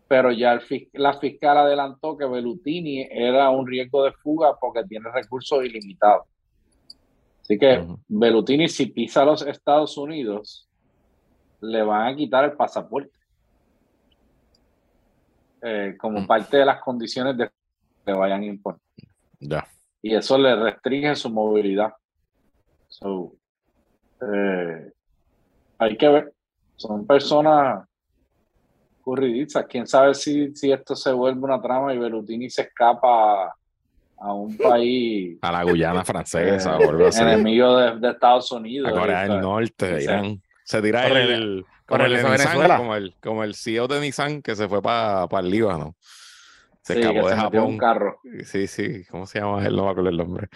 Pero 0.06 0.34
ya 0.34 0.52
el, 0.52 0.89
la 0.91 1.14
fiscal 1.14 1.60
adelantó 1.60 2.18
que 2.18 2.26
Belutini 2.26 3.07
era 3.10 3.49
un 3.52 3.65
riesgo 3.65 4.03
de 4.03 4.11
fuga 4.11 4.53
porque 4.60 4.84
tiene 4.84 5.10
recursos 5.10 5.64
ilimitados. 5.64 6.26
Así 7.41 7.57
que 7.57 7.85
Belutini, 8.10 8.68
si 8.68 8.88
pisa 8.88 9.23
los 9.23 9.48
Estados 9.48 9.98
Unidos, 9.98 10.68
le 11.61 11.84
van 11.84 12.11
a 12.11 12.15
quitar 12.18 12.43
el 12.43 12.52
pasaporte. 12.52 13.20
Eh, 15.62 15.96
como 15.98 16.22
mm. 16.22 16.28
parte 16.28 16.58
de 16.58 16.66
las 16.66 16.82
condiciones 16.82 17.38
de 17.38 17.50
que 18.04 18.14
vayan 18.14 18.42
a 18.42 18.46
imponer. 18.46 18.82
Y 20.02 20.16
eso 20.16 20.38
le 20.38 20.56
restringe 20.56 21.16
su 21.16 21.30
movilidad. 21.30 21.94
Eh, 24.22 24.92
hay 25.78 25.98
que 25.98 26.10
ver. 26.10 26.34
Son 26.76 27.06
personas 27.06 27.88
corridizas. 29.02 29.66
Quién 29.68 29.86
sabe 29.86 30.16
si, 30.16 30.56
si 30.56 30.72
esto 30.72 30.96
se 30.96 31.12
vuelve 31.12 31.42
una 31.42 31.62
trama 31.62 31.94
y 31.94 32.00
Berutini 32.00 32.50
se 32.50 32.64
escapa 32.64 33.56
a, 34.18 34.34
un 34.34 34.58
país. 34.58 35.38
A 35.42 35.52
la 35.52 35.64
Guyana 35.64 36.04
francesa 36.04 36.78
Enemigo 37.20 37.78
de, 37.78 38.10
Estados 38.10 38.52
Unidos. 38.52 38.92
A 38.92 39.00
Corea 39.00 39.24
del 39.24 39.42
Norte, 39.42 40.04
Irán. 40.04 40.42
Se 40.64 40.82
tira 40.82 41.08
el, 41.08 41.66
como 41.92 42.06
el, 42.06 42.78
como 42.78 42.96
el, 42.96 43.16
como 43.22 43.44
el 43.44 43.56
CEO 43.56 43.88
de 43.88 44.00
Nissan 44.00 44.42
que 44.42 44.56
se 44.56 44.68
fue 44.68 44.82
para 44.82 45.28
el 45.40 45.50
Líbano. 45.50 45.96
Se 46.82 47.00
escapó 47.00 47.30
de 47.30 47.36
Japón. 47.36 47.64
Un 47.64 47.78
carro. 47.78 48.20
Sí, 48.44 48.68
sí, 48.68 49.06
¿cómo 49.06 49.26
se 49.26 49.40
llama? 49.40 49.66
Él 49.66 49.76
no 49.76 49.86
va 49.86 49.96
con 49.96 50.08
el 50.08 50.18
nombre. 50.18 50.48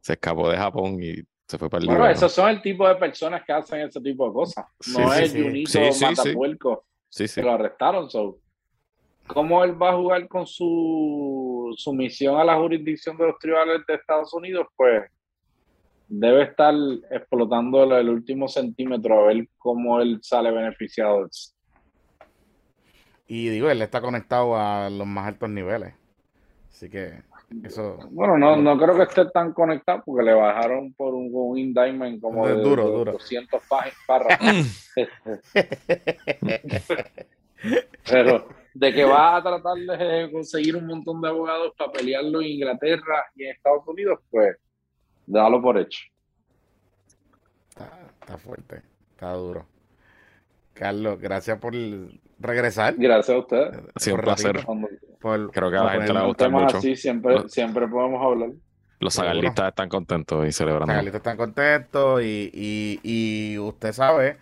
Se 0.00 0.14
escapó 0.14 0.50
de 0.50 0.56
Japón 0.56 1.02
y 1.02 1.14
se 1.46 1.58
fue 1.58 1.70
para 1.70 1.80
el 1.80 1.86
bueno, 1.86 2.00
Líbano. 2.00 2.14
esos 2.14 2.32
son 2.32 2.50
el 2.50 2.60
tipo 2.60 2.88
de 2.88 2.96
personas 2.96 3.42
que 3.44 3.52
hacen 3.52 3.80
ese 3.80 4.00
tipo 4.00 4.26
de 4.26 4.32
cosas. 4.32 4.66
No 4.88 5.12
es 5.14 5.32
Junito 5.32 5.92
sí, 5.92 6.04
Matapuerco. 6.04 6.84
Sí, 7.08 7.28
sí. 7.28 7.40
Que 7.40 7.46
lo 7.46 7.52
arrestaron. 7.52 8.10
So. 8.10 8.40
¿Cómo 9.28 9.62
él 9.62 9.80
va 9.80 9.90
a 9.90 9.96
jugar 9.96 10.26
con 10.26 10.46
su 10.46 11.72
sumisión 11.76 12.40
a 12.40 12.44
la 12.44 12.56
jurisdicción 12.56 13.16
de 13.16 13.26
los 13.26 13.38
tribunales 13.38 13.82
de 13.86 13.94
Estados 13.94 14.32
Unidos? 14.32 14.66
Pues 14.74 15.02
debe 16.08 16.42
estar 16.44 16.74
explotando 17.10 17.96
el 17.96 18.08
último 18.08 18.48
centímetro 18.48 19.20
a 19.20 19.26
ver 19.26 19.48
cómo 19.58 20.00
él 20.00 20.18
sale 20.22 20.50
beneficiado. 20.50 21.28
Y 23.26 23.48
digo, 23.48 23.70
él 23.70 23.82
está 23.82 24.00
conectado 24.00 24.56
a 24.56 24.88
los 24.88 25.06
más 25.06 25.28
altos 25.28 25.50
niveles. 25.50 25.94
Así 26.70 26.88
que 26.88 27.22
eso. 27.62 27.98
Bueno, 28.10 28.38
no, 28.38 28.56
no 28.56 28.78
creo 28.78 28.96
que 28.96 29.02
esté 29.02 29.26
tan 29.26 29.52
conectado 29.52 30.02
porque 30.04 30.24
le 30.24 30.32
bajaron 30.32 30.92
por 30.94 31.14
un, 31.14 31.28
un 31.32 31.58
indictment 31.58 32.20
como 32.20 32.46
de, 32.46 32.54
duro, 32.54 32.88
duro. 32.88 33.12
200 33.12 33.62
párrafos. 34.06 34.92
Pero 38.08 38.48
de 38.72 38.92
que 38.92 39.04
va 39.04 39.36
a 39.36 39.42
tratar 39.42 39.76
de 39.76 40.30
conseguir 40.30 40.76
un 40.76 40.86
montón 40.86 41.20
de 41.20 41.28
abogados 41.28 41.72
para 41.76 41.90
pelearlo 41.90 42.40
en 42.40 42.48
Inglaterra 42.48 43.24
y 43.34 43.44
en 43.44 43.50
Estados 43.56 43.82
Unidos, 43.86 44.20
pues 44.30 44.56
Déjalo 45.28 45.60
por 45.60 45.78
hecho. 45.78 46.00
Está, 47.68 48.38
fuerte. 48.38 48.82
Está 49.10 49.32
duro. 49.32 49.66
Carlos, 50.72 51.20
gracias 51.20 51.58
por 51.58 51.74
regresar. 52.38 52.94
Gracias 52.96 53.36
a 53.36 53.38
usted. 53.40 53.80
Sido 53.96 54.16
un 54.16 54.22
placer. 54.22 54.64
Por, 55.20 55.50
Creo 55.50 55.70
que 55.70 55.76
a 55.76 55.84
la 55.84 55.90
gente 55.90 56.08
le 56.08 56.14
va 56.14 56.20
a 56.20 56.26
gustar 56.26 56.50
mucho. 56.50 56.78
Así, 56.78 56.96
siempre, 56.96 57.48
siempre 57.48 57.86
podemos 57.86 58.24
hablar. 58.24 58.50
Los 59.00 59.14
zagalistas 59.14 59.68
están 59.68 59.88
contentos 59.88 60.46
y 60.46 60.52
celebrando. 60.52 60.86
Los 60.86 60.94
zagalistas 60.94 61.20
están 61.20 61.36
contentos 61.36 62.22
y, 62.22 62.50
y, 62.52 63.00
y 63.02 63.58
usted 63.58 63.92
sabe 63.92 64.38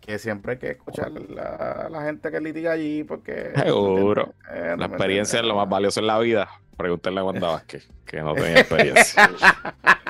que 0.00 0.18
siempre 0.18 0.52
hay 0.52 0.58
que 0.58 0.70
escuchar 0.72 1.10
a 1.38 1.88
la, 1.88 2.02
gente 2.02 2.30
que 2.30 2.40
litiga 2.40 2.72
allí 2.72 3.04
porque... 3.04 3.52
Seguro. 3.56 4.34
Eh, 4.52 4.74
la 4.76 4.86
experiencia 4.86 5.40
es 5.40 5.46
lo 5.46 5.56
más 5.56 5.68
valioso 5.68 6.00
en 6.00 6.06
la 6.08 6.18
vida. 6.18 6.48
Pregúntenle 6.76 7.20
a 7.20 7.24
Wanda 7.24 7.48
Vázquez, 7.48 7.88
que 8.04 8.20
no 8.20 8.34
tenía 8.34 8.60
experiencia. 8.60 9.30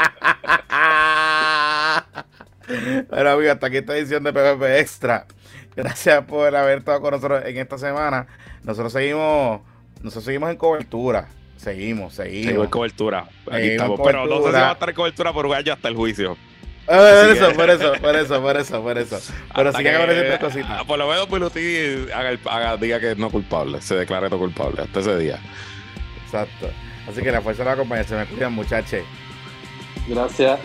Bueno, 3.11 3.31
amigo, 3.31 3.53
hasta 3.53 3.67
aquí 3.67 3.79
esta 3.79 3.97
edición 3.97 4.25
de 4.25 4.33
PPP 4.33 4.63
Extra. 4.79 5.27
Gracias 5.77 6.25
por 6.25 6.55
haber 6.55 6.79
estado 6.79 7.01
con 7.01 7.13
nosotros 7.13 7.43
en 7.45 7.57
esta 7.59 7.79
semana. 7.79 8.27
Nosotros 8.63 8.93
seguimos, 8.93 9.61
nosotros 10.03 10.25
seguimos 10.25 10.51
en 10.51 10.57
cobertura. 10.57 11.29
Seguimos, 11.57 12.15
seguimos. 12.15 12.45
Seguimos 12.45 12.65
en 12.65 12.71
cobertura. 12.71 13.29
Aquí 13.51 13.69
estamos. 13.69 14.01
Pero 14.05 14.27
no 14.27 14.39
sé 14.43 14.47
si 14.47 14.53
va 14.53 14.71
a 14.71 14.73
estar 14.73 14.89
en 14.89 14.95
cobertura 14.95 15.33
por 15.33 15.65
ya 15.65 15.75
hasta 15.75 15.89
el 15.89 15.97
juicio. 15.97 16.37
Ah, 16.87 17.23
por 17.25 17.31
eso, 17.31 17.53
por 17.55 17.71
eso, 17.71 17.93
por 18.01 18.17
eso, 18.17 18.43
por 18.43 18.57
eso, 18.57 18.83
por 18.83 18.99
eso. 18.99 19.21
Pero 19.55 19.73
siguen 19.73 19.95
apareciendo 19.95 20.39
cositas. 20.39 20.71
Ah, 20.71 20.85
por 20.87 20.99
lo 20.99 21.09
menos 21.09 21.27
Piluti 21.27 22.13
haga, 22.13 22.39
haga, 22.45 22.77
diga 22.77 23.01
que 23.01 23.13
es 23.13 23.19
no 23.19 23.31
culpable, 23.31 23.81
se 23.81 23.95
declare 23.95 24.29
no 24.29 24.39
culpable 24.39 24.83
hasta 24.83 25.01
ese 25.01 25.17
día. 25.17 25.39
Exacto. 26.27 26.69
Así 27.09 27.23
que 27.23 27.33
la 27.33 27.41
fuerza 27.41 27.65
de 27.65 27.71
la 27.71 27.77
compañía 27.77 28.05
se 28.05 28.17
me 28.17 28.27
cuidan, 28.27 28.53
muchachos. 28.53 29.01
Gracias. 30.07 30.61